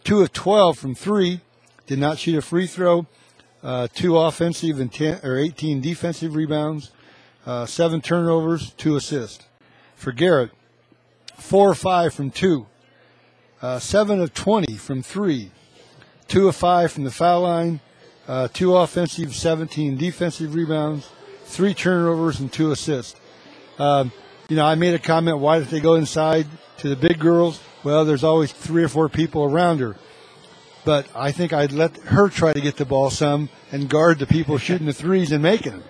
[0.02, 1.40] two of 12 from three,
[1.86, 3.06] did not shoot a free throw,
[3.62, 6.90] uh, two offensive and 10 or 18 defensive rebounds,
[7.46, 9.46] uh, seven turnovers, two assists.
[9.94, 10.50] For Garrett,
[11.36, 12.66] four or five from two,
[13.62, 15.52] uh, seven of 20 from three,
[16.26, 17.80] two of five from the foul line,
[18.26, 21.08] uh, two offensive, 17 defensive rebounds,
[21.44, 23.18] three turnovers, and two assists.
[23.78, 24.10] Um,
[24.48, 26.46] you know, I made a comment, why did they go inside
[26.78, 27.60] to the big girls?
[27.84, 29.96] Well, there's always three or four people around her.
[30.84, 34.26] But I think I'd let her try to get the ball some and guard the
[34.26, 35.84] people shooting the threes and making them.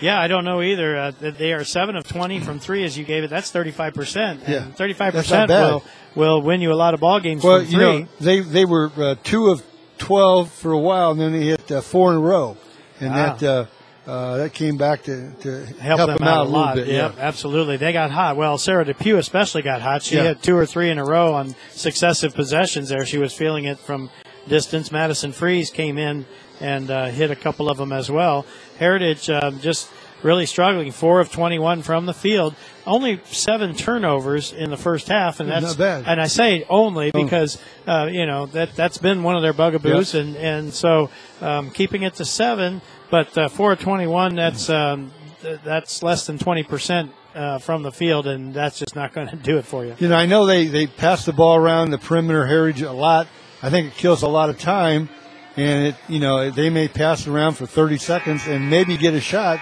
[0.00, 0.96] Yeah, I don't know either.
[0.96, 3.30] Uh, they are seven of twenty from three, as you gave it.
[3.30, 4.40] That's thirty-five percent.
[4.48, 5.84] Yeah, thirty-five percent will
[6.16, 8.00] will win you a lot of ball games Well, from you three.
[8.00, 9.62] know, they they were uh, two of
[9.98, 12.56] twelve for a while, and then they hit uh, four in a row,
[12.98, 13.36] and Wow.
[13.36, 13.68] that
[14.06, 16.74] uh, that came back to, to help, help, them, out, a little lot.
[16.74, 16.88] bit.
[16.88, 17.76] Yep, absolutely.
[17.76, 18.36] They got hot.
[18.36, 20.02] Well, Sarah Depew especially got hot.
[20.02, 20.24] She Yeah.
[20.24, 23.06] had two or three in a row on successive possessions there.
[23.06, 24.10] She was feeling it from
[24.48, 24.90] distance.
[24.90, 26.26] Madison Freeze came in
[26.60, 28.44] and uh, hit a couple of them as well.
[28.78, 29.88] Heritage um, just
[30.22, 30.90] really struggling.
[30.92, 32.54] Four of 21 from the field.
[32.86, 36.04] Only seven turnovers in the first half, and that's not bad.
[36.06, 40.14] And I say only because uh, you know that that's been one of their bugaboos,
[40.14, 42.80] and and so um, keeping it to seven,
[43.12, 44.34] but uh, four of 21.
[44.34, 47.12] That's um, th- that's less than 20 percent.
[47.34, 49.96] Uh, from the field, and that's just not going to do it for you.
[49.98, 53.26] You know, I know they, they pass the ball around the perimeter heritage a lot.
[53.62, 55.08] I think it kills a lot of time,
[55.56, 59.20] and it you know they may pass around for 30 seconds and maybe get a
[59.20, 59.60] shot.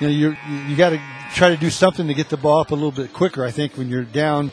[0.00, 1.00] You know, you you got to
[1.34, 3.44] try to do something to get the ball up a little bit quicker.
[3.44, 4.50] I think when you're down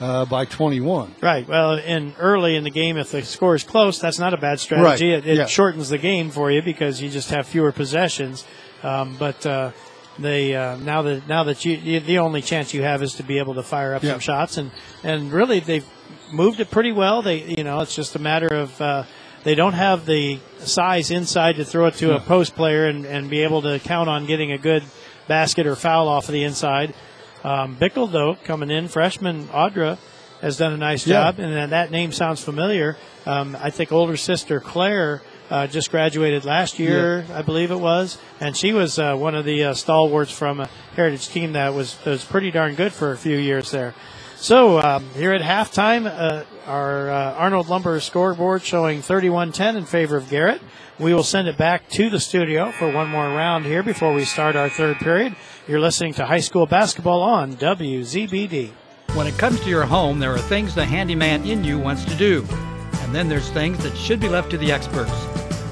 [0.00, 1.14] uh, by 21.
[1.22, 1.46] Right.
[1.48, 4.60] Well, in early in the game, if the score is close, that's not a bad
[4.60, 5.10] strategy.
[5.10, 5.18] Right.
[5.24, 5.46] It, it Yeah.
[5.46, 8.44] shortens the game for you because you just have fewer possessions.
[8.82, 9.70] Um, but uh,
[10.18, 13.22] they uh, now that now that you, you the only chance you have is to
[13.22, 14.12] be able to fire up Yeah.
[14.12, 14.70] some shots, and
[15.02, 15.86] and really they've
[16.32, 17.22] moved it pretty well.
[17.22, 18.80] They you know it's just a matter of.
[18.80, 19.04] Uh,
[19.44, 23.30] they don't have the size inside to throw it to a post player and, and
[23.30, 24.82] be able to count on getting a good
[25.28, 26.94] basket or foul off of the inside.
[27.46, 29.98] Um, Bickle, though, coming in, freshman Audra
[30.42, 31.22] has done a nice Yeah.
[31.22, 32.96] job, and that name sounds familiar.
[33.24, 38.18] Um, I think older sister Claire uh, just graduated last year, I believe it was,
[38.40, 41.96] and she was uh, one of the uh, stalwarts from a heritage team that was
[42.04, 43.94] was pretty darn good for a few years there.
[44.38, 50.16] So um, here at halftime, uh, our uh, Arnold Lumber scoreboard showing 31-10 in favor
[50.16, 50.60] of Garrett.
[50.98, 54.24] We will send it back to the studio for one more round here before we
[54.24, 55.36] start our third period.
[55.68, 58.70] You're listening to high school basketball on WZBD.
[59.14, 62.14] When it comes to your home, there are things the handyman in you wants to
[62.14, 62.46] do.
[63.00, 65.10] And then there's things that should be left to the experts.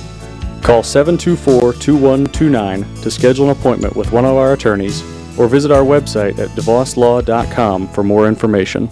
[0.62, 5.04] Call 724-2129 to schedule an appointment with one of our attorneys
[5.38, 8.90] or visit our website at devoslaw.com for more information.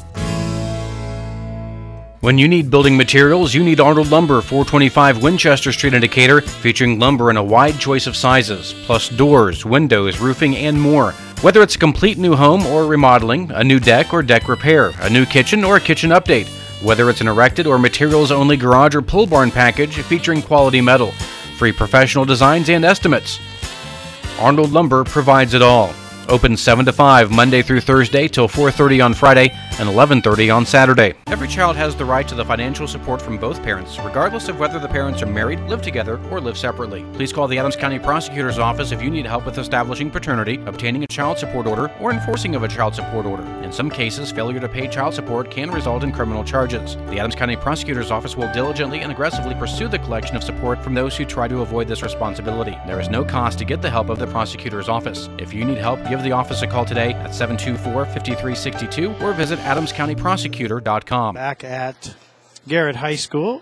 [2.24, 7.30] When you need building materials, you need Arnold Lumber, 425 Winchester Street in featuring lumber
[7.30, 11.12] in a wide choice of sizes, plus doors, windows, roofing, and more.
[11.42, 15.10] Whether it's a complete new home or remodeling, a new deck or deck repair, a
[15.10, 16.48] new kitchen or a kitchen update,
[16.82, 21.12] whether it's an erected or materials only garage or pull barn package featuring quality metal,
[21.58, 23.42] free professional designs and estimates.
[24.40, 25.94] Arnold Lumber provides it all.
[26.30, 29.50] Open 7 to 5 Monday through Thursday till 4:30 on Friday
[29.80, 31.14] and 11:30 on Saturday.
[31.28, 34.80] Every child has the right to the financial support from both parents, regardless of whether
[34.80, 37.06] the parents are married, live together, or live separately.
[37.14, 41.04] Please call the Adams County Prosecutor's Office if you need help with establishing paternity, obtaining
[41.04, 43.44] a child support order, or enforcing of a child support order.
[43.64, 46.96] In some cases, failure to pay child support can result in criminal charges.
[47.10, 50.94] The Adams County Prosecutor's Office will diligently and aggressively pursue the collection of support from
[50.94, 52.78] those who try to avoid this responsibility.
[52.86, 55.30] There is no cost to get the help of the Prosecutor's Office.
[55.38, 59.63] If you need help, give the office a call today at 724 5362 or visit
[59.64, 61.36] adamscountyprosecutor.com.
[61.36, 62.16] Back at
[62.68, 63.62] Garrett High School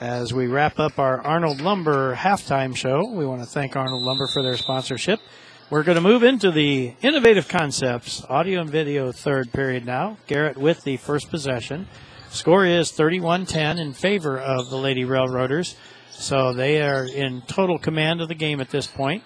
[0.00, 3.06] as we wrap up our Arnold Lumber halftime show.
[3.10, 5.20] We want to thank Arnold Lumber for their sponsorship.
[5.68, 10.16] We're going to move into the innovative concepts audio and video third period now.
[10.26, 11.88] Garrett with the first possession.
[12.30, 15.76] Score is 31 10 in favor of the Lady Railroaders.
[16.10, 19.22] So they are in total command of the game at this point.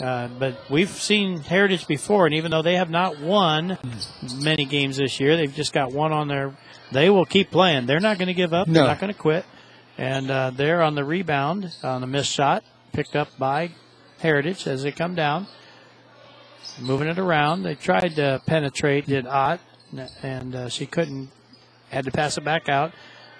[0.00, 3.78] Uh, but we've seen Heritage before, and even though they have not won
[4.42, 6.56] many games this year, they've just got one on their.
[6.90, 7.86] They will keep playing.
[7.86, 8.66] They're not going to give up.
[8.66, 8.74] No.
[8.74, 9.44] They're not going to quit.
[9.98, 13.72] And uh, they're on the rebound on a missed shot, picked up by
[14.18, 15.46] Heritage as they come down.
[16.80, 17.62] Moving it around.
[17.62, 19.60] They tried to penetrate, did Ott,
[20.22, 21.30] and uh, she couldn't.
[21.90, 22.92] Had to pass it back out.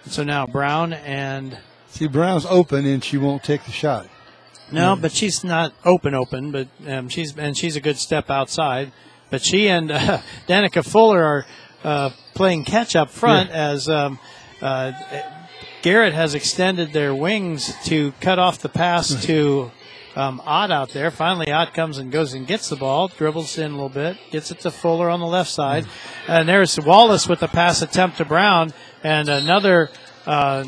[0.06, 1.56] So now Brown and
[1.90, 4.08] See, Brown's open and she won't take the shot.
[4.72, 8.92] No, but she's not open open, but um, she's and she's a good step outside.
[9.30, 11.46] But she and uh, Danica Fuller are
[11.84, 14.18] uh, playing catch up front as um,
[14.60, 14.92] uh,
[15.82, 19.70] Garrett has extended their wings to cut off the pass to
[20.16, 21.10] um, Ott out there.
[21.10, 24.50] Finally, Ott comes and goes and gets the ball, dribbles in a little bit, gets
[24.50, 25.86] it to Fuller on the left side,
[26.28, 29.90] and there's Wallace with the pass attempt to Brown, and another.
[30.26, 30.64] Uh,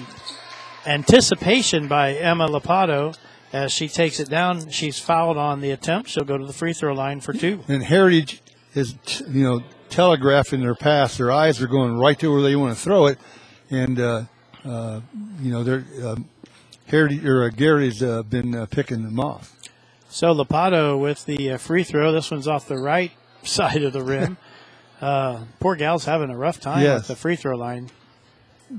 [0.87, 3.17] anticipation by Emma Lapato
[3.53, 4.71] as she takes it down.
[4.71, 6.09] She's fouled on the attempt.
[6.11, 7.61] She'll go to the free throw line for two.
[7.69, 8.41] And Heritage
[8.75, 8.95] is,
[9.29, 11.17] you know, telegraphing their pass.
[11.19, 13.19] Their eyes are going right to where they want to throw it,
[13.71, 14.25] and uh,
[14.65, 15.01] uh,
[15.41, 16.29] you know, they're um,
[16.87, 19.57] Heritage or uh, Garrett's uh, been uh, picking them off.
[20.09, 22.13] So Lapato with the uh, free throw.
[22.13, 23.13] This one's off the right
[23.45, 24.37] side of the rim.
[25.01, 27.01] uh, poor gal's having a rough time Yes.
[27.01, 27.91] with the free throw line.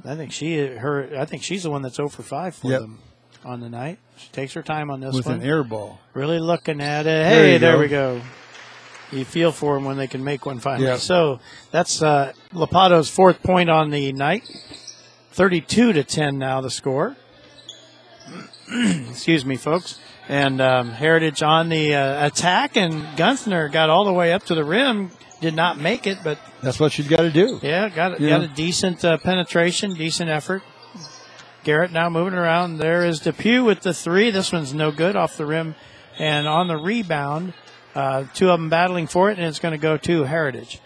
[0.05, 2.81] I think she her I think she's the one that's 0 for 5 for Yep.
[2.81, 2.99] them
[3.45, 3.99] on the night.
[4.17, 5.35] She takes her time on this with one.
[5.41, 5.99] an air ball.
[6.13, 7.25] Really looking at it.
[7.25, 7.79] Hey, there go.
[7.79, 8.21] we go.
[9.11, 10.87] You feel for them when they can make one finally.
[10.87, 10.97] Yeah.
[10.97, 11.39] So
[11.71, 14.43] that's uh, Lapato's fourth point on the night.
[15.33, 17.15] 32 to 10 now the score.
[19.09, 19.99] Excuse me, folks.
[20.29, 24.55] And um, Heritage on the uh, attack, and Gunther got all the way up to
[24.55, 25.11] the rim.
[25.41, 27.59] Did not make it, but That's what she's got to do.
[27.61, 30.63] yeah, got got a decent uh, penetration, decent effort.
[31.63, 32.77] Garrett now moving around.
[32.77, 34.31] There is Depew with the three.
[34.31, 35.75] This one's no good off the rim,
[36.19, 37.53] and on the rebound,
[37.95, 40.79] uh, two of them battling for it, and it's going to go to Heritage.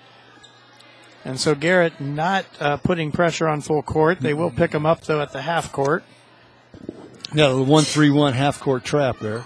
[1.25, 4.21] And so Garrett not uh, putting pressure on full court.
[4.21, 6.03] They will pick them up though at the half court.
[7.34, 9.43] Yeah, the one three one half court trap there.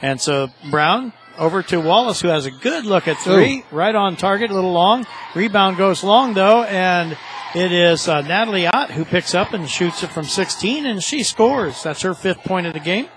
[0.00, 4.16] And so Brown over to Wallace, who has a good look at three, right on
[4.16, 5.06] target, a little long.
[5.34, 7.16] Rebound goes long though, and
[7.54, 11.22] it is uh, Natalie Ott who picks up and shoots it from 16, and she
[11.22, 11.82] scores.
[11.82, 13.08] That's her fifth point of the game,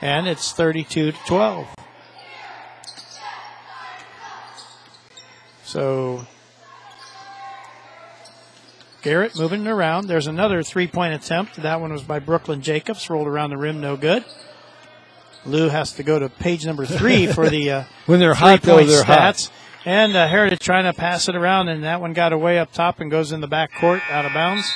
[0.00, 1.66] and it's 32 to 12.
[5.64, 6.26] So
[9.02, 10.08] Garrett moving around.
[10.08, 11.56] There's another three point attempt.
[11.56, 14.24] That one was by Brooklyn Jacobs, rolled around the rim, no good.
[15.46, 18.76] Lou has to go to page number three for the uh, When they're hot, though,
[18.76, 19.50] three-point they're hot.
[19.86, 23.00] And uh, Heritage trying to pass it around, and that one got away up top
[23.00, 24.70] and goes in the back court out of bounds.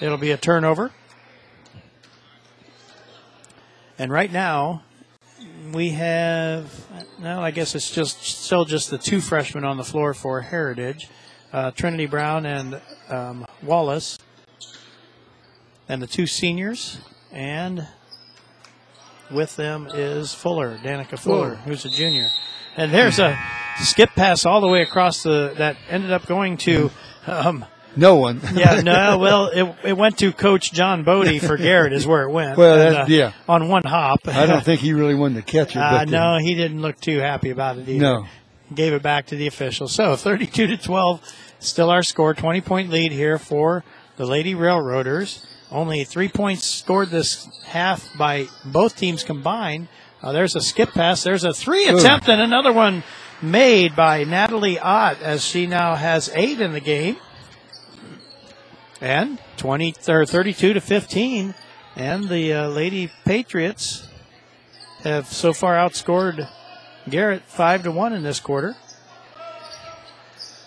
[0.00, 0.90] It'll be a turnover.
[4.00, 4.82] And right now,
[5.72, 6.86] we have
[7.20, 7.40] no.
[7.40, 11.08] I guess it's just still just the two freshmen on the floor for Heritage,
[11.52, 14.18] uh, Trinity Brown and um, Wallace,
[15.88, 16.98] and the two seniors,
[17.30, 17.86] and
[19.30, 21.62] with them is Fuller, Danica Fuller, Whoa.
[21.62, 22.28] who's a junior.
[22.76, 23.38] And there's a
[23.84, 26.90] skip pass all the way across the that ended up going to.
[27.26, 27.64] Um,
[27.96, 28.40] No one.
[28.54, 29.18] yeah, no.
[29.18, 32.56] Well, it, it went to Coach John Bodie for Garrett is where it went.
[32.56, 33.32] Well, And, uh, yeah.
[33.48, 34.20] on one hop.
[34.28, 35.78] I don't think he really wanted to catch it.
[35.78, 38.00] Uh, but, uh, no, he didn't look too happy about it either.
[38.00, 38.26] No.
[38.72, 39.88] Gave it back to the official.
[39.88, 41.20] So 32 to 12,
[41.58, 42.34] still our score.
[42.34, 43.82] 20 point lead here for
[44.16, 45.44] the Lady Railroaders.
[45.70, 49.88] Only three points scored this half by both teams combined.
[50.22, 51.22] Uh, there's a skip pass.
[51.22, 51.96] There's a three Ooh.
[51.98, 53.02] attempt and another one
[53.42, 57.16] made by Natalie Ott as she now has eight in the game.
[59.00, 61.54] And 20 or 32 to 15.
[61.96, 64.08] And the uh, Lady Patriots
[65.02, 66.48] have so far outscored
[67.08, 68.76] Garrett 5 to 1 in this quarter.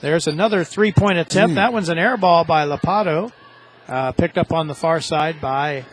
[0.01, 1.53] There's another three point attempt.
[1.53, 1.55] Mm.
[1.55, 3.31] That one's an air ball by Lapato.
[3.87, 5.85] Uh, picked up on the far side by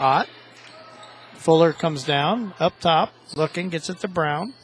[0.00, 0.28] Ott.
[1.34, 4.54] Fuller comes down, up top, looking, gets it to Brown.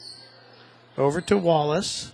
[0.97, 2.11] Over to Wallace.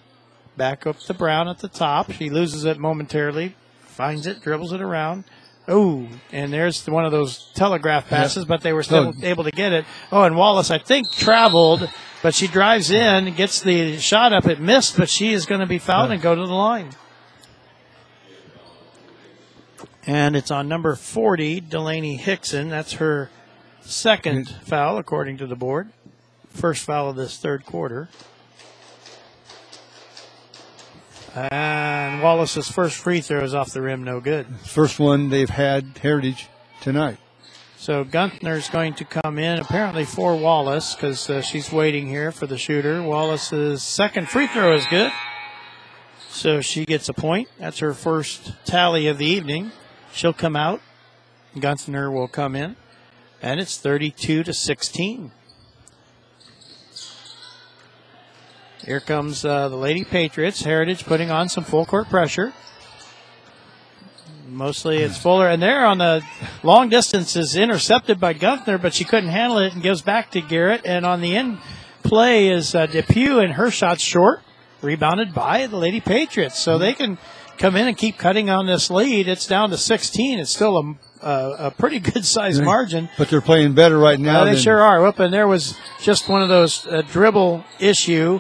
[0.56, 2.12] Back up to Brown at the top.
[2.12, 5.24] She loses it momentarily, finds it, dribbles it around.
[5.68, 9.74] Oh, and there's one of those telegraph passes, but they were still able to get
[9.74, 9.86] it.
[10.12, 11.90] Oh, and Wallace, I think, traveled,
[12.24, 14.48] but she drives in, gets the shot up.
[14.48, 16.92] It missed, but she is going to be fouled and go to the line.
[20.08, 22.70] And it's on number 40, Delaney Hickson.
[22.70, 23.30] That's her
[23.82, 24.64] second mm.
[24.64, 25.90] foul, according to the board.
[26.50, 28.08] First foul of this third quarter.
[31.38, 34.48] And Wallace's first free throw is off the rim, no good.
[34.66, 36.48] First one they've had Heritage
[36.82, 37.20] tonight.
[37.78, 42.48] So Gunther's going to come in apparently for Wallace because uh, she's waiting here for
[42.48, 43.04] the shooter.
[43.04, 45.12] Wallace's second free throw is good.
[46.30, 47.50] So she gets a point.
[47.60, 49.72] That's her first tally of the evening.
[50.12, 50.82] She'll come out.
[51.60, 52.76] Gunther will come in.
[53.44, 55.32] And it's 32 to 16.
[58.88, 60.64] Here comes uh, the Lady Patriots.
[60.64, 62.54] Heritage putting on some full court pressure.
[64.48, 66.24] Mostly it's Fuller, and there on the
[66.64, 70.42] long distance is intercepted by Gunther, but she couldn't handle it and gives back to
[70.42, 70.84] Garrett.
[70.86, 71.58] And on the end
[72.04, 74.40] play is uh, Depew, and her shot's short,
[74.82, 76.58] rebounded by the Lady Patriots.
[76.58, 77.18] So they can
[77.58, 79.28] come in and keep cutting on this lead.
[79.28, 80.40] It's down to 16.
[80.40, 83.10] It's still a, a, a pretty good sized margin.
[83.18, 84.46] But they're playing better right now.
[84.46, 85.06] They sure are.
[85.06, 88.40] Up and there was just one of those uh, dribble issue.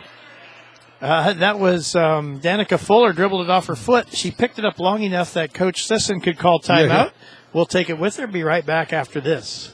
[1.01, 4.11] Uh, that was um, Danica Fuller dribbled it off her foot.
[4.15, 6.87] She picked it up long enough that Coach Sisson could call Yeah, timeout.
[6.89, 7.09] yeah.
[7.53, 8.25] We'll take it with her.
[8.27, 9.73] Be right back after this.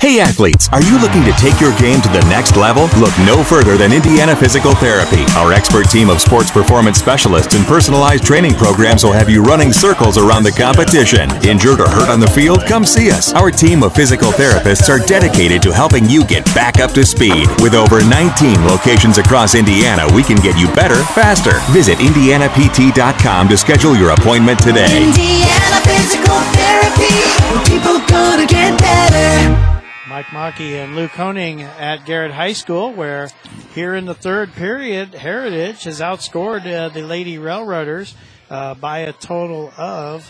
[0.00, 2.84] Hey athletes, are you looking to take your game to the next level?
[2.98, 5.26] Look no further than Indiana Physical Therapy.
[5.36, 9.74] Our expert team of sports performance specialists and personalized training programs will have you running
[9.74, 11.28] circles around the competition.
[11.44, 12.64] Injured or hurt on the field?
[12.64, 13.34] Come see us.
[13.34, 17.46] Our team of physical therapists are dedicated to helping you get back up to speed.
[17.60, 21.60] With over 19 locations across Indiana, we can get you better, faster.
[21.76, 24.96] Visit IndianaPT.com to schedule your appointment today.
[24.96, 27.20] Indiana Physical Therapy.
[27.68, 29.70] People gonna get better.
[30.10, 33.30] Mike Mackey and Lou Koning at Garrett High School, where
[33.76, 38.16] here in the third period, Heritage has outscored uh, the Lady Railroaders
[38.50, 40.28] uh, by a total of,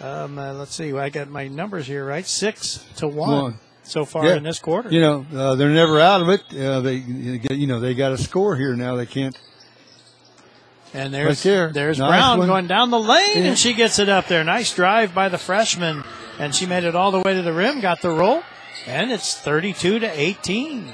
[0.00, 3.58] um, uh, let's see, I got my numbers here right, six to one, One.
[3.84, 4.34] so far Yeah.
[4.34, 4.90] in this quarter.
[4.90, 6.42] You know, uh, they're never out of it.
[6.52, 8.96] Uh, they, you know, they got a score here now.
[8.96, 9.38] They can't.
[10.92, 11.68] And there's Right there.
[11.72, 12.48] there's Nice Brown one.
[12.48, 13.42] going down the lane, Yeah.
[13.50, 14.42] and she gets it up there.
[14.42, 16.02] Nice drive by the freshman,
[16.40, 18.42] and she made it all the way to the rim, got the roll,
[18.86, 20.92] and it's 32 to 18.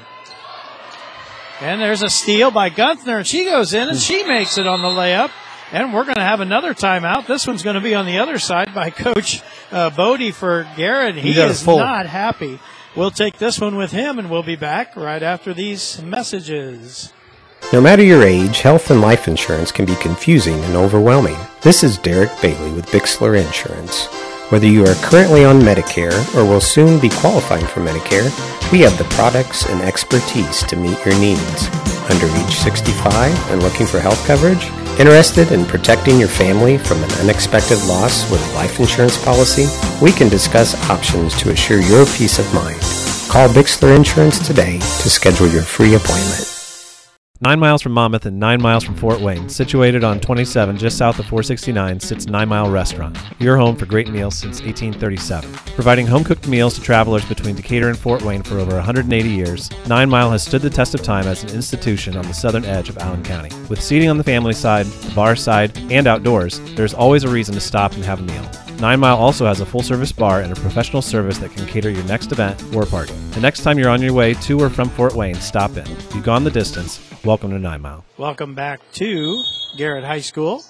[1.59, 4.81] And there's a steal by Gunther, and she goes in and she makes it on
[4.81, 5.31] the layup.
[5.71, 7.25] And we're going to have another timeout.
[7.27, 11.15] This one's going to be on the other side by Coach uh, Bodie for Garrett.
[11.15, 11.79] He You got a is full.
[11.79, 12.59] not happy.
[12.95, 17.11] We'll take this one with him, and we'll be back right after these messages.
[17.73, 21.35] No matter your age, health and life insurance can be confusing and overwhelming.
[21.63, 24.07] This is Derek Bailey with Bixler Insurance.
[24.49, 28.31] Whether you are currently on Medicare or will soon be qualifying for Medicare,
[28.71, 31.67] we have the products and expertise to meet your needs.
[32.09, 34.63] Under age 65 and looking for health coverage?
[34.97, 39.67] Interested in protecting your family from an unexpected loss with a life insurance policy?
[40.01, 42.79] We can discuss options to assure your peace of mind.
[43.29, 46.56] Call Bixler Insurance today to schedule your free appointment.
[47.39, 51.19] Nine miles from Monmouth and nine miles from Fort Wayne, situated on 27 just south
[51.19, 55.53] of 469, sits Nine Mile Restaurant, your home for great meals since 1837.
[55.75, 59.69] Providing home cooked meals to travelers between Decatur and Fort Wayne for over 180 years,
[59.87, 62.89] Nine Mile has stood the test of time as an institution on the southern edge
[62.89, 63.55] of Allen County.
[63.69, 67.53] With seating on the family side, the bar side, and outdoors, there's always a reason
[67.53, 68.49] to stop and have a meal.
[68.79, 71.91] Nine Mile also has a full service bar and a professional service that can cater
[71.91, 73.13] your next event or party.
[73.31, 75.87] The next time you're on your way to or from Fort Wayne, stop in.
[75.87, 78.03] You've gone the distance, welcome to Nine Mile.
[78.17, 79.43] Welcome back to
[79.75, 80.63] Garrett High School,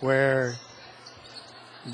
[0.00, 0.56] where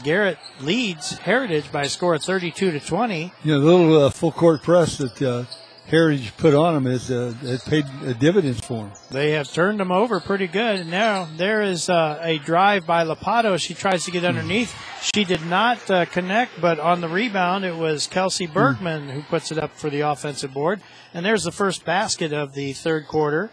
[0.03, 3.33] Garrett leads Heritage by a score of 32 to 20.
[3.45, 5.45] You know, the little uh, full court press that uh,
[5.87, 8.93] Heritage put on them has, uh, it paid uh, dividends for them.
[9.11, 10.81] They have turned them over pretty good.
[10.81, 13.61] And now there is uh, a drive by Lapato.
[13.61, 14.75] She tries to get underneath.
[15.03, 19.53] She did not uh, connect, but on the rebound, it was Kelsey Bergman who puts
[19.53, 20.81] it up for the offensive board.
[21.13, 23.51] And there's the first basket of the third quarter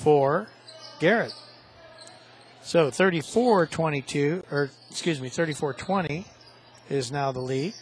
[0.00, 0.48] for
[0.98, 1.34] Garrett.
[2.62, 6.26] So 34 22, or excuse me, 34 20
[6.88, 7.74] is now the lead.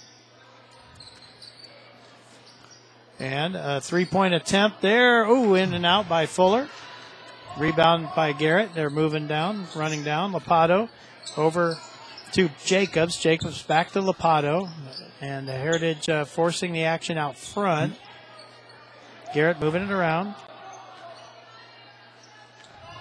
[3.19, 5.25] And a three point attempt there.
[5.27, 6.69] Oh, in and out by Fuller.
[7.59, 8.75] Rebound by Garrett.
[8.75, 10.33] They're moving down, running down.
[10.33, 10.89] Lapato
[11.37, 11.77] over
[12.33, 13.19] to Jacobs.
[13.19, 14.69] Jacobs back to Lapato.
[15.21, 17.95] And Heritage uh, forcing the action out front.
[19.35, 20.35] Garrett moving it around.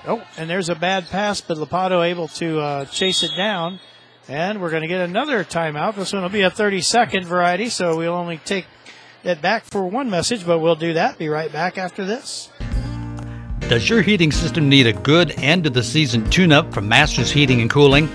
[0.08, 3.82] Oh, and there's a bad pass, but Lapato able to uh, chase it down.
[4.30, 5.96] And we're going to get another timeout.
[5.96, 8.66] This one will be a 30 second variety, so we'll only take
[9.24, 11.18] it back for one message, but we'll do that.
[11.18, 12.50] Be right back after this.
[13.68, 17.30] Does your heating system need a good end of the season tune up from Masters
[17.30, 18.10] Heating and Cooling?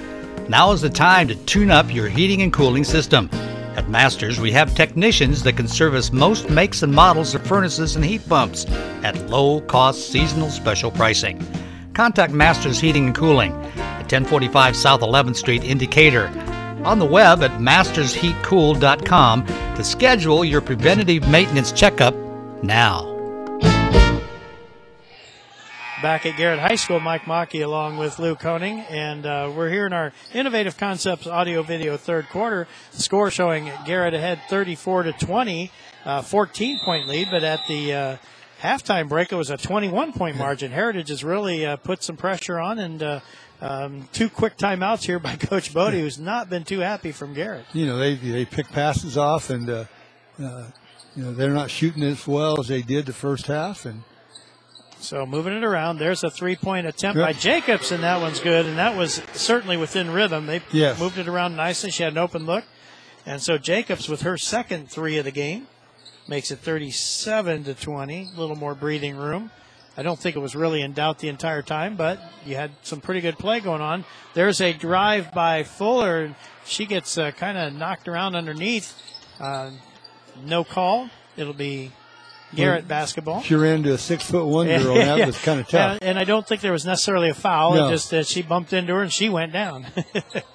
[0.49, 3.29] Now is the time to tune up your heating and cooling system.
[3.77, 8.05] At Masters, we have technicians that can service most makes and models of furnaces and
[8.05, 8.67] heat pumps
[9.03, 11.47] at low cost seasonal special pricing.
[11.95, 16.29] Contact Masters Heating and Cooling at 1045 South 11th Street in Decatur.
[16.85, 22.15] On the web at mastersheatcool.com to schedule your preventative maintenance checkup
[22.63, 23.13] now.
[26.03, 29.87] Back at Garrett High School, Mike Mackey along with Lou Koning, and uh, we're here
[29.87, 32.67] in our Innovative Concepts audio video third quarter.
[32.91, 35.71] Score showing Garrett ahead 34 to 20,
[36.05, 38.17] uh, 14 point lead, but at the uh,
[38.63, 40.71] halftime break it was a 21 point margin.
[40.73, 43.21] Heritage has really uh, put some pressure on, and uh,
[43.61, 47.65] um, two quick timeouts here by Coach Bodie, who's not been too happy from Garrett.
[47.73, 49.85] You know, they they pick passes off, and uh,
[50.43, 50.65] uh,
[51.17, 54.03] you know they're not shooting as well as they did the first half, and
[55.01, 57.27] So moving it around, there's a three-point attempt Yep.
[57.27, 60.47] by Jacobs, and that one's good, and that was certainly within rhythm.
[60.47, 60.99] They Yes.
[61.01, 61.91] moved it around nicely.
[61.91, 62.65] She had an open look,
[63.27, 65.67] and so Jacobs, with her second three of the game,
[66.33, 68.31] makes it 37 to 20.
[68.35, 69.51] A little more breathing room.
[69.99, 73.03] I don't think it was really in doubt the entire time, but you had some
[73.03, 74.07] pretty good play going on.
[74.33, 76.23] There's a drive by Fuller.
[76.23, 76.35] and
[76.65, 78.95] She gets uh, kind of knocked around underneath.
[79.39, 79.73] Uh,
[80.43, 81.11] no call.
[81.37, 81.93] It'll be
[82.55, 83.43] Garrett basketball.
[83.43, 85.27] She ran into a six foot one girl, and that Yeah.
[85.27, 85.99] was kind of tough.
[86.01, 87.75] And, and I don't think there was necessarily a foul.
[87.75, 87.89] No.
[87.89, 89.85] It just that she bumped into her and she went down.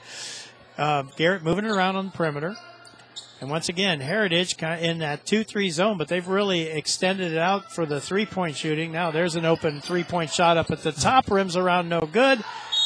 [0.79, 2.55] uh, Garrett moving it around on the perimeter.
[3.39, 7.71] And once again, Heritage in that 2 3 zone, but they've really extended it out
[7.71, 8.91] for the three point shooting.
[8.91, 12.43] Now there's an open three point shot up at the top, rims around no good.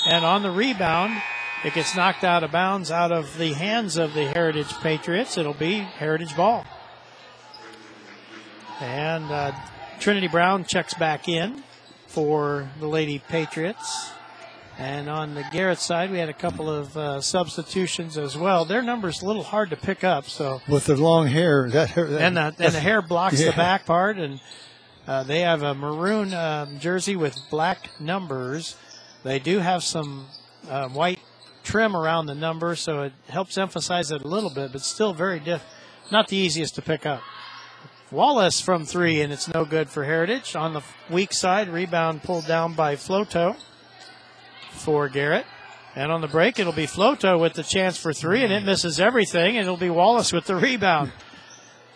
[0.10, 1.22] And on the rebound,
[1.64, 5.38] it gets knocked out of bounds out of the hands of the Heritage Patriots.
[5.38, 6.66] It'll be Heritage ball.
[8.82, 9.54] And uh,
[10.00, 11.64] Trinity Brown checks back in
[12.08, 14.12] for the Lady Patriots.
[14.82, 18.66] And on the Garrett side, we had a couple of uh, substitutions as well.
[18.66, 22.08] Their number's a little hard to pick up, so With their long hair, that hair,
[22.08, 23.52] that, and the, and the hair blocks yeah.
[23.52, 24.42] the back part, and
[25.06, 28.76] uh, they have a maroon um, jersey with black numbers.
[29.22, 30.26] They do have some
[30.68, 31.20] uh, white
[31.62, 35.40] trim around the number, so it helps emphasize it a little bit, but still very
[35.40, 35.64] diff-
[36.12, 37.22] not the easiest to pick up.
[38.10, 40.56] Wallace from three, and it's no good for Heritage.
[40.56, 43.56] On the weak side, rebound pulled down by Floto
[44.72, 45.46] for Garrett.
[45.96, 49.00] And on the break, it'll be Floto with the chance for three, and it misses
[49.00, 51.12] everything, and it'll be Wallace with the rebound.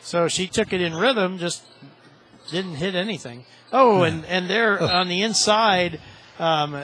[0.01, 1.63] So she took it in rhythm, just
[2.51, 3.45] didn't hit anything.
[3.71, 6.01] Oh, and, and there on the inside,
[6.39, 6.75] um,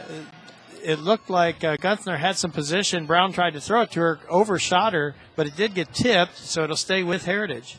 [0.84, 3.06] it looked like uh, Gunther had some position.
[3.06, 6.64] Brown tried to throw it to her, overshot her, but it did get tipped, so
[6.64, 7.78] it'll stay with Heritage.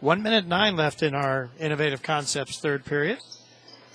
[0.00, 3.18] One minute nine left in our Innovative Concepts third period.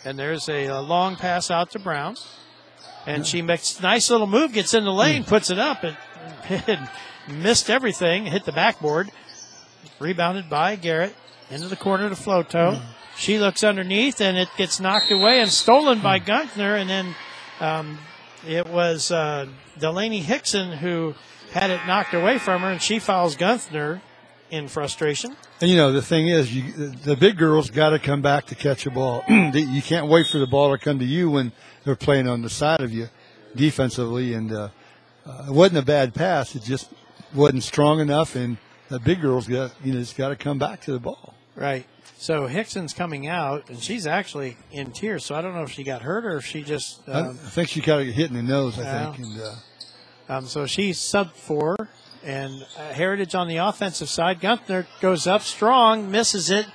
[0.06, 2.16] And there's a, a long pass out to Brown.
[3.06, 5.98] And she makes nice little move, gets in the lane, puts it up, and,
[6.68, 6.90] and
[7.44, 9.10] missed everything, hit the backboard.
[10.00, 11.16] Rebounded by Garrett
[11.50, 12.82] into the corner to Floto.
[13.18, 16.76] She looks underneath, and it gets knocked away and stolen by Gunther.
[16.76, 17.16] And then
[17.60, 17.98] um,
[18.48, 19.48] it was uh,
[19.78, 21.16] Delaney Hickson who
[21.52, 24.02] had it knocked away from her, and she fouls Gunther
[24.52, 25.36] in frustration.
[25.62, 28.56] And you know the thing is, you, the big girls got to come back to
[28.56, 29.24] catch a ball.
[29.30, 31.52] you can't wait for the ball to come to you when
[31.84, 33.10] they're playing on the side of you,
[33.56, 34.34] defensively.
[34.34, 34.70] And uh,
[35.26, 36.90] uh, it wasn't a bad pass; it just
[37.34, 38.36] wasn't strong enough.
[38.36, 38.58] And
[38.90, 41.34] the big girls got you know just got to come back to the ball.
[41.56, 41.86] Right.
[42.18, 45.24] So Hickson's coming out, and she's actually in tears.
[45.26, 47.08] So I don't know if she got hurt or if she just.
[47.08, 48.78] I, I Um, think she got hit in the nose.
[48.80, 49.20] I think.
[49.20, 49.54] And uh,
[50.34, 51.76] um, so she's sub four,
[52.24, 54.42] and uh, Heritage on the offensive side.
[54.42, 56.68] Gunther goes up strong, misses it.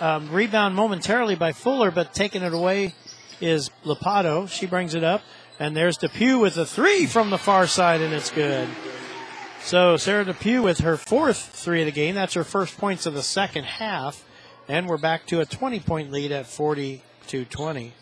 [0.00, 2.94] Um, rebound momentarily by Fuller, but taking it away
[3.40, 4.48] is Lapato.
[4.48, 5.22] She brings it up,
[5.58, 8.68] and there's Depew with a three from the far side, and it's good.
[9.64, 12.14] So Sarah Depew with her fourth three of the game.
[12.14, 14.22] That's her first points of the second half.
[14.68, 17.92] And we're back to a 20 point lead at 40 to 20.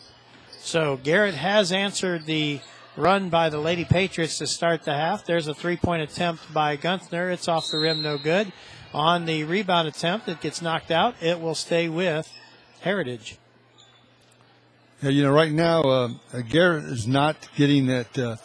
[0.59, 2.59] So Garrett has answered the
[2.97, 5.25] run by the Lady Patriots to start the half.
[5.25, 7.31] There's a three point attempt by Gunther.
[7.31, 8.51] It's off the rim, no good.
[8.93, 11.15] On the rebound attempt, it gets knocked out.
[11.21, 12.29] It will stay with
[12.81, 13.37] Heritage.
[15.03, 18.37] Yeah, you know, right now uh, uh, Garrett is not getting that uh,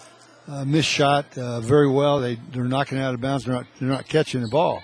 [0.48, 2.18] uh, missed shot uh, very well.
[2.18, 3.44] They they're knocking it out of bounds.
[3.44, 4.82] They're not they're not catching the ball.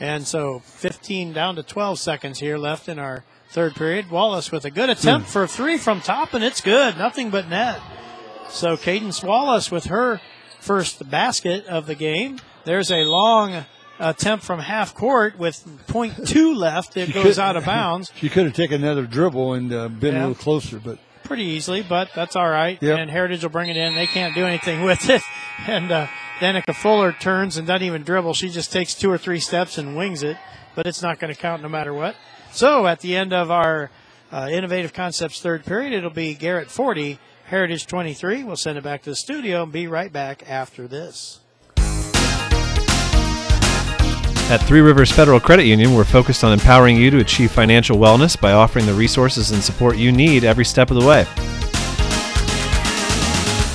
[0.00, 4.10] And so 15 down to 12 seconds here left in our third period.
[4.10, 6.96] Wallace with a good attempt for three from top, and it's good.
[6.96, 7.82] Nothing but net.
[8.48, 10.22] So Cadence Wallace with her
[10.58, 12.38] first basket of the game.
[12.64, 13.66] There's a long
[13.98, 16.96] attempt from half court with .2 left.
[16.96, 20.14] It She goes out of bounds She could have taken another dribble and uh, been
[20.14, 20.20] Yeah.
[20.20, 22.80] a little closer, but pretty easily, but that's all right.
[22.82, 22.98] Yep.
[22.98, 23.94] And Heritage will bring it in.
[23.94, 25.22] They can't do anything with it.
[25.66, 26.06] And uh,
[26.40, 28.34] Danica Fuller turns and doesn't even dribble.
[28.34, 30.36] She just takes two or three steps and wings it,
[30.74, 32.16] but it's not going to count no matter what.
[32.52, 33.90] So at the end of our
[34.32, 38.42] uh, Innovative Concepts third period, it'll be Garrett 40, Heritage 23.
[38.44, 41.40] We'll send it back to the studio and be right back after this.
[44.50, 48.38] At Three Rivers Federal Credit Union, we're focused on empowering you to achieve financial wellness
[48.38, 51.26] by offering the resources and support you need every step of the way.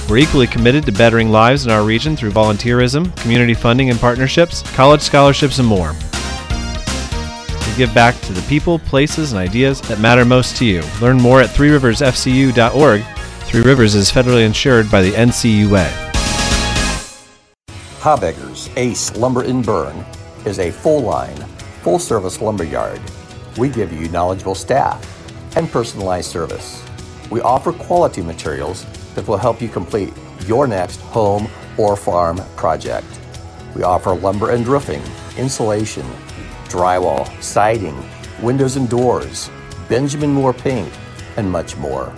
[0.07, 4.61] We're equally committed to bettering lives in our region through volunteerism, community funding and partnerships,
[4.75, 5.93] college scholarships, and more.
[7.67, 10.83] We give back to the people, places, and ideas that matter most to you.
[11.01, 13.03] Learn more at threeriversfcu.org.
[13.47, 15.89] Three Rivers is federally insured by the NCUA.
[18.01, 20.05] Habegger's Ace Lumber and Berne
[20.45, 21.37] is a full line,
[21.83, 23.01] full service lumber yard.
[23.57, 24.99] We give you knowledgeable staff
[25.55, 26.83] and personalized service.
[27.29, 28.85] We offer quality materials
[29.15, 30.13] that will help you complete
[30.45, 31.47] your next home
[31.77, 33.07] or farm project.
[33.75, 35.01] We offer lumber and roofing,
[35.37, 36.05] insulation,
[36.65, 37.97] drywall, siding,
[38.41, 39.49] windows and doors,
[39.87, 40.91] Benjamin Moore paint,
[41.37, 42.13] and much more.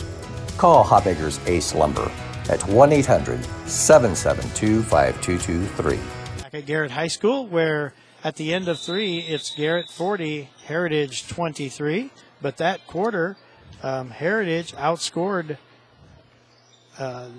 [0.57, 2.11] Call Habegger's Ace Lumber
[2.49, 5.99] at 1 800 772 5223.
[6.43, 7.93] Back at Garrett High School, where
[8.23, 12.11] at the end of three, it's Garrett 40, Heritage 23.
[12.41, 13.37] But that quarter,
[13.81, 15.57] um, Heritage outscored
[16.99, 17.29] uh,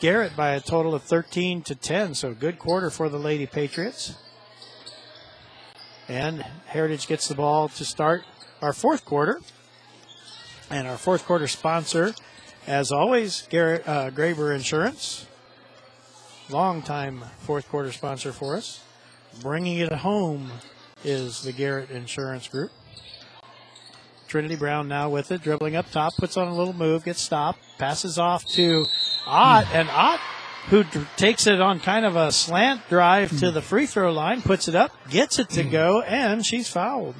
[0.00, 2.14] Garrett by a total of 13 to 10.
[2.14, 4.14] So good quarter for the Lady Patriots.
[6.08, 8.24] And Heritage gets the ball to start
[8.62, 9.40] our fourth quarter.
[10.70, 12.14] And our fourth quarter sponsor,
[12.66, 15.26] as always, Garrett uh, Graber Insurance,
[16.48, 18.80] longtime fourth quarter sponsor for us.
[19.40, 20.50] Bringing it home
[21.04, 22.70] is the Garrett Insurance Group.
[24.28, 27.58] Trinity Brown now with it, dribbling up top, puts on a little move, gets stopped,
[27.78, 28.84] passes off to
[29.26, 30.20] Ott, and Ott,
[30.68, 34.40] who d- takes it on kind of a slant drive to the free throw line,
[34.40, 37.16] puts it up, gets it to go, and she's fouled.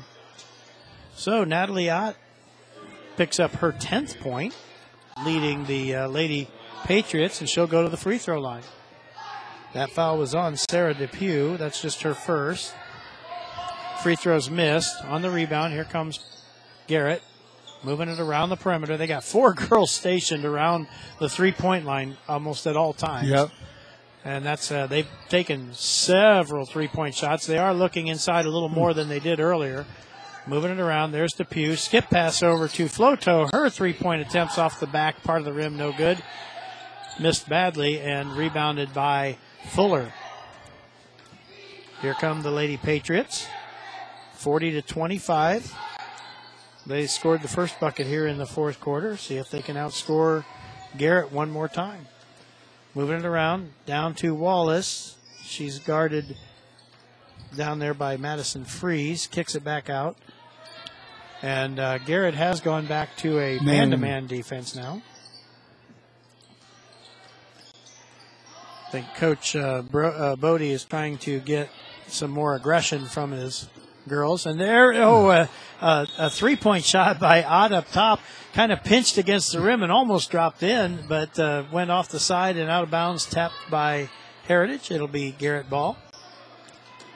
[1.16, 2.16] So Natalie Ott
[3.16, 4.54] picks up her 10th point,
[5.24, 6.48] leading the uh, Lady
[6.84, 8.62] Patriots, and she'll go to the free throw line.
[9.72, 11.56] That foul was on Sarah Depew.
[11.56, 12.74] That's just her first.
[14.02, 15.04] Free throws missed.
[15.04, 16.18] On the rebound, here comes
[16.86, 17.22] Garrett.
[17.82, 18.96] Moving it around the perimeter.
[18.96, 20.88] They got four girls stationed around
[21.18, 23.28] the three point line almost at all times.
[23.28, 23.50] Yep.
[24.24, 27.46] And that's uh, they've taken several three point shots.
[27.46, 29.86] They are looking inside a little more than they did earlier.
[30.46, 31.12] Moving it around.
[31.12, 31.76] There's Depew.
[31.76, 33.50] Skip pass over to Floto.
[33.52, 36.22] Her three point attempts off the back part of the rim, no good.
[37.18, 39.36] Missed badly and rebounded by
[39.68, 40.12] Fuller.
[42.02, 43.46] Here come the Lady Patriots.
[44.34, 45.74] 40 to 25.
[46.86, 49.16] They scored the first bucket here in the fourth quarter.
[49.16, 50.44] See if they can outscore
[50.96, 52.06] Garrett one more time.
[52.94, 55.16] Moving it around down to Wallace.
[55.42, 56.36] She's guarded
[57.56, 59.26] down there by Madison Freeze.
[59.26, 60.16] Kicks it back out.
[61.42, 63.64] And uh, Garrett has gone back to a Man.
[63.64, 65.02] man to man defense now.
[68.90, 71.68] I think Coach uh, Bro- uh, Bodie is trying to get
[72.08, 73.68] some more aggression from his
[74.08, 74.46] girls.
[74.46, 75.46] And there, oh, uh,
[75.80, 78.18] uh, a three point shot by Ott up top,
[78.52, 82.18] kind of pinched against the rim and almost dropped in, but uh, went off the
[82.18, 84.08] side and out of bounds, tapped by
[84.48, 84.90] Heritage.
[84.90, 85.96] It'll be Garrett Ball.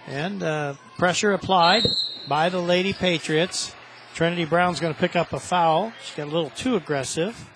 [0.07, 1.83] And uh, pressure applied
[2.29, 3.75] by the Lady Patriots.
[4.15, 5.93] Trinity Brown's going to pick up a foul.
[6.05, 7.51] She got a little too aggressive.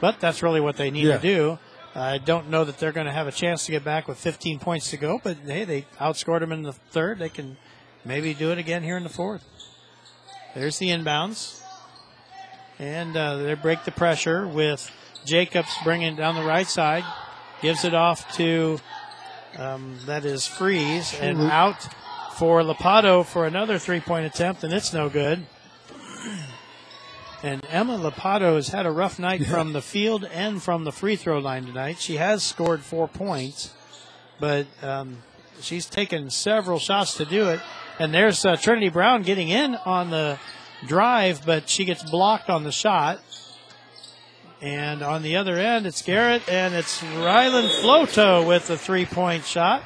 [0.00, 1.18] But that's really what they need Yeah.
[1.18, 1.58] to do.
[1.98, 4.58] I don't know that they're going to have a chance to get back with 15
[4.58, 7.18] points to go, but hey, they outscored them in the third.
[7.18, 7.56] They can
[8.04, 9.44] maybe do it again here in the fourth.
[10.54, 11.60] There's the inbounds.
[12.78, 14.90] And uh, they break the pressure with
[15.24, 17.04] Jacobs bringing down the right side.
[17.60, 18.78] Gives it off to,
[19.56, 21.50] um, that is Freeze, and Mhm.
[21.50, 21.88] out
[22.34, 25.44] for Lapato for another three point attempt, and it's no good.
[27.42, 31.14] And Emma Lapato has had a rough night from the field and from the free
[31.14, 32.00] throw line tonight.
[32.00, 33.72] She has scored four points,
[34.40, 35.18] but um,
[35.60, 37.60] she's taken several shots to do it.
[38.00, 40.38] And there's uh, Trinity Brown getting in on the
[40.86, 43.20] drive, but she gets blocked on the shot.
[44.60, 49.44] And on the other end, it's Garrett, and it's Rylan Floto with a three point
[49.44, 49.84] shot.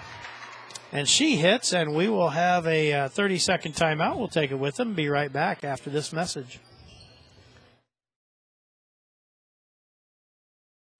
[0.90, 4.16] And she hits, and we will have a uh, 30 second timeout.
[4.16, 4.94] We'll take it with them.
[4.94, 6.58] Be right back after this message.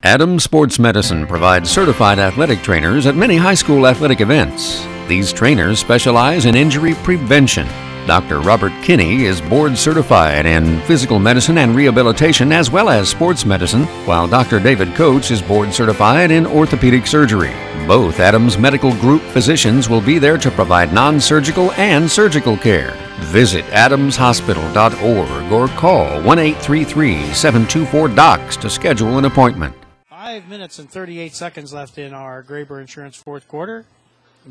[0.04, 4.84] Adams Sports Medicine provides certified athletic trainers at many high school athletic events.
[5.06, 7.68] These trainers specialize in injury prevention.
[8.08, 8.40] Dr.
[8.40, 13.84] Robert Kinney is board certified in physical medicine and rehabilitation as well as sports medicine,
[14.04, 14.58] while Dr.
[14.58, 17.54] David Coates is board certified in orthopedic surgery.
[17.86, 22.96] Both Adams Medical Group physicians will be there to provide non surgical and surgical care.
[23.26, 29.76] Visit adamshospital.org or call 1 833 724 DOCS to schedule an appointment.
[30.24, 33.84] Five minutes and 38 seconds left in our Graber Insurance fourth quarter.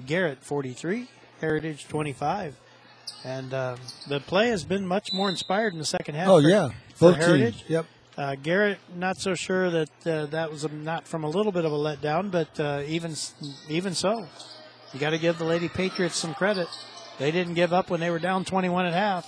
[0.05, 1.07] Garrett 43,
[1.39, 2.57] Heritage 25.
[3.23, 6.27] And uh, the play has been much more inspired in the second half.
[6.27, 6.71] Oh, for- yeah.
[6.93, 7.25] for teams.
[7.25, 7.63] Heritage.
[7.69, 7.85] Yep.
[8.17, 11.63] Uh, Garrett, not so sure that uh, that was a, not from a little bit
[11.63, 13.15] of a letdown, but uh, even
[13.69, 14.27] even so,
[14.93, 16.67] you got to give the Lady Patriots some credit.
[17.17, 19.25] They didn't give up when they were down 21 at half.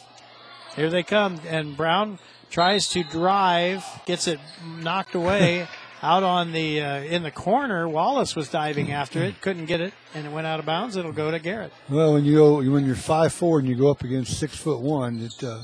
[0.76, 4.42] Here they come, and Brown tries to drive, gets it
[4.82, 5.70] knocked away
[6.04, 7.88] out on the uh, in the corner.
[7.88, 10.96] Wallace was diving after it, couldn't get it, and it went out of bounds.
[10.98, 11.72] It'll go to Garrett.
[11.90, 14.82] Well, when you go when you're five four and you go up against six foot
[14.82, 15.64] one, it uh,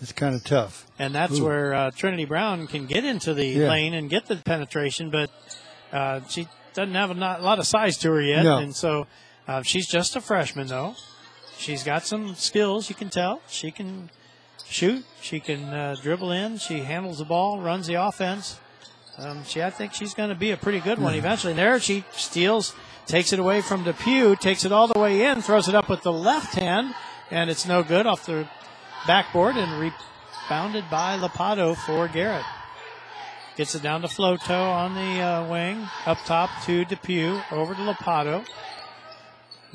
[0.00, 0.86] it's kind of tough.
[0.98, 1.44] And that's Ooh.
[1.44, 3.68] where uh, Trinity Brown can get into the Yeah.
[3.68, 5.30] lane and get the penetration, but
[5.92, 8.44] uh, she doesn't have a not, lot of size to her yet.
[8.44, 8.58] No.
[8.58, 9.06] And so
[9.46, 10.96] uh, she's just a freshman, though.
[11.58, 13.42] She's got some skills, you can tell.
[13.46, 14.10] She can
[14.66, 18.58] shoot, she can uh, dribble in, she handles the ball, runs the offense.
[19.22, 21.20] Um, she, I think she's going to be a pretty good one Yeah.
[21.20, 21.52] eventually.
[21.52, 22.74] There she steals,
[23.06, 26.02] takes it away from Depew, takes it all the way in, throws it up with
[26.02, 26.94] the left hand,
[27.30, 28.48] and it's no good off the
[29.06, 32.44] backboard and rebounded by Lapato for Garrett.
[33.56, 37.80] Gets it down to Floto on the uh, wing, up top to Depew, over to
[37.80, 38.44] Lapato.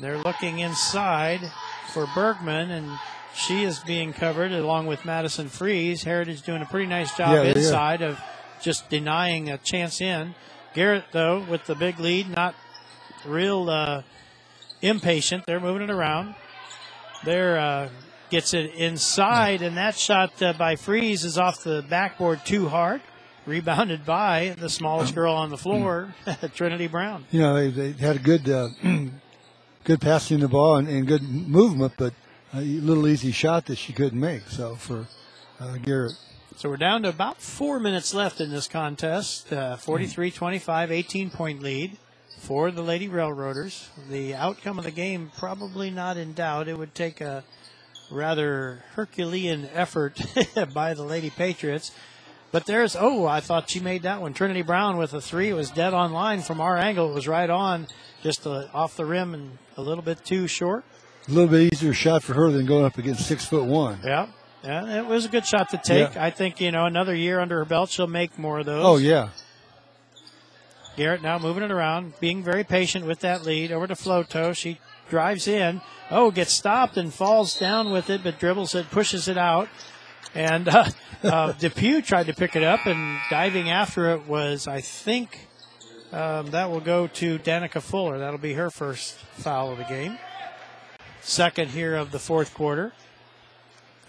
[0.00, 1.40] They're looking inside
[1.92, 2.98] for Bergman, and
[3.34, 6.02] she is being covered along with Madison Freeze.
[6.02, 8.18] Heritage doing a pretty nice job Yeah, inside of
[8.60, 10.34] just denying a chance in.
[10.74, 12.54] Garrett, though, with the big lead, not
[13.24, 14.02] real uh,
[14.82, 15.44] impatient.
[15.46, 16.34] They're moving it around.
[17.24, 17.88] There uh,
[18.30, 23.00] gets it inside, and that shot uh, by Freeze is off the backboard too hard.
[23.46, 26.14] Rebounded by the smallest girl on the floor,
[26.54, 27.24] Trinity Brown.
[27.30, 28.68] You know, they, they had a good uh,
[29.84, 32.12] good passing the ball and, and good movement, but
[32.52, 34.42] a little easy shot that she couldn't make.
[34.48, 35.06] So for
[35.60, 36.12] uh, Garrett.
[36.58, 39.52] So we're down to about four minutes left in this contest.
[39.52, 41.96] Uh, 43 25, 18 point lead
[42.40, 43.88] for the Lady Railroaders.
[44.10, 46.66] The outcome of the game probably not in doubt.
[46.66, 47.44] It would take a
[48.10, 50.20] rather Herculean effort
[50.74, 51.92] by the Lady Patriots.
[52.50, 54.34] But there's, oh, I thought she made that one.
[54.34, 55.50] Trinity Brown with a three.
[55.50, 57.08] It was dead on line from our angle.
[57.12, 57.86] It was right on,
[58.24, 60.82] just uh, off the rim and a little bit too short.
[61.28, 64.00] A little bit easier shot for her than going up against six foot one.
[64.02, 64.26] Yeah.
[64.64, 66.14] Yeah, it was a good shot to take.
[66.14, 66.24] Yeah.
[66.24, 68.84] I think, you know, another year under her belt, she'll make more of those.
[68.84, 69.30] Oh yeah,
[70.98, 73.70] Garrett now moving it around, being very patient with that lead.
[73.70, 74.54] Over to Floto.
[74.54, 75.80] She drives in.
[76.10, 79.68] Oh, gets stopped and falls down with it, but dribbles it, pushes it out.
[80.34, 80.86] And uh,
[81.22, 85.46] uh, Depew tried to pick it up, and diving after it was, I think,
[86.12, 88.18] um, that will go to Danica Fuller.
[88.18, 90.18] That'll be her first foul of the game.
[91.20, 92.92] Second here of the fourth quarter.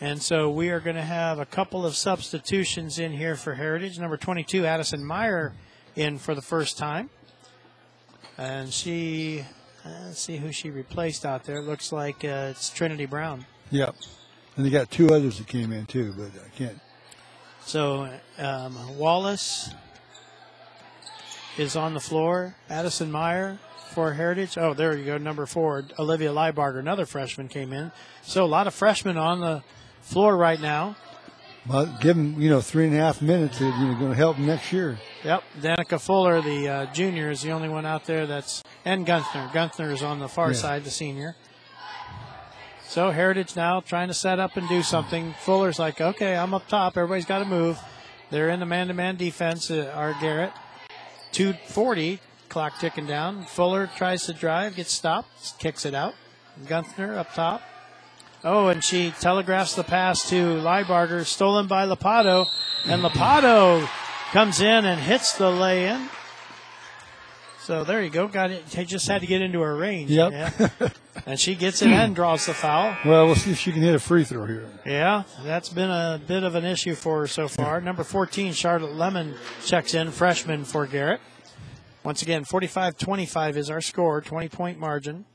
[0.02, 4.00] And so we are going to have a couple of substitutions in here for Heritage.
[4.00, 5.52] Number 22, Addison Meyer,
[5.94, 7.10] in for the first time.
[8.38, 9.44] And she,
[9.86, 11.58] uh, let's see who she replaced out there.
[11.58, 13.46] It Looks like uh, it's Trinity Brown.
[13.72, 13.96] Yep.
[14.56, 16.80] And they got two others that came in too, but I can't.
[17.66, 19.70] So um, Wallace
[21.58, 22.56] is on the floor.
[22.70, 23.60] Addison Meyer
[23.94, 24.58] for Heritage.
[24.58, 25.84] Oh, there you go, number four.
[26.00, 27.92] Olivia Liebarger, another freshman, came in.
[28.22, 29.62] So a lot of freshmen on the
[30.10, 30.96] floor right now.
[31.68, 33.60] Well, give them you know three and a half minutes.
[33.60, 34.98] You're going to help them next year.
[35.24, 39.52] Yep, Danica Fuller, the uh, junior, is the only one out there that's, and Gunther.
[39.54, 40.58] Gunther is on the far Yeah.
[40.58, 41.36] side, the senior.
[42.88, 45.36] So Heritage now trying to set up and do something.
[45.42, 46.98] Fuller's like, okay, I'm up top.
[46.98, 47.78] Everybody's got to move.
[48.32, 49.70] They're in the man-to-man defense.
[49.70, 50.54] Uh, our Garrett,
[51.34, 53.44] 240, clock ticking down.
[53.46, 56.16] Fuller tries to drive, gets stopped, kicks it out.
[56.68, 57.62] Gunther up top.
[58.44, 62.48] Oh, and she telegraphs the pass to Liebarger, stolen by Lapato,
[62.86, 63.86] and Lapato
[64.32, 66.10] comes in and hits the lay-in.
[67.70, 68.28] So there you go.
[68.28, 68.66] Got it.
[68.68, 70.10] They just had to get into her range.
[70.10, 70.32] Yep.
[70.32, 70.90] Yeah.
[71.26, 72.98] and she gets it and draws the foul.
[73.06, 74.68] Well, we'll see if she can hit a free throw here.
[74.86, 77.80] Yeah, that's been a bit of an issue for her so far.
[77.82, 79.36] Number 14, Charlotte Lemon
[79.66, 81.22] checks in, freshman for Garrett.
[82.04, 85.26] Once again, 45 25 is our score, 20 point margin.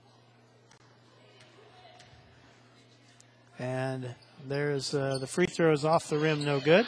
[3.59, 4.15] And
[4.49, 6.87] there's uh, the free throws off the rim, no good.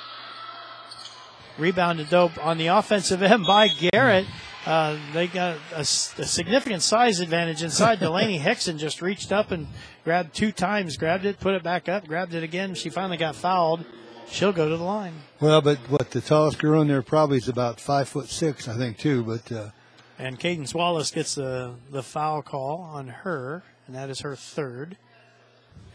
[1.58, 4.26] Rebounded though on the offensive end by Garrett.
[4.66, 8.00] Uh, they got a significant size advantage inside.
[8.00, 9.68] Delaney Hickson just reached up and
[10.02, 12.74] grabbed two times, grabbed it, put it back up, grabbed it again.
[12.74, 13.84] She finally got fouled.
[14.28, 15.14] She'll go to the line.
[15.40, 18.76] Well, but what the tallest girl in there probably is about five foot six, I
[18.76, 19.22] think, too.
[19.22, 19.70] But uh,
[20.18, 24.96] And Cadence Wallace gets the, the foul call on her, and that is her third.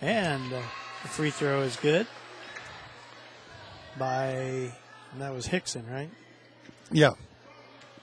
[0.01, 0.61] And uh,
[1.03, 2.07] the free throw is good
[3.97, 6.09] by, and that was Hickson, right?
[6.91, 7.11] yeah,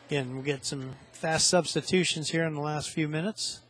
[0.08, 3.60] Again, we'll get some fast substitutions here in the last few minutes.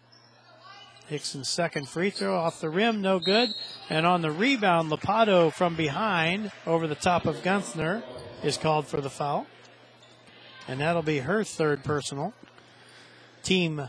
[1.08, 3.48] Hickson's second free throw off the rim, no good.
[3.90, 8.04] And on the rebound, Lapato from behind over the top of Gunther
[8.44, 9.46] is called for the foul.
[10.68, 12.34] And that'll be her third personal.
[13.42, 13.88] Team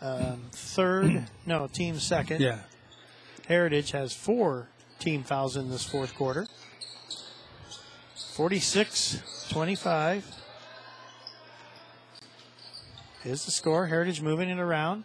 [0.00, 2.40] um, third, no, team second.
[2.40, 2.60] Yeah.
[3.48, 4.68] Heritage has four
[4.98, 6.46] team fouls in this fourth quarter.
[8.34, 10.26] 46 25
[13.24, 13.86] is the score.
[13.86, 15.04] Heritage moving it around.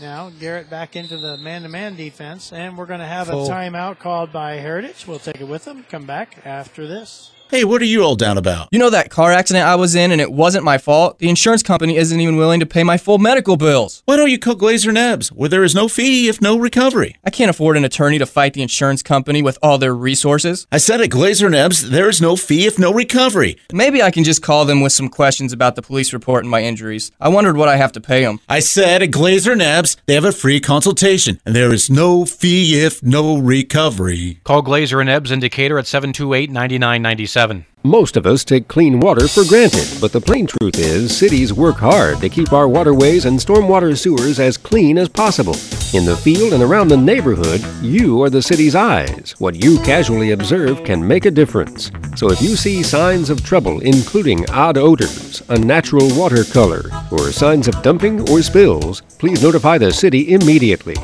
[0.00, 3.46] Now Garrett back into the man-to-man defense, and we're going to have Full.
[3.46, 5.06] a timeout called by Heritage.
[5.06, 5.84] We'll take it with them.
[5.90, 7.32] Come back after this.
[7.52, 8.68] Hey, what are you all down about?
[8.72, 11.18] You know that car accident I was in and it wasn't my fault?
[11.18, 14.02] The insurance company isn't even willing to pay my full medical bills.
[14.06, 17.16] Why don't you call Glaser and Ebbs, where there is no fee if no recovery?
[17.26, 20.66] I can't afford an attorney to fight the insurance company with all their resources.
[20.72, 23.58] I said at Glaser and Ebbs, there is no fee if no recovery.
[23.70, 26.62] Maybe I can just call them with some questions about the police report and my
[26.62, 27.12] injuries.
[27.20, 28.40] I wondered what I have to pay them.
[28.48, 32.24] I said at Glaser and Ebbs, they have a free consultation, and there is no
[32.24, 34.40] fee if no recovery.
[34.44, 37.71] Call Glaser and Ebbs in Decatur at 728 9997 seven.
[37.84, 41.78] Most of us take clean water for granted, but the plain truth is cities work
[41.78, 45.56] hard to keep our waterways and stormwater sewers as clean as possible.
[45.92, 49.34] In the field and around the neighborhood, you are the city's eyes.
[49.38, 51.90] What you casually observe can make a difference.
[52.14, 57.66] So if you see signs of trouble, including odd odors, unnatural water color, or signs
[57.66, 60.94] of dumping or spills, please notify the city immediately.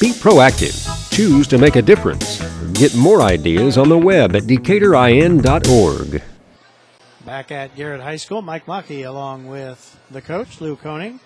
[0.00, 0.76] Be proactive.
[1.10, 2.42] Choose to make a difference.
[2.74, 6.22] Get more ideas on the web at decaturin.org.
[7.26, 11.18] Back at Garrett High School, Mike Mackey along with the coach, Lou Koning.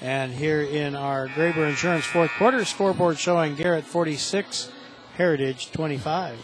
[0.00, 4.70] And here in our Graber Insurance fourth quarter scoreboard showing Garrett 46,
[5.16, 6.38] Heritage 25.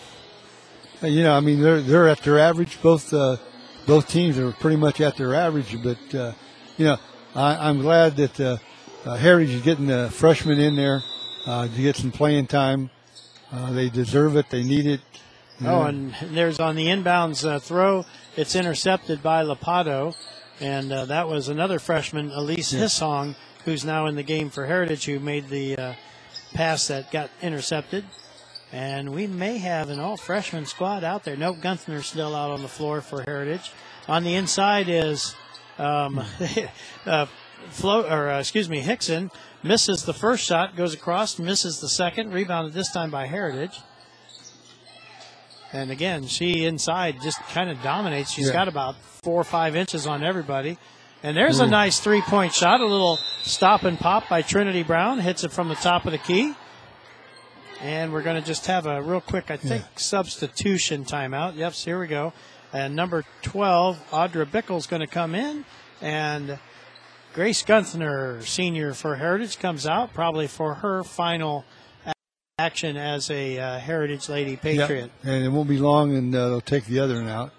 [1.01, 2.83] Uh, You know, I mean, they're they're at their average.
[2.83, 3.37] Both uh,
[3.87, 5.81] both teams are pretty much at their average.
[5.81, 6.33] But uh,
[6.77, 6.97] you know,
[7.37, 8.57] I, I'm glad that uh,
[9.05, 11.03] uh, Heritage is getting the freshmen in there
[11.47, 12.91] uh, to get some playing time.
[13.53, 14.51] Uh, they deserve it.
[14.51, 15.01] They need it.
[15.65, 18.05] Oh, and there's on the inbounds uh, throw,
[18.37, 20.15] it's intercepted by Lapato.
[20.61, 22.85] And uh, that was another freshman, Elise Yeah.
[22.85, 23.35] Hissong,
[23.65, 25.93] who's now in the game for Heritage, who made the uh,
[26.53, 28.05] pass that got intercepted.
[28.73, 31.37] And we may have an all freshman squad out there.
[31.37, 33.73] Nope, Gunther's still out on the floor for Heritage.
[34.09, 35.35] On the inside is
[35.79, 36.23] um,
[37.07, 37.27] uh,
[37.71, 39.31] Flo, or uh, excuse me, Hickson
[39.63, 43.81] misses the first shot, goes across, misses the second, rebounded this time by Heritage.
[45.75, 48.31] And again, she inside just kind of dominates.
[48.31, 48.53] She's Yeah.
[48.53, 48.95] got about
[49.25, 50.79] four or five inches on everybody.
[51.23, 51.71] And there's a Mm.
[51.71, 55.69] nice three point shot, a little stop and pop by Trinity Brown, hits it from
[55.69, 56.55] the top of the key.
[57.83, 61.57] And we're going to just have a real quick, I think, substitution timeout.
[61.57, 62.33] Yep, here we go.
[62.73, 65.65] And number 12, Audra Bickle's going to come in.
[66.01, 66.59] And
[67.35, 71.65] Grace Gunther, senior for Heritage, comes out probably for her final
[72.59, 75.11] action as a uh, Heritage Lady Patriot.
[75.25, 75.35] Yep.
[75.35, 77.51] And it won't be long, and uh, they'll take the other one out.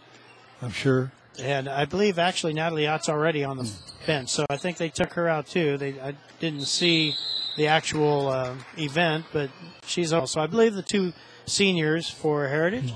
[0.62, 1.12] I'm sure.
[1.38, 3.70] And I believe actually Natalie Ott's already on the
[4.08, 5.78] bench, so I think they took her out too.
[5.78, 7.14] They I didn't see
[7.58, 9.50] the actual uh, event, but
[9.86, 11.12] she's also I believe the two
[11.46, 12.94] seniors for Heritage,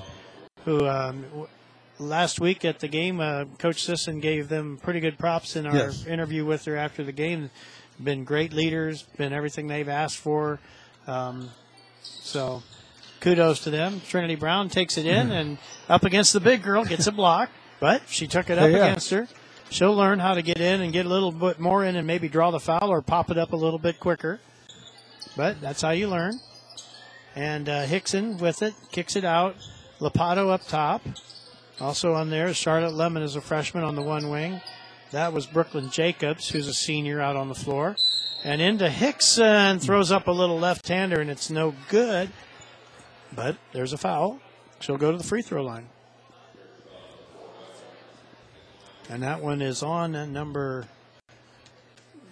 [0.64, 1.48] who um, w-
[2.00, 5.76] last week at the game, uh, Coach Sisson gave them pretty good props in our
[5.76, 6.06] Yes.
[6.06, 7.50] interview with her after the game.
[8.02, 10.62] Been great leaders, been everything they've asked for.
[11.08, 11.50] Um,
[12.02, 12.64] so
[13.20, 14.02] kudos to them.
[14.08, 15.58] Trinity Brown takes it in and
[15.88, 17.50] up against the big girl, gets a block,
[17.80, 19.28] but she took it up Yeah, against her.
[19.70, 22.28] She'll learn how to get in and get a little bit more in and maybe
[22.28, 24.40] draw the foul or pop it up a little bit quicker.
[25.38, 26.40] But that's how you learn.
[27.36, 29.56] And uh, Hickson with it, kicks it out.
[30.00, 31.02] Lapato up top.
[31.80, 34.60] Also on there, Charlotte Lemon is a freshman on the one wing.
[35.12, 37.96] That was Brooklyn Jacobs, who's a senior out on the floor.
[38.44, 42.30] And into Hickson, throws up a little left hander, and it's no good.
[43.36, 44.40] But there's a foul.
[44.80, 45.90] She'll go to the free throw line.
[49.10, 50.88] And that one is on number.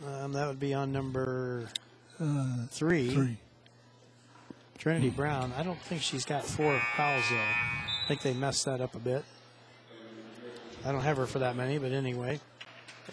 [0.05, 1.69] Um, that would be on number
[2.19, 3.09] Uh, three.
[3.09, 3.37] three.
[4.77, 5.51] Trinity Brown.
[5.57, 7.35] I don't think she's got four fouls though.
[7.35, 9.25] I think they messed that up a bit.
[10.85, 12.39] I don't have her for that many, but anyway,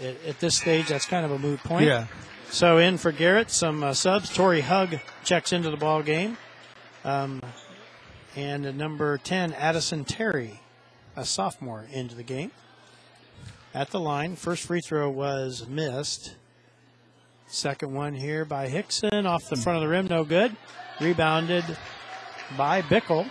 [0.01, 1.87] at, at this stage, that's kind of a moot point.
[1.87, 2.07] Yeah.
[2.51, 4.33] So in for Garrett, some uh, subs.
[4.35, 6.37] Tori Hug checks into the ball game,
[7.05, 7.43] um,
[8.37, 10.61] and number ten, Addison Terry,
[11.17, 12.53] a sophomore, into the game.
[13.73, 16.37] At the line, first free throw was missed.
[17.47, 20.57] Second one here by Hickson off the front of the rim, no good.
[21.01, 21.65] Rebounded
[22.57, 23.29] by Bickle.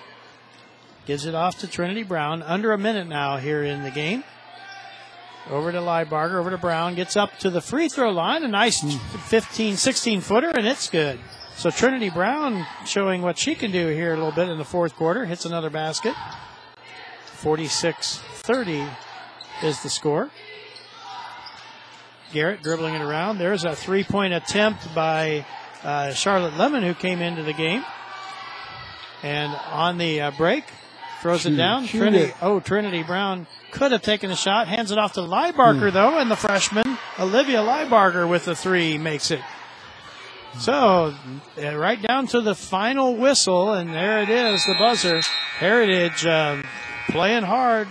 [1.06, 2.42] Gives it off to Trinity Brown.
[2.44, 4.24] Under a minute now here in the game.
[5.50, 8.82] Over to Liebarger, over to Brown, gets up to the free throw line, a nice
[9.28, 11.20] 15, 16 footer, and it's good.
[11.56, 14.96] So Trinity Brown showing what she can do here a little bit in the fourth
[14.96, 16.16] quarter, hits another basket.
[17.26, 18.88] 46 30
[19.64, 20.30] is the score.
[22.32, 23.38] Garrett dribbling it around.
[23.38, 25.46] There's a three point attempt by
[25.84, 27.84] uh, Charlotte Lemon, who came into the game.
[29.22, 30.66] And on the uh, break,
[31.24, 31.88] throws Shoot it down.
[31.88, 32.36] Trinity, it.
[32.42, 35.94] oh, Trinity Brown could have taken a shot, hands it off to Liebarger, Hmm.
[35.96, 39.40] though, and the freshman, Olivia Liebarger, with the three, makes it.
[40.60, 41.16] So,
[41.58, 45.22] uh, right down to the final whistle, and there it is, the buzzer.
[45.58, 46.64] Heritage um,
[47.10, 47.88] playing hard.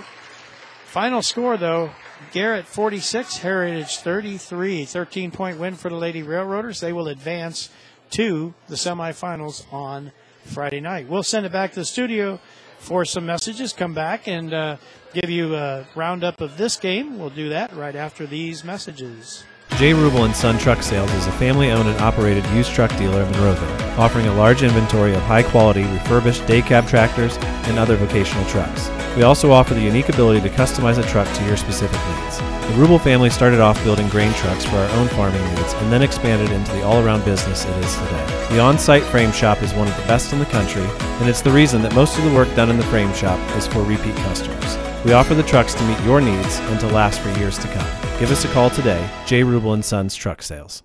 [0.85, 1.91] Final score, though
[2.33, 4.85] Garrett 46, Heritage 33.
[4.85, 6.81] 13 point win for the Lady Railroaders.
[6.81, 7.71] They will advance
[8.11, 10.13] to the semifinals on
[10.45, 11.09] Friday night.
[11.09, 12.39] We'll send it back to the studio
[12.83, 13.73] for some messages.
[13.73, 14.77] Come back and uh,
[15.15, 17.19] give you a roundup of this game.
[17.19, 19.45] We'll do that right after these messages.
[19.79, 19.93] J.
[19.93, 23.99] Rubel and Son Truck Sales is a family-owned and operated used truck dealer in Monroeville,
[23.99, 27.39] offering a large inventory of high-quality refurbished day cab tractors
[27.69, 28.91] and other vocational trucks.
[29.17, 32.52] We also offer the unique ability to customize a truck to your specific needs.
[32.63, 36.01] The Rubel family started off building grain trucks for our own farming needs and then
[36.01, 38.47] expanded into the all-around business it is today.
[38.51, 40.85] The on-site frame shop is one of the best in the country,
[41.21, 43.67] and it's the reason that most of the work done in the frame shop is
[43.67, 44.79] for repeat customers.
[45.05, 47.87] We offer the trucks to meet your needs and to last for years to come.
[48.19, 49.43] Give us a call today, J.
[49.43, 50.83] Rubel and Sons Truck Sales.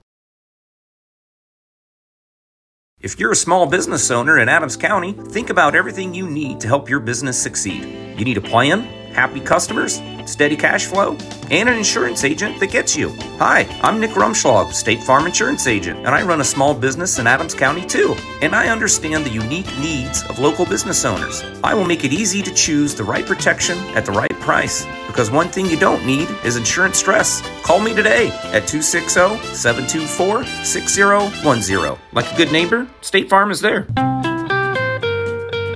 [2.99, 6.67] If you're a small business owner in Adams County, think about everything you need to
[6.67, 7.83] help your business succeed.
[8.17, 11.17] You need a plan, happy customers, steady cash flow,
[11.49, 13.09] and an insurance agent that gets you.
[13.39, 17.25] Hi, I'm Nick Rumschlag, State Farm Insurance Agent, and I run a small business in
[17.25, 18.15] Adams County too.
[18.43, 21.43] And I understand the unique needs of local business owners.
[21.63, 25.31] I will make it easy to choose the right protection at the right price because
[25.31, 27.41] one thing you don't need is insurance stress.
[27.63, 31.97] Call me today at 260 724 6010.
[32.13, 33.87] Like a good neighbor, State Farm is there.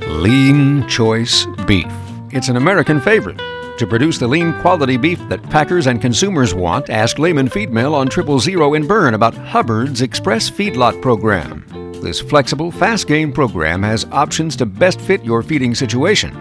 [0.07, 2.00] Lean Choice Beef.
[2.33, 3.37] It's an American favorite.
[3.77, 7.93] To produce the lean quality beef that packers and consumers want, ask Lehman Feed Mill
[7.93, 11.65] on Triple Zero in Berne about Hubbard's Express Feedlot Program.
[12.01, 16.31] This flexible, fast gain program has options to best fit your feeding situation.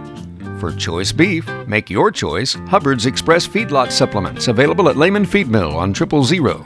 [0.60, 5.76] For choice beef, make your choice Hubbard's Express Feedlot Supplements, available at Lehman Feed Mill
[5.76, 6.64] on Triple Zero.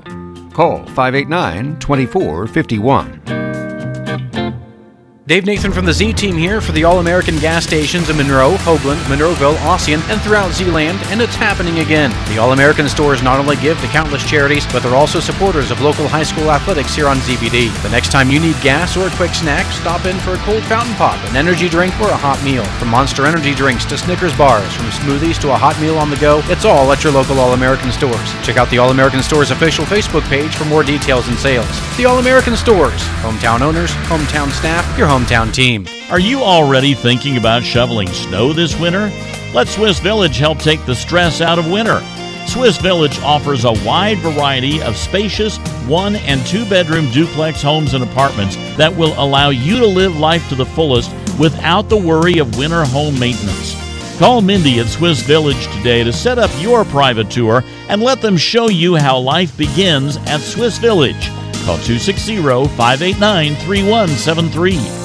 [0.52, 3.63] Call 589 2451.
[5.26, 8.56] Dave Nathan from the Z Team here for the All American gas stations in Monroe,
[8.56, 12.10] Hoagland, Monroeville, Ossian, and throughout Zeeland, and it's happening again.
[12.28, 15.80] The All American stores not only give to countless charities, but they're also supporters of
[15.80, 17.72] local high school athletics here on ZBD.
[17.82, 20.62] The next time you need gas or a quick snack, stop in for a cold
[20.64, 22.64] fountain pop, an energy drink, or a hot meal.
[22.76, 26.16] From Monster Energy drinks to Snickers bars, from smoothies to a hot meal on the
[26.16, 28.34] go, it's all at your local All American stores.
[28.44, 31.96] Check out the All American Stores official Facebook page for more details and sales.
[31.96, 35.86] The All American Stores, hometown owners, hometown staff, your hometown team.
[36.10, 39.12] Are you already thinking about shoveling snow this winter?
[39.54, 42.02] Let Swiss Village help take the stress out of winter.
[42.48, 48.02] Swiss Village offers a wide variety of spacious one and two bedroom duplex homes and
[48.02, 52.58] apartments that will allow you to live life to the fullest without the worry of
[52.58, 53.76] winter home maintenance.
[54.18, 58.36] Call Mindy at Swiss Village today to set up your private tour and let them
[58.36, 61.28] show you how life begins at Swiss Village.
[61.64, 65.03] Call 260 589 3173.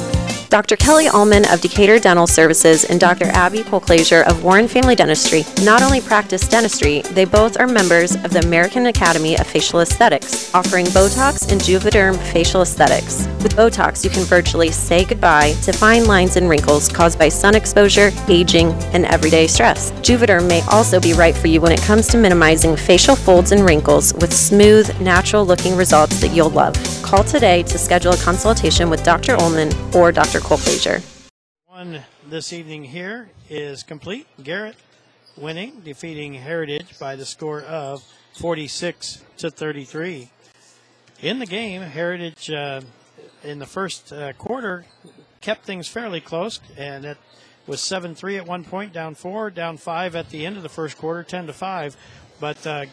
[0.49, 0.77] Dr.
[0.77, 3.25] Kelly Allman of Decatur Dental Services and Dr.
[3.25, 8.31] Abby Polklazier of Warren Family Dentistry not only practice dentistry, they both are members of
[8.31, 13.27] the American Academy of Facial Aesthetics, offering Botox and Juvederm facial aesthetics.
[13.43, 17.53] With Botox, you can virtually say goodbye to fine lines and wrinkles caused by sun
[17.53, 19.91] exposure, aging, and everyday stress.
[20.01, 23.63] Juvederm may also be right for you when it comes to minimizing facial folds and
[23.63, 26.73] wrinkles with smooth, natural looking results that you'll love.
[27.03, 29.35] Call today to schedule a consultation with Dr.
[29.35, 30.38] Ullman or Dr.
[31.67, 34.27] One this evening here is complete.
[34.43, 34.75] Garrett
[35.37, 38.03] winning, defeating Heritage by the score of
[38.33, 40.29] 46 to 33.
[41.21, 42.81] In the game, Heritage uh,
[43.43, 44.85] in the first uh, quarter
[45.41, 47.17] kept things fairly close, and it
[47.67, 50.69] was 7 3 at one point, down 4, down 5 at the end of the
[50.69, 51.97] first quarter, 10 to 5.
[52.39, 52.85] But uh,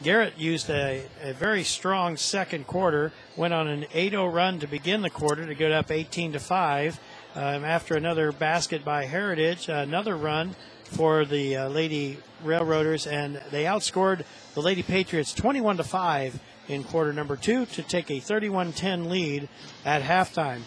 [0.00, 4.68] Garrett used a, a very strong second quarter, went on an 8 0 run to
[4.68, 7.00] begin the quarter to get up 18 to 5.
[7.34, 10.54] Um, after another basket by Heritage, another run
[10.84, 16.84] for the uh, Lady Railroaders, and they outscored the Lady Patriots 21 to 5 in
[16.84, 19.48] quarter number two to take a 31 10 lead
[19.84, 20.60] at halftime.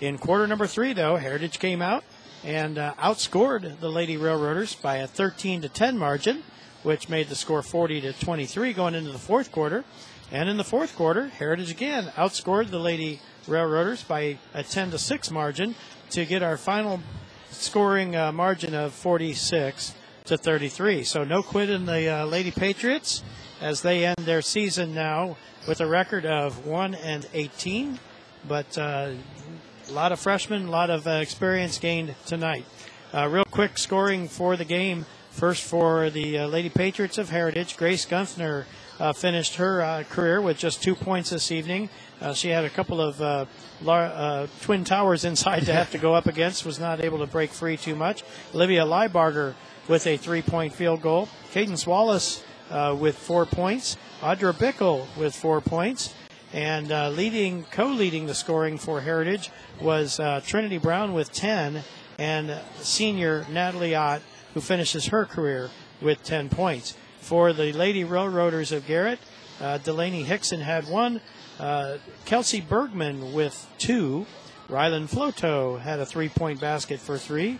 [0.00, 2.02] In quarter number three, though, Heritage came out
[2.42, 6.42] and uh, outscored the Lady Railroaders by a 13 to 10 margin.
[6.82, 9.84] Which made the score 40 to 23 going into the fourth quarter.
[10.30, 14.98] And in the fourth quarter, Heritage again outscored the Lady Railroaders by a 10 to
[14.98, 15.74] 6 margin
[16.10, 17.00] to get our final
[17.50, 19.94] scoring uh, margin of 46
[20.24, 21.04] to 33.
[21.04, 23.22] So no quit in the uh, Lady Patriots
[23.60, 25.36] as they end their season now
[25.68, 27.98] with a record of 1 and 18.
[28.48, 29.12] But uh,
[29.88, 32.64] a lot of freshmen, a lot of uh, experience gained tonight.
[33.12, 35.04] Uh, real quick scoring for the game.
[35.32, 38.66] First for the uh, Lady Patriots of Heritage, Grace Gunther
[39.00, 41.88] uh, finished her uh, career with just two points this evening.
[42.20, 43.46] Uh, she had a couple of uh,
[43.80, 47.26] lar- uh, twin towers inside to have to go up against, was not able to
[47.26, 48.22] break free too much.
[48.54, 49.54] Olivia Liebarger
[49.88, 51.28] with a three point field goal.
[51.50, 53.96] Cadence Wallace with four points.
[54.20, 56.14] Audra Bickle with four points.
[56.52, 59.50] And leading, co-leading the scoring for Heritage
[59.80, 61.82] was Trinity Brown with 10,
[62.18, 64.22] and senior Natalie Ott,
[64.54, 65.70] who finishes her career
[66.00, 66.96] with 10 points.
[67.20, 69.18] For the Lady Railroaders of Garrett,
[69.60, 71.20] uh, Delaney Hickson had one.
[71.58, 74.26] Uh, Kelsey Bergman with two.
[74.68, 77.58] Rylan Floto had a three-point basket for three.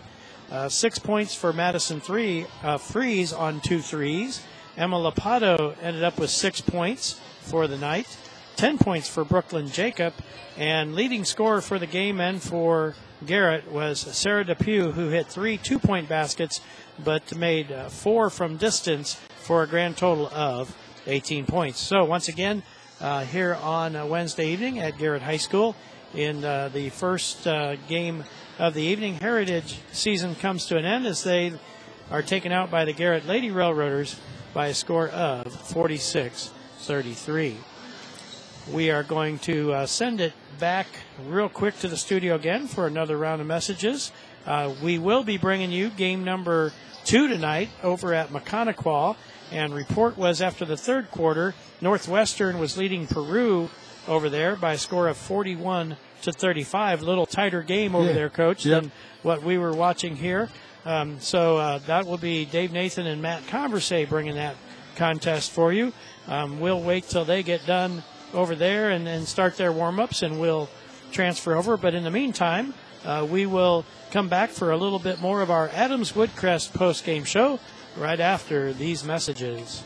[0.51, 2.45] Uh, six points for Madison three.
[2.61, 4.41] Uh, Freeze on two threes.
[4.75, 8.17] Emma Lapato ended up with six points for the night.
[8.57, 10.13] 10 points for Brooklyn Jacob.
[10.57, 12.95] And leading scorer for the game and for
[13.25, 16.61] Garrett was Sarah Depew, who hit three two point baskets,
[17.03, 20.75] but made uh, four from distance for a grand total of
[21.07, 21.79] 18 points.
[21.79, 22.63] So, once again,
[22.99, 25.75] uh, here on uh, Wednesday evening at Garrett High School,
[26.13, 28.23] in uh, the first uh, game
[28.59, 31.53] of the evening, Heritage season comes to an end as they
[32.11, 34.19] are taken out by the Garrett Lady Railroaders
[34.53, 37.57] by a score of 46 33
[38.71, 40.87] we are going to uh, send it back
[41.25, 44.11] real quick to the studio again for another round of messages.
[44.45, 46.71] Uh, we will be bringing you game number
[47.05, 49.15] two tonight over at Maconaquah.
[49.51, 53.69] And report was after the third quarter, Northwestern was leading Peru
[54.07, 57.01] over there by a score of 41 to 35.
[57.01, 58.13] A little tighter game over Yeah.
[58.13, 58.81] there, coach, Yep.
[58.81, 58.91] than
[59.21, 60.49] what we were watching here.
[60.85, 64.55] Um, so uh, that will be Dave Nathan and Matt Conversay bringing that
[64.95, 65.93] contest for you.
[66.27, 68.03] Um, we'll wait till they get done
[68.33, 70.69] over there and, and start their warm ups, and we'll
[71.11, 71.77] transfer over.
[71.77, 72.73] But in the meantime,
[73.05, 77.03] uh, we will come back for a little bit more of our Adams Woodcrest post
[77.03, 77.59] game show
[77.97, 79.83] right after these messages.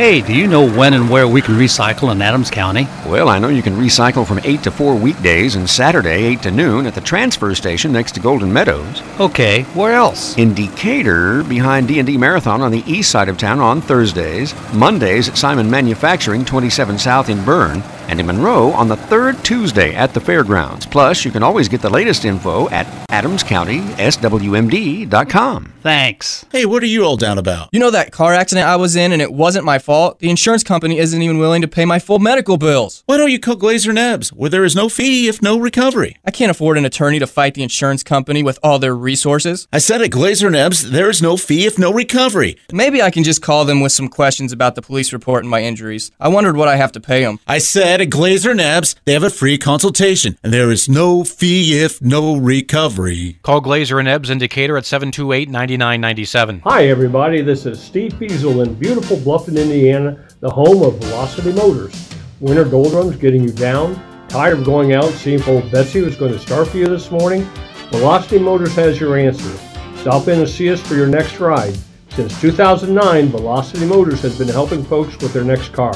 [0.00, 2.88] Hey, do you know when and where we can recycle in Adams County?
[3.04, 6.50] Well, I know you can recycle from 8 to 4 weekdays and Saturday 8 to
[6.50, 9.02] noon at the transfer station next to Golden Meadows.
[9.20, 10.38] Okay, where else?
[10.38, 15.36] In Decatur, behind D&D Marathon on the east side of town on Thursdays, Mondays at
[15.36, 20.20] Simon Manufacturing 27 South in Berne, and in Monroe on the third Tuesday at the
[20.20, 20.84] fairgrounds.
[20.84, 25.72] Plus, you can always get the latest info at adamscountyswmd.com.
[25.82, 26.44] Thanks.
[26.52, 27.70] Hey, what are you all down about?
[27.72, 30.18] You know that car accident I was in and it wasn't my fault?
[30.18, 33.02] The insurance company isn't even willing to pay my full medical bills.
[33.06, 36.18] Why don't you call Glaser & Ebbs, where there is no fee if no recovery?
[36.24, 39.68] I can't afford an attorney to fight the insurance company with all their resources.
[39.72, 42.58] I said at Glaser & Ebbs, there is no fee if no recovery.
[42.72, 45.62] Maybe I can just call them with some questions about the police report and my
[45.62, 46.10] injuries.
[46.20, 47.38] I wondered what I have to pay them.
[47.46, 51.82] I said at Glazer Nebs, they have a free consultation, and there is no fee
[51.82, 53.38] if no recovery.
[53.42, 56.60] Call Glaser and Ebbs in Decatur at 728 9997.
[56.60, 57.42] Hi, everybody.
[57.42, 62.08] This is Steve Fiesel in beautiful Bluffton, Indiana, the home of Velocity Motors.
[62.40, 63.94] Winter doldrums getting you down?
[64.28, 66.86] Tired of going out and seeing if old Betsy was going to start for you
[66.86, 67.42] this morning?
[67.90, 69.56] Velocity Motors has your answer.
[69.98, 71.76] Stop in and see us for your next ride.
[72.10, 75.94] Since 2009, Velocity Motors has been helping folks with their next car.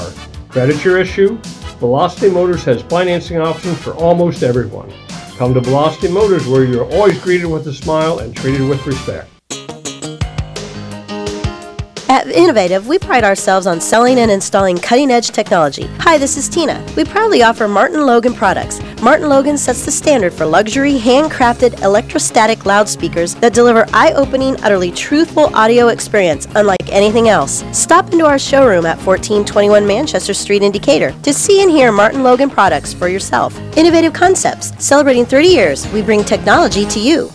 [0.49, 1.37] Credit your issue?
[1.85, 4.91] Velocity Motors has financing options for almost everyone.
[5.37, 9.34] Come to Velocity Motors where you're always greeted with a smile and treated with respect.
[12.15, 15.87] At Innovative, we pride ourselves on selling and installing cutting edge technology.
[15.99, 16.81] Hi, this is Tina.
[16.95, 18.79] We proudly offer Martin Logan products.
[19.01, 24.91] Martin Logan sets the standard for luxury, handcrafted electrostatic loudspeakers that deliver eye opening, utterly
[24.91, 27.65] truthful audio experience unlike anything else.
[27.77, 32.23] Stop into our showroom at 1421 Manchester Street in Decatur to see and hear Martin
[32.23, 33.53] Logan products for yourself.
[33.75, 34.71] Innovative Concepts.
[34.81, 37.29] Celebrating 30 years, we bring technology to you.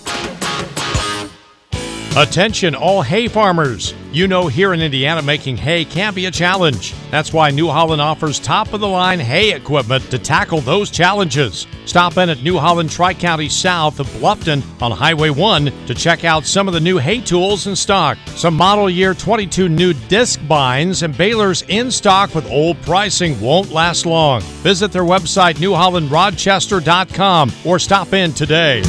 [2.16, 3.94] Attention, all hay farmers.
[4.10, 6.92] You know, here in Indiana, making hay can be a challenge.
[7.12, 11.68] That's why New Holland offers top of the line hay equipment to tackle those challenges.
[11.84, 16.24] Stop in at New Holland Tri County South of Bluffton on Highway 1 to check
[16.24, 18.18] out some of the new hay tools in stock.
[18.34, 24.04] Some model year 22 new Discbines and balers in stock with old pricing won't last
[24.04, 24.40] long.
[24.64, 28.82] Visit their website, newhollandrochester.com, or stop in today.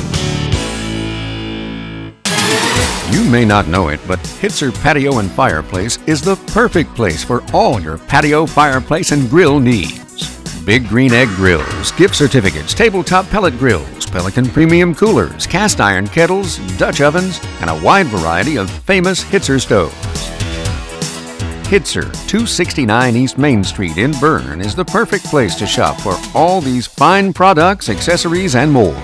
[3.12, 7.44] You may not know it, but Hitzer Patio and Fireplace is the perfect place for
[7.54, 10.64] all your patio, fireplace, and grill needs.
[10.66, 16.60] Big Green Egg grills, gift certificates, tabletop pellet grills, Pelican premium coolers, cast iron kettles,
[16.78, 19.94] Dutch ovens, and a wide variety of famous Hitzer stoves.
[21.68, 26.62] Hitzer, 269 East Main Street in Berne, is the perfect place to shop for all
[26.62, 28.96] these fine products, accessories, and more.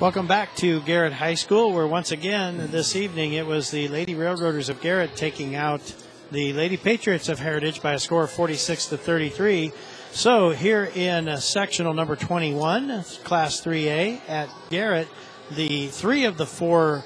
[0.00, 4.16] Welcome back to Garrett High School, where once again this evening it was the Lady
[4.16, 5.94] Railroaders of Garrett taking out
[6.32, 9.70] the Lady Patriots of Heritage by a score of 46 to 33.
[10.10, 15.06] So here in sectional number 21, Class 3A at Garrett,
[15.52, 17.04] the three of the four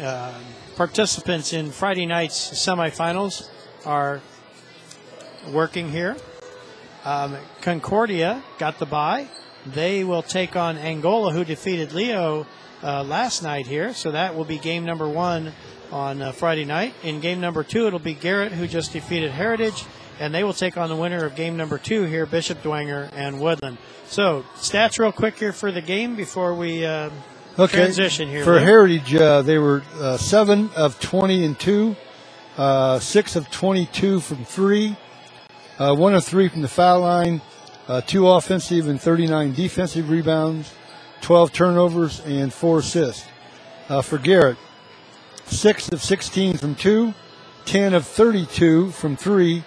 [0.00, 0.38] uh,
[0.76, 3.48] participants in Friday night's semifinals
[3.84, 4.20] are
[5.50, 6.16] working here.
[7.04, 9.28] Um, Concordia got the bye.
[9.72, 12.46] They will take on Angola, who defeated Leo
[12.82, 13.92] uh, last night here.
[13.94, 15.52] So that will be game number one
[15.90, 16.94] on uh, Friday night.
[17.02, 19.84] In game number two, it'll be Garrett, who just defeated Heritage,
[20.20, 23.40] and they will take on the winner of game number two here, Bishop Dwenger and
[23.40, 23.78] Woodland.
[24.06, 27.10] So stats real quick here for the game before we uh,
[27.58, 27.76] Okay.
[27.78, 28.44] transition here.
[28.44, 28.64] For Lou.
[28.64, 31.96] Heritage, uh, they were uh, seven of twenty and two,
[32.56, 34.96] uh, six of twenty-two from three,
[35.78, 37.40] uh, one of three from the foul line,
[37.88, 40.72] uh, two offensive and thirty-nine defensive rebounds,
[41.20, 43.26] twelve turnovers and four assists.
[43.88, 44.58] Uh, for Garrett,
[45.46, 47.14] six of sixteen from two,
[47.64, 49.64] 10 of thirty-two from three,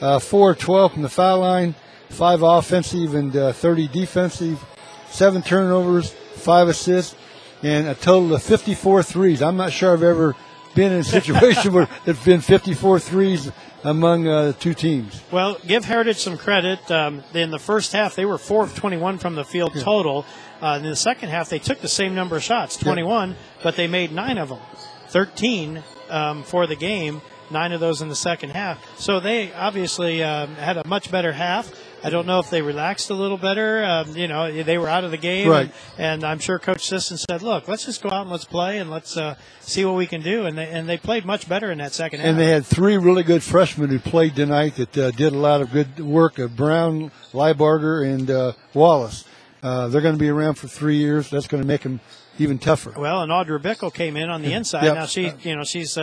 [0.00, 1.74] uh, four of twelve from the foul line,
[2.08, 4.64] five offensive and uh, thirty defensive,
[5.10, 7.16] seven turnovers, five assists,
[7.64, 9.42] and a total of 54 threes.
[9.42, 10.36] I'm not sure I've ever
[10.74, 13.50] been in a situation where there's been 54 threes
[13.84, 15.22] among uh, two teams.
[15.30, 16.90] Well, give Heritage some credit.
[16.90, 20.24] Um, in the first half, they were four of 21 from the field total.
[20.60, 23.86] Uh, in the second half, they took the same number of shots, 21, but they
[23.86, 24.60] made nine of them,
[25.08, 27.20] 13 um, for the game.
[27.50, 28.98] Nine of those in the second half.
[28.98, 31.70] So they obviously um, had a much better half.
[32.04, 33.82] I don't know if they relaxed a little better.
[33.82, 35.72] Um, you know, they were out of the game, Right.
[35.96, 38.78] and, and I'm sure Coach Sisson said, "Look, let's just go out and let's play
[38.78, 41.72] and let's uh, see what we can do." And they and they played much better
[41.72, 42.28] in that second half.
[42.28, 45.62] And they had three really good freshmen who played tonight that uh, did a lot
[45.62, 46.38] of good work.
[46.38, 49.24] Uh, Brown, Liebarger, and uh, Wallace.
[49.62, 51.30] Uh, they're going to be around for three years.
[51.30, 52.00] That's going to make them
[52.38, 52.92] even tougher.
[52.96, 54.84] Well, and Audra Bickle came in on the inside.
[54.84, 54.94] Yep.
[54.94, 55.96] Now she, you know, she's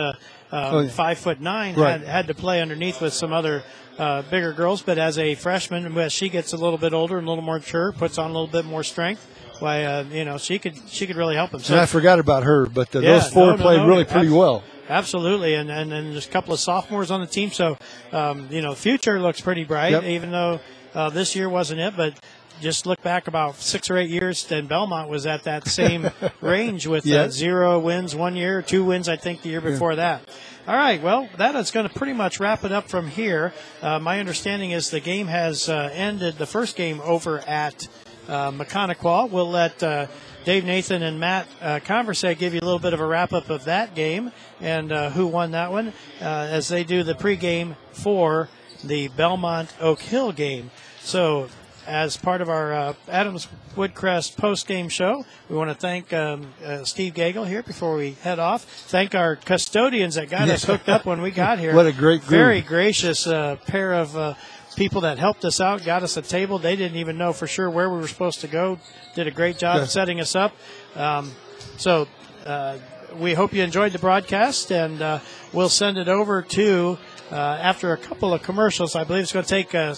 [0.52, 0.90] uh, uh, Oh, yeah.
[0.90, 1.74] five foot nine.
[1.74, 2.00] Right.
[2.00, 3.62] Had, had to play underneath with some other
[3.98, 7.26] uh, bigger girls, but as a freshman, as she gets a little bit older and
[7.26, 9.26] a little more mature, puts on a little bit more strength.
[9.60, 11.60] Why, uh, you know, she could she could really help them.
[11.68, 14.04] and I forgot about her, but uh, Yeah, those four no, no, played no, really
[14.04, 14.64] pretty well.
[14.88, 17.78] Absolutely, and and then there's a couple of sophomores on the team, so
[18.12, 19.92] um, you know, future looks pretty bright.
[19.92, 20.02] Yep.
[20.04, 20.58] Even though
[20.94, 22.18] uh, this year wasn't it, but
[22.62, 26.08] just look back about six or eight years, and Belmont was at that same
[26.40, 27.22] range with Yeah.
[27.22, 30.22] uh, zero wins one year, two wins I think the year before that.
[30.66, 33.52] All right, well, that is going to pretty much wrap it up from here.
[33.82, 37.88] Uh, my understanding is the game has uh, ended, the first game over at
[38.28, 39.28] uh, Maconaquah.
[39.28, 40.06] We'll let uh,
[40.44, 43.50] Dave Nathan and Matt uh, Conversate give you a little bit of a wrap up
[43.50, 44.30] of that game
[44.60, 45.88] and uh, who won that one
[46.20, 48.48] uh, as they do the pregame for
[48.84, 50.70] the Belmont Oak Hill game.
[51.00, 51.48] So,
[51.86, 56.46] as part of our uh, Adams Woodcrest post game show, we want to thank um,
[56.64, 58.64] uh, Steve Gagel here before we head off.
[58.64, 61.74] Thank our custodians that got us hooked up when we got here.
[61.74, 62.30] What a great group.
[62.30, 64.34] Very gracious uh, pair of uh,
[64.76, 66.58] people that helped us out, got us a table.
[66.58, 68.78] They didn't even know for sure where we were supposed to go.
[69.14, 69.84] Did a great job Yeah.
[69.86, 70.54] setting us up.
[70.94, 71.32] Um,
[71.78, 72.06] so
[72.46, 72.78] uh,
[73.18, 75.18] we hope you enjoyed the broadcast, and uh,
[75.52, 76.98] we'll send it over to
[77.30, 78.94] uh, after a couple of commercials.
[78.94, 79.94] I believe it's going to take uh,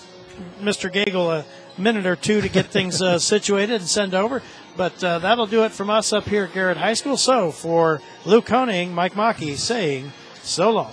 [0.61, 0.93] Mr.
[0.93, 1.44] Gagel a
[1.79, 4.43] minute or two to get things uh, situated and send over.
[4.77, 7.17] But uh, that'll do it from us up here at Garrett High School.
[7.17, 10.93] So for Lou Koning, Mike Mackey saying so long.